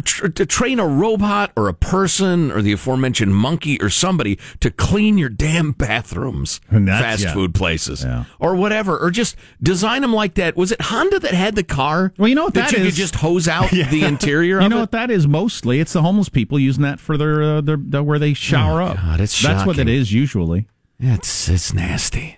tr- 0.05 0.29
to 0.29 0.45
train 0.45 0.79
a 0.79 0.87
robot 0.87 1.51
or 1.57 1.67
a 1.67 1.73
person 1.73 2.49
or 2.49 2.61
the 2.61 2.71
aforementioned 2.71 3.35
monkey 3.35 3.77
or 3.81 3.89
somebody 3.89 4.39
to 4.61 4.71
clean 4.71 5.17
your 5.17 5.27
damn 5.27 5.73
bathrooms, 5.73 6.61
fast 6.69 7.23
yeah. 7.23 7.33
food 7.33 7.53
places, 7.53 8.05
or 8.39 8.55
whatever, 8.55 8.97
or 8.97 9.11
just 9.11 9.35
design 9.61 10.01
them 10.01 10.13
like 10.13 10.35
that. 10.35 10.55
Was 10.55 10.71
it 10.71 10.81
Honda 10.81 11.19
that 11.19 11.33
had 11.33 11.55
the 11.55 11.63
car? 11.63 12.13
Well, 12.17 12.29
you 12.29 12.35
know 12.35 12.45
what 12.45 12.53
that 12.53 12.71
that 12.71 12.77
you 12.77 12.85
is? 12.85 12.93
could 12.93 12.97
just 12.99 13.15
hose 13.15 13.49
out 13.49 13.73
Yeah. 13.73 13.89
the 13.89 14.05
interior. 14.05 14.61
You 14.61 14.69
know 14.69 14.77
it? 14.77 14.81
what 14.81 14.91
that 14.91 15.11
is 15.11 15.27
mostly? 15.27 15.81
It's 15.81 15.91
the 15.91 16.01
homeless 16.01 16.22
people 16.29 16.59
using 16.59 16.83
that 16.83 16.99
for 16.99 17.17
their, 17.17 17.41
uh, 17.43 17.61
their, 17.61 17.77
their 17.77 18.03
where 18.03 18.19
they 18.19 18.33
shower 18.33 18.81
Oh, 18.81 18.85
up. 18.87 18.97
God, 18.97 19.19
it's 19.21 19.41
That's 19.41 19.65
what 19.65 19.77
it 19.79 19.89
is 19.89 20.11
usually. 20.13 20.67
It's 20.99 21.49
it's 21.49 21.73
nasty, 21.73 22.37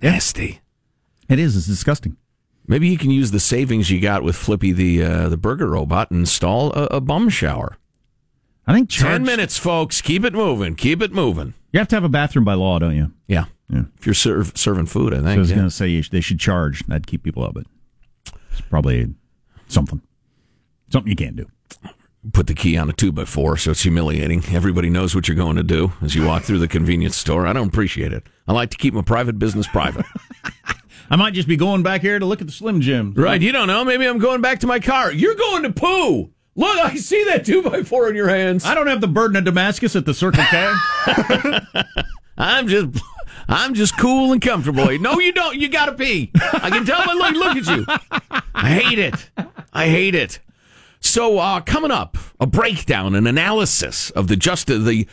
nasty. 0.00 0.60
It 1.28 1.38
is. 1.38 1.56
It's 1.56 1.66
disgusting. 1.66 2.16
Maybe 2.66 2.88
you 2.88 2.96
can 2.98 3.10
use 3.10 3.30
the 3.30 3.40
savings 3.40 3.90
you 3.90 4.00
got 4.00 4.22
with 4.22 4.36
Flippy 4.36 4.72
the 4.72 5.02
uh, 5.02 5.28
the 5.28 5.36
burger 5.36 5.68
robot 5.68 6.10
and 6.10 6.20
install 6.20 6.72
a, 6.72 6.84
a 6.86 7.00
bum 7.00 7.28
shower. 7.28 7.76
I 8.66 8.74
think 8.74 8.90
Ten 8.90 9.24
minutes, 9.24 9.56
folks. 9.58 10.00
Keep 10.02 10.24
it 10.24 10.34
moving. 10.34 10.74
Keep 10.74 11.02
it 11.02 11.12
moving. 11.12 11.54
You 11.72 11.78
have 11.80 11.88
to 11.88 11.96
have 11.96 12.04
a 12.04 12.08
bathroom 12.08 12.44
by 12.44 12.54
law, 12.54 12.78
don't 12.78 12.96
you? 12.96 13.12
Yeah. 13.26 13.44
Yeah. 13.70 13.82
If 13.98 14.06
you're 14.06 14.14
serve, 14.14 14.52
serving 14.56 14.86
food, 14.86 15.12
I 15.12 15.18
So 15.18 15.26
I 15.26 15.38
was 15.38 15.50
yeah. 15.50 15.56
going 15.56 15.68
to 15.68 15.74
say 15.74 16.00
they 16.00 16.20
should 16.20 16.38
charge. 16.40 16.86
That'd 16.86 17.06
keep 17.06 17.22
people 17.22 17.44
out, 17.44 17.54
but 17.54 17.64
it's 18.52 18.60
probably 18.62 19.14
something. 19.66 20.00
Something 20.90 21.10
you 21.10 21.16
can't 21.16 21.36
do. 21.36 21.46
Put 22.32 22.48
the 22.48 22.54
key 22.54 22.76
on 22.76 22.90
a 22.90 22.92
two 22.92 23.12
by 23.12 23.24
four, 23.24 23.56
so 23.56 23.70
it's 23.70 23.82
humiliating. 23.82 24.42
Everybody 24.50 24.90
knows 24.90 25.14
what 25.14 25.28
you're 25.28 25.36
going 25.36 25.56
to 25.56 25.62
do 25.62 25.92
as 26.02 26.14
you 26.14 26.26
walk 26.26 26.42
through 26.42 26.58
the 26.58 26.68
convenience 26.68 27.16
store. 27.16 27.46
I 27.46 27.52
don't 27.52 27.68
appreciate 27.68 28.12
it. 28.12 28.24
I 28.48 28.52
like 28.52 28.70
to 28.70 28.76
keep 28.76 28.92
my 28.92 29.02
private 29.02 29.38
business 29.38 29.68
private. 29.68 30.04
I 31.10 31.16
might 31.16 31.32
just 31.32 31.48
be 31.48 31.56
going 31.56 31.82
back 31.82 32.00
here 32.02 32.18
to 32.18 32.26
look 32.26 32.40
at 32.40 32.46
the 32.48 32.52
Slim 32.52 32.80
Jim. 32.80 33.14
right? 33.16 33.40
You 33.40 33.52
don't 33.52 33.68
know. 33.68 33.84
Maybe 33.84 34.04
I'm 34.04 34.18
going 34.18 34.40
back 34.40 34.58
to 34.60 34.66
my 34.66 34.80
car. 34.80 35.12
You're 35.12 35.36
going 35.36 35.62
to 35.62 35.72
poo. 35.72 36.30
Look, 36.56 36.78
I 36.78 36.96
see 36.96 37.22
that 37.24 37.46
two 37.46 37.62
by 37.62 37.84
four 37.84 38.08
in 38.10 38.16
your 38.16 38.28
hands. 38.28 38.64
I 38.64 38.74
don't 38.74 38.88
have 38.88 39.00
the 39.00 39.06
burden 39.08 39.36
of 39.36 39.44
Damascus 39.44 39.94
at 39.94 40.04
the 40.04 40.12
Circle 40.12 40.42
K. 40.44 40.72
I'm 42.36 42.66
just, 42.66 43.00
I'm 43.48 43.74
just 43.74 43.96
cool 43.96 44.32
and 44.32 44.42
comfortable. 44.42 44.86
No, 44.98 45.20
you 45.20 45.32
don't. 45.32 45.56
You 45.56 45.68
gotta 45.68 45.92
pee. 45.92 46.32
I 46.34 46.68
can 46.70 46.84
tell 46.84 47.06
by 47.06 47.12
look, 47.14 47.34
look 47.36 47.56
at 47.56 47.76
you. 47.76 47.86
I 48.54 48.68
hate 48.70 48.98
it. 48.98 49.30
I 49.72 49.86
hate 49.86 50.16
it. 50.16 50.40
So, 51.00 51.38
uh, 51.38 51.60
coming 51.60 51.90
up, 51.90 52.16
a 52.40 52.46
breakdown, 52.46 53.14
an 53.14 53.26
analysis 53.26 54.10
of 54.10 54.28
the 54.28 54.36
just 54.36 54.66
the 54.66 55.06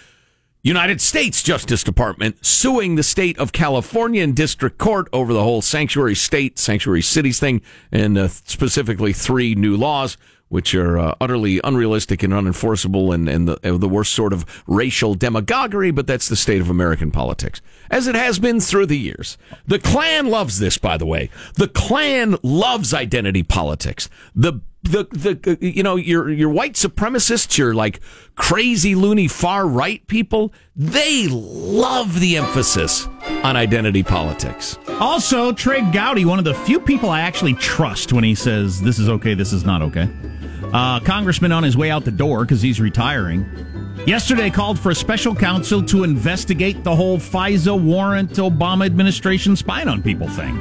United 0.64 1.00
States 1.00 1.44
Justice 1.44 1.84
Department 1.84 2.44
suing 2.44 2.96
the 2.96 3.04
state 3.04 3.38
of 3.38 3.52
California 3.52 4.24
in 4.24 4.34
district 4.34 4.80
court 4.80 5.08
over 5.14 5.32
the 5.32 5.44
whole 5.44 5.62
sanctuary 5.62 6.16
state, 6.16 6.58
sanctuary 6.58 7.04
cities 7.04 7.40
thing, 7.40 7.62
and 7.92 8.18
uh, 8.18 8.28
specifically 8.30 9.14
three 9.14 9.54
new 9.54 9.78
laws 9.78 10.18
which 10.50 10.76
are 10.76 10.98
uh, 10.98 11.16
utterly 11.20 11.60
unrealistic 11.64 12.24
and 12.24 12.32
unenforceable 12.32 13.14
and, 13.14 13.28
and 13.28 13.48
the, 13.48 13.60
uh, 13.64 13.78
the 13.78 13.90
worst 13.90 14.14
sort 14.14 14.32
of 14.32 14.64
racial 14.68 15.16
demagoguery, 15.16 15.92
but 15.92 16.08
that's 16.08 16.30
the 16.30 16.36
state 16.36 16.62
of 16.62 16.70
American 16.70 17.12
politics, 17.12 17.62
as 17.90 18.08
it 18.08 18.16
has 18.16 18.40
been 18.40 18.60
through 18.60 18.86
the 18.86 18.98
years. 18.98 19.38
The 19.68 19.80
Klan 19.80 20.28
loves 20.28 20.60
this, 20.60 20.78
by 20.78 20.98
the 20.98 21.06
way. 21.06 21.30
The 21.56 21.68
Klan 21.68 22.38
loves 22.44 22.94
identity 22.94 23.44
politics. 23.44 24.10
The 24.36 24.62
the 24.86 25.04
the 25.12 25.58
you 25.60 25.84
know 25.84 25.96
your 25.96 26.30
your 26.30 26.50
white 26.50 26.74
supremacists, 26.74 27.58
your 27.58 27.74
like 27.74 28.00
crazy 28.36 28.96
loony 28.96 29.28
far 29.28 29.68
right 29.68 30.06
people, 30.08 30.54
they 30.76 31.28
love 31.30 32.20
the 32.20 32.38
emphasis 32.38 33.08
on 33.44 33.56
identity 33.56 34.04
politics. 34.04 34.78
Also, 35.00 35.52
Trey 35.52 35.82
Gowdy, 35.92 36.26
one 36.26 36.40
of 36.40 36.46
the 36.46 36.54
few 36.54 36.80
people 36.80 37.10
I 37.10 37.22
actually 37.22 37.54
trust 37.56 38.14
when 38.14 38.24
he 38.24 38.36
says 38.36 38.82
this 38.82 39.00
is 39.00 39.10
okay, 39.10 39.34
this 39.34 39.54
is 39.54 39.66
not 39.66 39.82
okay. 39.82 40.10
Uh, 40.74 41.00
congressman 41.00 41.52
on 41.52 41.64
his 41.64 41.78
way 41.78 41.90
out 41.92 42.06
the 42.06 42.12
door 42.12 42.44
because 42.44 42.62
he's 42.62 42.80
retiring. 42.80 43.46
Yesterday 44.06 44.50
called 44.50 44.78
for 44.78 44.92
a 44.92 44.96
special 44.96 45.34
counsel 45.34 45.82
to 45.84 46.04
investigate 46.04 46.84
the 46.84 46.96
whole 46.96 47.18
FISA 47.18 47.80
warrant 47.80 48.32
Obama 48.32 48.86
administration 48.86 49.56
spying 49.56 49.88
on 49.88 50.04
people 50.04 50.28
thing. 50.28 50.60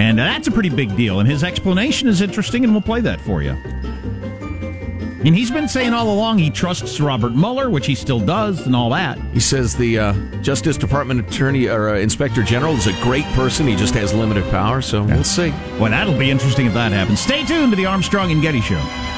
And 0.00 0.18
that's 0.18 0.48
a 0.48 0.50
pretty 0.50 0.70
big 0.70 0.96
deal. 0.96 1.20
And 1.20 1.28
his 1.28 1.44
explanation 1.44 2.08
is 2.08 2.22
interesting, 2.22 2.64
and 2.64 2.72
we'll 2.72 2.80
play 2.80 3.02
that 3.02 3.20
for 3.20 3.42
you. 3.42 3.50
And 5.22 5.36
he's 5.36 5.50
been 5.50 5.68
saying 5.68 5.92
all 5.92 6.10
along 6.10 6.38
he 6.38 6.48
trusts 6.48 6.98
Robert 7.00 7.34
Mueller, 7.34 7.68
which 7.68 7.86
he 7.86 7.94
still 7.94 8.18
does, 8.18 8.64
and 8.64 8.74
all 8.74 8.88
that. 8.90 9.18
He 9.34 9.40
says 9.40 9.76
the 9.76 9.98
uh, 9.98 10.12
Justice 10.40 10.78
Department 10.78 11.28
Attorney 11.28 11.68
or 11.68 11.90
uh, 11.90 11.98
Inspector 11.98 12.42
General 12.44 12.72
is 12.72 12.86
a 12.86 12.94
great 13.02 13.26
person. 13.34 13.66
He 13.66 13.76
just 13.76 13.92
has 13.92 14.14
limited 14.14 14.44
power, 14.44 14.80
so 14.80 15.02
we'll 15.04 15.22
see. 15.22 15.50
Well, 15.78 15.90
that'll 15.90 16.18
be 16.18 16.30
interesting 16.30 16.64
if 16.64 16.72
that 16.72 16.92
happens. 16.92 17.20
Stay 17.20 17.44
tuned 17.44 17.72
to 17.72 17.76
the 17.76 17.84
Armstrong 17.84 18.32
and 18.32 18.40
Getty 18.40 18.62
Show. 18.62 19.09